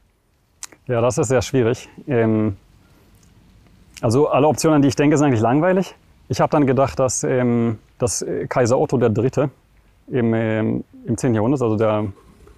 Ja, 0.87 1.01
das 1.01 1.19
ist 1.19 1.29
sehr 1.29 1.43
schwierig. 1.43 1.89
Ähm, 2.07 2.57
also 4.05 4.29
alle 4.29 4.47
Optionen, 4.47 4.77
an 4.77 4.83
die 4.83 4.89
ich 4.89 4.97
denke, 4.97 5.17
sind 5.17 5.29
eigentlich 5.29 5.41
langweilig. 5.41 5.95
Ich 6.29 6.39
habe 6.39 6.51
dann 6.51 6.67
gedacht, 6.67 6.99
dass, 6.99 7.25
ähm, 7.25 7.79
dass 7.97 8.21
äh, 8.21 8.47
Kaiser 8.47 8.79
Otto 8.79 9.01
III. 9.01 9.49
im, 10.09 10.35
ähm, 10.35 10.85
im 11.07 11.17
10. 11.17 11.35
Jahrhundert, 11.35 11.63
also 11.63 11.77
der, 11.77 12.05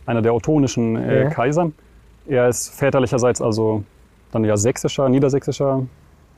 einer 0.06 0.22
der 0.22 0.34
ottonischen 0.34 0.96
äh, 0.96 1.22
ja. 1.22 1.30
Kaiser, 1.30 1.70
er 2.26 2.48
ist 2.48 2.70
väterlicherseits 2.70 3.40
also 3.40 3.84
dann 4.32 4.42
ja 4.44 4.56
sächsischer, 4.56 5.08
niedersächsischer 5.08 5.86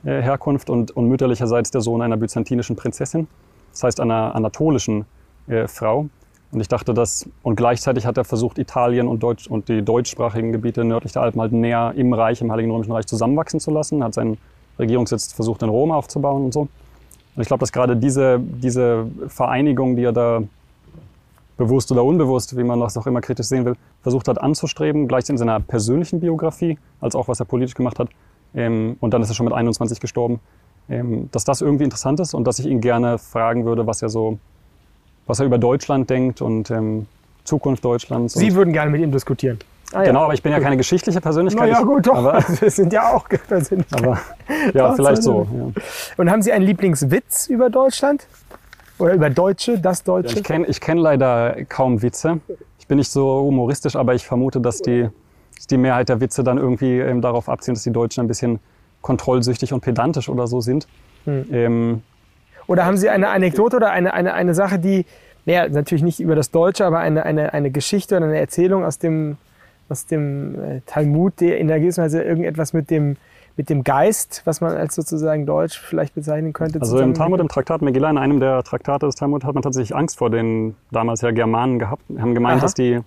äh, 0.03 0.21
Herkunft 0.21 0.69
und, 0.69 0.91
und 0.91 1.07
mütterlicherseits 1.07 1.71
der 1.71 1.81
Sohn 1.81 2.03
einer 2.03 2.15
byzantinischen 2.15 2.75
Prinzessin, 2.75 3.27
das 3.71 3.81
heißt 3.81 3.99
einer 4.01 4.35
anatolischen 4.35 5.05
äh, 5.47 5.67
Frau. 5.67 6.07
Und 6.51 6.61
ich 6.61 6.67
dachte, 6.67 6.93
dass, 6.93 7.27
und 7.41 7.55
gleichzeitig 7.55 8.05
hat 8.05 8.19
er 8.19 8.25
versucht, 8.25 8.59
Italien 8.59 9.07
und, 9.07 9.23
Deutsch, 9.23 9.47
und 9.47 9.69
die 9.69 9.81
deutschsprachigen 9.81 10.51
Gebiete 10.51 10.83
nördlich 10.83 11.13
der 11.13 11.23
Alpen 11.23 11.41
halt 11.41 11.51
näher 11.51 11.93
im 11.95 12.13
Reich, 12.13 12.41
im 12.41 12.51
Heiligen 12.51 12.69
Römischen 12.69 12.91
Reich 12.91 13.07
zusammenwachsen 13.07 13.59
zu 13.59 13.71
lassen, 13.71 14.03
hat 14.03 14.13
seinen 14.13 14.37
Regierungssitz 14.79 15.33
versucht 15.33 15.61
in 15.61 15.69
Rom 15.69 15.91
aufzubauen 15.91 16.45
und 16.45 16.53
so. 16.53 16.61
Und 16.61 17.41
ich 17.41 17.47
glaube, 17.47 17.61
dass 17.61 17.71
gerade 17.71 17.95
diese, 17.95 18.39
diese 18.39 19.07
Vereinigung, 19.27 19.95
die 19.95 20.03
er 20.03 20.11
da 20.11 20.41
bewusst 21.57 21.91
oder 21.91 22.03
unbewusst, 22.03 22.57
wie 22.57 22.63
man 22.63 22.79
das 22.79 22.97
auch 22.97 23.05
immer 23.05 23.21
kritisch 23.21 23.47
sehen 23.47 23.65
will, 23.65 23.75
versucht 24.01 24.27
hat 24.27 24.41
anzustreben, 24.41 25.07
gleichzeitig 25.07 25.35
in 25.35 25.37
seiner 25.39 25.59
persönlichen 25.59 26.19
Biografie, 26.19 26.77
als 27.01 27.15
auch 27.15 27.27
was 27.27 27.39
er 27.39 27.45
politisch 27.45 27.75
gemacht 27.75 27.99
hat. 27.99 28.09
Ähm, 28.55 28.97
und 28.99 29.13
dann 29.13 29.21
ist 29.21 29.29
er 29.29 29.35
schon 29.35 29.45
mit 29.45 29.53
21 29.53 29.99
gestorben. 29.99 30.39
Ähm, 30.89 31.29
dass 31.31 31.43
das 31.43 31.61
irgendwie 31.61 31.83
interessant 31.83 32.19
ist 32.19 32.33
und 32.33 32.45
dass 32.45 32.57
ich 32.57 32.65
ihn 32.65 32.81
gerne 32.81 33.19
fragen 33.19 33.65
würde, 33.65 33.85
was 33.85 34.01
er 34.01 34.09
so, 34.09 34.39
was 35.27 35.39
er 35.39 35.45
über 35.45 35.59
Deutschland 35.59 36.09
denkt 36.09 36.41
und 36.41 36.71
ähm, 36.71 37.05
Zukunft 37.43 37.85
Deutschlands. 37.85 38.33
Sie 38.33 38.55
würden 38.55 38.73
gerne 38.73 38.89
mit 38.89 39.01
ihm 39.01 39.11
diskutieren. 39.11 39.59
Ah, 39.91 40.03
genau, 40.03 40.19
ja. 40.19 40.25
aber 40.25 40.33
ich 40.33 40.43
bin 40.43 40.51
ja 40.51 40.59
keine 40.59 40.77
geschichtliche 40.77 41.19
Persönlichkeit. 41.19 41.69
Na 41.69 41.79
ja, 41.79 41.83
gut, 41.83 42.05
doch. 42.05 42.15
Aber, 42.15 42.43
wir 42.59 42.69
sind 42.69 42.93
ja 42.93 43.13
auch 43.13 43.27
Persönlichkeiten. 43.47 44.05
Aber, 44.05 44.19
ja, 44.73 44.93
vielleicht 44.95 45.23
so. 45.23 45.47
Ja. 45.51 45.81
Und 46.17 46.29
haben 46.29 46.41
Sie 46.41 46.51
einen 46.51 46.65
Lieblingswitz 46.65 47.47
über 47.47 47.69
Deutschland? 47.69 48.27
Oder 48.99 49.13
über 49.13 49.29
Deutsche, 49.29 49.79
das 49.79 50.03
Deutsche? 50.03 50.37
ich 50.37 50.43
kenne 50.43 50.67
ich 50.67 50.81
kenn 50.81 50.97
leider 50.97 51.55
kaum 51.69 52.01
Witze. 52.01 52.41
Ich 52.79 52.87
bin 52.87 52.97
nicht 52.97 53.09
so 53.09 53.41
humoristisch, 53.41 53.95
aber 53.95 54.13
ich 54.13 54.25
vermute, 54.25 54.59
dass 54.59 54.81
die, 54.81 55.09
die 55.69 55.77
Mehrheit 55.77 56.09
der 56.09 56.19
Witze 56.19 56.43
dann 56.43 56.57
irgendwie 56.57 56.99
ähm, 56.99 57.21
darauf 57.21 57.47
abziehen, 57.47 57.73
dass 57.73 57.83
die 57.83 57.93
Deutschen 57.93 58.25
ein 58.25 58.27
bisschen 58.27 58.59
kontrollsüchtig 59.01 59.73
und 59.73 59.81
pedantisch 59.81 60.27
oder 60.27 60.47
so 60.47 60.59
sind. 60.59 60.87
Hm. 61.25 61.45
Ähm, 61.51 62.03
oder 62.67 62.85
haben 62.85 62.97
Sie 62.97 63.09
eine 63.09 63.29
Anekdote 63.29 63.77
oder 63.77 63.91
eine, 63.91 64.13
eine, 64.13 64.33
eine 64.33 64.53
Sache, 64.53 64.77
die, 64.77 65.05
naja, 65.45 65.67
natürlich 65.69 66.03
nicht 66.03 66.19
über 66.19 66.35
das 66.35 66.51
Deutsche, 66.51 66.85
aber 66.85 66.99
eine, 66.99 67.25
eine, 67.25 67.53
eine 67.53 67.71
Geschichte 67.71 68.17
oder 68.17 68.25
eine 68.25 68.39
Erzählung 68.39 68.83
aus 68.83 68.99
dem 68.99 69.37
aus 69.89 70.05
dem 70.05 70.55
äh, 70.55 70.81
Talmud, 70.85 71.39
der 71.39 71.57
in 71.57 71.67
der 71.67 71.79
gewissen 71.79 72.03
Weise 72.03 72.21
irgendetwas 72.21 72.73
mit 72.73 72.89
dem, 72.89 73.17
mit 73.57 73.69
dem 73.69 73.83
Geist, 73.83 74.41
was 74.45 74.61
man 74.61 74.75
als 74.75 74.95
sozusagen 74.95 75.45
Deutsch 75.45 75.79
vielleicht 75.79 76.15
bezeichnen 76.15 76.53
könnte. 76.53 76.79
Also 76.79 76.99
im 76.99 77.13
Talmud, 77.13 77.39
im 77.39 77.49
Traktat 77.49 77.81
Megillah, 77.81 78.09
in 78.09 78.17
einem 78.17 78.39
der 78.39 78.63
Traktate 78.63 79.05
des 79.05 79.15
Talmud 79.15 79.43
hat 79.43 79.53
man 79.53 79.63
tatsächlich 79.63 79.95
Angst 79.95 80.17
vor 80.17 80.29
den 80.29 80.75
damals 80.91 81.21
ja 81.21 81.31
Germanen 81.31 81.79
gehabt, 81.79 82.03
haben 82.17 82.35
gemeint, 82.35 82.63
dass 82.63 82.73
die, 82.73 82.99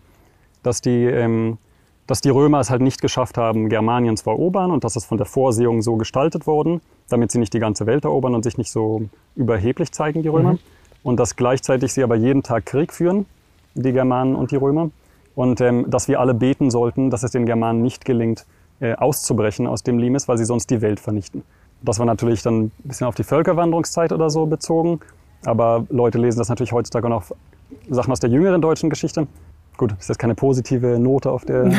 dass 0.63 0.81
die, 0.81 1.05
ähm, 1.05 1.59
dass 2.07 2.21
die 2.21 2.31
Römer 2.31 2.61
es 2.61 2.69
halt 2.69 2.83
nicht 2.83 3.01
geschafft 3.01 3.39
haben, 3.39 3.69
Germanien 3.69 4.17
zu 4.17 4.29
erobern 4.29 4.71
und 4.71 4.85
dass 4.85 4.97
es 4.97 5.05
von 5.05 5.17
der 5.17 5.27
Vorsehung 5.27 5.81
so 5.81 5.97
gestaltet 5.97 6.47
worden, 6.47 6.81
damit 7.09 7.31
sie 7.31 7.39
nicht 7.39 7.55
die 7.55 7.61
ganze 7.61 7.87
Welt 7.87 8.05
erobern 8.05 8.35
und 8.35 8.43
sich 8.43 8.59
nicht 8.59 8.71
so 8.71 9.03
überheblich 9.37 9.93
zeigen, 9.93 10.23
die 10.23 10.29
Römer. 10.29 10.55
Mhm. 10.55 10.59
Und 11.03 11.19
dass 11.19 11.37
gleichzeitig 11.37 11.93
sie 11.93 12.03
aber 12.03 12.17
jeden 12.17 12.43
Tag 12.43 12.67
Krieg 12.67 12.93
führen, 12.93 13.27
die 13.75 13.93
Germanen 13.93 14.35
und 14.35 14.51
die 14.51 14.57
Römer. 14.57 14.91
Und 15.35 15.61
ähm, 15.61 15.87
dass 15.89 16.09
wir 16.09 16.21
alle 16.21 16.35
beten 16.35 16.71
sollten, 16.71 17.11
dass 17.11 17.23
es 17.23 17.31
den 17.31 17.47
Germanen 17.47 17.83
nicht 17.83 18.05
gelingt, 18.05 18.47
äh, 18.81 18.95
auszubrechen 18.95 19.67
aus 19.67 19.83
dem 19.83 19.99
Limes, 19.99 20.29
weil 20.29 20.39
sie 20.39 20.45
sonst 20.45 20.71
die 20.71 20.83
Welt 20.83 21.01
vernichten. 21.01 21.43
Das 21.83 21.99
war 21.99 22.07
natürlich 22.07 22.43
dann 22.43 22.65
ein 22.65 22.73
bisschen 22.85 23.07
auf 23.07 23.15
die 23.15 23.25
Völkerwanderungszeit 23.25 24.13
oder 24.13 24.31
so 24.31 24.47
bezogen. 24.47 25.01
Aber 25.45 25.87
Leute 25.89 26.19
lesen 26.19 26.39
das 26.39 26.49
natürlich 26.49 26.73
heutzutage 26.73 27.09
noch 27.09 27.25
Sachen 27.89 28.13
aus 28.13 28.21
der 28.21 28.31
jüngeren 28.31 28.61
deutschen 28.61 28.91
Geschichte. 28.91 29.27
Gut, 29.77 29.95
ist 29.99 30.09
jetzt 30.09 30.19
keine 30.19 30.35
positive 30.35 30.99
Note 30.99 31.31
auf 31.31 31.45
der 31.45 31.65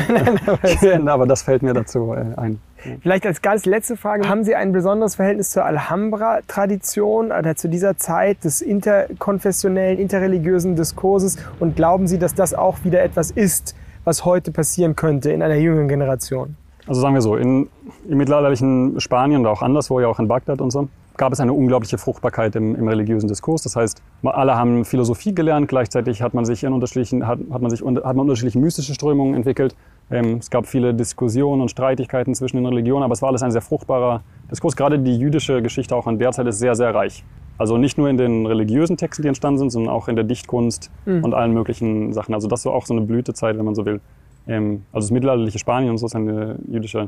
aber 1.07 1.27
das 1.27 1.43
fällt 1.43 1.61
mir 1.61 1.73
dazu 1.73 2.13
äh, 2.13 2.25
ein. 2.37 2.59
Vielleicht 3.01 3.25
als 3.25 3.41
ganz 3.41 3.65
letzte 3.65 3.95
Frage, 3.95 4.27
haben 4.27 4.43
Sie 4.43 4.55
ein 4.55 4.73
besonderes 4.73 5.15
Verhältnis 5.15 5.51
zur 5.51 5.63
Alhambra-Tradition 5.63 7.27
oder 7.27 7.55
zu 7.55 7.69
dieser 7.69 7.97
Zeit 7.97 8.43
des 8.43 8.61
interkonfessionellen, 8.61 9.99
interreligiösen 9.99 10.75
Diskurses 10.75 11.37
und 11.59 11.75
glauben 11.75 12.07
Sie, 12.07 12.19
dass 12.19 12.33
das 12.33 12.53
auch 12.53 12.83
wieder 12.83 13.01
etwas 13.01 13.31
ist, 13.31 13.75
was 14.03 14.25
heute 14.25 14.51
passieren 14.51 14.95
könnte 14.95 15.31
in 15.31 15.41
einer 15.41 15.55
jüngeren 15.55 15.87
Generation? 15.87 16.57
Also 16.87 16.99
sagen 16.99 17.13
wir 17.13 17.21
so, 17.21 17.37
in, 17.37 17.69
im 18.09 18.17
mittelalterlichen 18.17 18.99
Spanien 18.99 19.41
oder 19.41 19.51
auch 19.51 19.61
anderswo, 19.61 20.01
ja 20.01 20.07
auch 20.07 20.19
in 20.19 20.27
Bagdad 20.27 20.59
und 20.59 20.71
so, 20.71 20.89
gab 21.17 21.33
es 21.33 21.39
eine 21.39 21.53
unglaubliche 21.53 21.97
Fruchtbarkeit 21.97 22.55
im, 22.55 22.75
im 22.75 22.87
religiösen 22.87 23.27
Diskurs. 23.27 23.61
Das 23.61 23.75
heißt, 23.75 24.01
alle 24.23 24.55
haben 24.55 24.85
Philosophie 24.85 25.33
gelernt, 25.33 25.67
gleichzeitig 25.67 26.21
hat 26.21 26.33
man 26.33 26.45
sich 26.45 26.63
in 26.63 26.73
unterschiedlichen, 26.73 27.27
hat, 27.27 27.39
hat 27.51 27.61
man 27.61 27.69
sich 27.69 27.81
hat 27.81 28.03
man 28.03 28.19
unterschiedliche 28.19 28.59
mystische 28.59 28.93
Strömungen 28.93 29.35
entwickelt. 29.35 29.75
Ähm, 30.11 30.37
es 30.39 30.49
gab 30.49 30.65
viele 30.65 30.93
Diskussionen 30.93 31.61
und 31.61 31.69
Streitigkeiten 31.69 32.35
zwischen 32.35 32.57
den 32.57 32.65
Religionen, 32.65 33.03
aber 33.03 33.13
es 33.13 33.21
war 33.21 33.29
alles 33.29 33.43
ein 33.43 33.51
sehr 33.51 33.61
fruchtbarer 33.61 34.21
Diskurs. 34.51 34.75
Gerade 34.75 34.99
die 34.99 35.17
jüdische 35.17 35.61
Geschichte 35.61 35.95
auch 35.95 36.07
an 36.07 36.19
der 36.19 36.31
Zeit 36.31 36.47
ist 36.47 36.59
sehr, 36.59 36.75
sehr 36.75 36.93
reich. 36.93 37.23
Also 37.57 37.77
nicht 37.77 37.97
nur 37.97 38.09
in 38.09 38.17
den 38.17 38.45
religiösen 38.45 38.97
Texten, 38.97 39.21
die 39.21 39.27
entstanden 39.27 39.59
sind, 39.59 39.69
sondern 39.69 39.93
auch 39.93 40.07
in 40.07 40.15
der 40.15 40.25
Dichtkunst 40.25 40.89
mhm. 41.05 41.23
und 41.23 41.33
allen 41.33 41.53
möglichen 41.53 42.11
Sachen. 42.13 42.33
Also 42.33 42.47
das 42.47 42.65
war 42.65 42.73
auch 42.73 42.85
so 42.85 42.95
eine 42.95 43.05
Blütezeit, 43.05 43.57
wenn 43.57 43.65
man 43.65 43.75
so 43.75 43.85
will. 43.85 44.01
Ähm, 44.47 44.83
also 44.91 45.05
das 45.05 45.11
mittelalterliche 45.11 45.59
Spanien 45.59 45.91
und 45.91 45.97
so 45.97 46.07
ist 46.07 46.15
eine 46.15 46.57
jüdische 46.67 47.07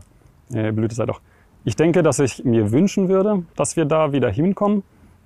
äh, 0.54 0.72
Blütezeit 0.72 1.10
auch. 1.10 1.20
Ich 1.68 1.76
denke, 1.76 2.04
dass 2.04 2.20
ich 2.20 2.46
mir 2.46 2.72
wünschen 2.72 3.10
würde, 3.10 3.44
dass 3.56 3.76
wir 3.76 3.86
da 3.86 4.12
wieder 4.14 4.30
hinkommen. 4.30 4.84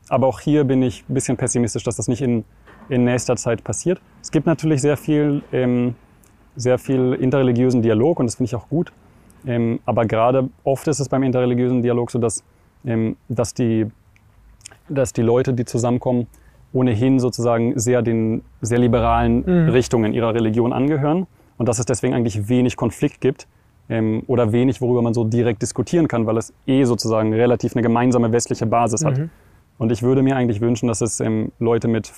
Aber 0.08 0.26
auch 0.26 0.40
hier 0.40 0.64
bin 0.64 0.82
ich 0.82 1.04
ein 1.08 1.14
bisschen 1.14 1.36
pessimistisch, 1.36 1.84
dass 1.84 1.98
das 1.98 2.08
nicht 2.08 2.22
in, 2.22 2.46
in 2.88 3.04
nächster 3.04 3.36
Zeit 3.36 3.64
passiert. 3.64 4.02
Es 4.22 4.32
gibt 4.32 4.48
natürlich 4.48 4.82
sehr 4.82 4.96
viel, 4.96 5.44
ähm, 5.52 5.96
sehr 6.56 6.80
viel 6.80 7.14
interreligiösen 7.14 7.82
Dialog 7.82 8.20
und 8.22 8.26
das 8.26 8.36
finde 8.36 8.48
ich 8.48 8.56
auch 8.56 8.70
gut. 8.70 8.94
Ähm, 9.46 9.82
aber 9.86 10.06
gerade 10.06 10.50
oft 10.64 10.88
ist 10.88 11.02
es 11.02 11.10
beim 11.10 11.24
interreligiösen 11.24 11.82
Dialog 11.82 12.10
so, 12.10 12.20
dass, 12.20 12.44
ähm, 12.86 13.18
dass, 13.28 13.54
die, 13.54 13.88
dass 14.88 15.12
die 15.12 15.22
Leute, 15.22 15.54
die 15.54 15.66
zusammenkommen, 15.66 16.28
ohnehin 16.72 17.20
sozusagen 17.20 17.78
sehr 17.78 18.02
den 18.02 18.44
sehr 18.62 18.80
liberalen 18.80 19.44
mhm. 19.46 19.70
Richtungen 19.70 20.14
ihrer 20.14 20.34
Religion 20.34 20.72
angehören 20.72 21.28
und 21.58 21.68
dass 21.68 21.80
es 21.80 21.86
deswegen 21.86 22.14
eigentlich 22.14 22.48
wenig 22.48 22.78
Konflikt 22.78 23.20
gibt 23.20 23.48
ähm, 23.90 24.24
oder 24.28 24.52
wenig, 24.52 24.82
worüber 24.82 25.02
man 25.02 25.14
so 25.14 25.24
direkt 25.24 25.62
diskutieren 25.62 26.08
kann, 26.08 26.26
weil 26.26 26.38
es 26.38 26.54
eh 26.68 26.84
sozusagen 26.84 27.34
relativ 27.34 27.76
eine 27.76 27.82
gemeinsame 27.82 28.32
westliche 28.32 28.66
Basis 28.66 29.04
hat. 29.04 29.18
Mhm. 29.18 29.30
Und 29.78 29.92
ich 29.92 30.04
würde 30.04 30.22
mir 30.22 30.36
eigentlich 30.36 30.62
wünschen, 30.62 30.88
dass 30.88 31.02
es 31.02 31.20
ähm, 31.20 31.52
Leute 31.60 31.88
mit 31.88 32.12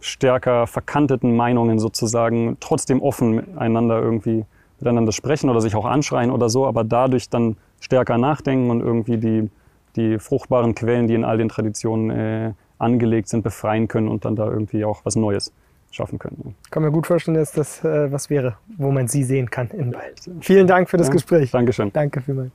stärker 0.00 0.66
verkanteten 0.66 1.36
Meinungen 1.36 1.78
sozusagen 1.78 2.56
trotzdem 2.60 3.02
offen 3.02 3.36
miteinander 3.36 4.00
irgendwie 4.00 4.44
miteinander 4.80 5.12
sprechen 5.12 5.50
oder 5.50 5.60
sich 5.60 5.74
auch 5.74 5.84
anschreien 5.84 6.30
oder 6.30 6.48
so, 6.48 6.66
aber 6.66 6.84
dadurch 6.84 7.28
dann 7.28 7.56
stärker 7.80 8.16
nachdenken 8.16 8.70
und 8.70 8.80
irgendwie 8.80 9.16
die, 9.16 9.50
die 9.96 10.18
fruchtbaren 10.18 10.74
Quellen, 10.74 11.08
die 11.08 11.14
in 11.14 11.24
all 11.24 11.38
den 11.38 11.48
Traditionen 11.48 12.10
äh, 12.10 12.52
angelegt 12.78 13.28
sind, 13.28 13.42
befreien 13.42 13.88
können 13.88 14.08
und 14.08 14.24
dann 14.24 14.36
da 14.36 14.46
irgendwie 14.46 14.84
auch 14.84 15.00
was 15.04 15.16
Neues 15.16 15.52
schaffen 15.90 16.18
können. 16.18 16.54
Ich 16.64 16.70
kann 16.70 16.82
mir 16.82 16.92
gut 16.92 17.06
vorstellen, 17.06 17.36
dass 17.36 17.52
das 17.52 17.84
äh, 17.84 18.12
was 18.12 18.30
wäre, 18.30 18.56
wo 18.76 18.90
man 18.90 19.08
Sie 19.08 19.24
sehen 19.24 19.50
kann 19.50 19.68
in 19.70 19.92
Wald. 19.94 20.20
Vielen 20.40 20.66
Dank 20.66 20.88
für 20.88 20.96
das 20.96 21.08
ja, 21.08 21.14
Gespräch. 21.14 21.50
Dankeschön. 21.50 21.92
Danke 21.92 22.20
vielmals. 22.20 22.52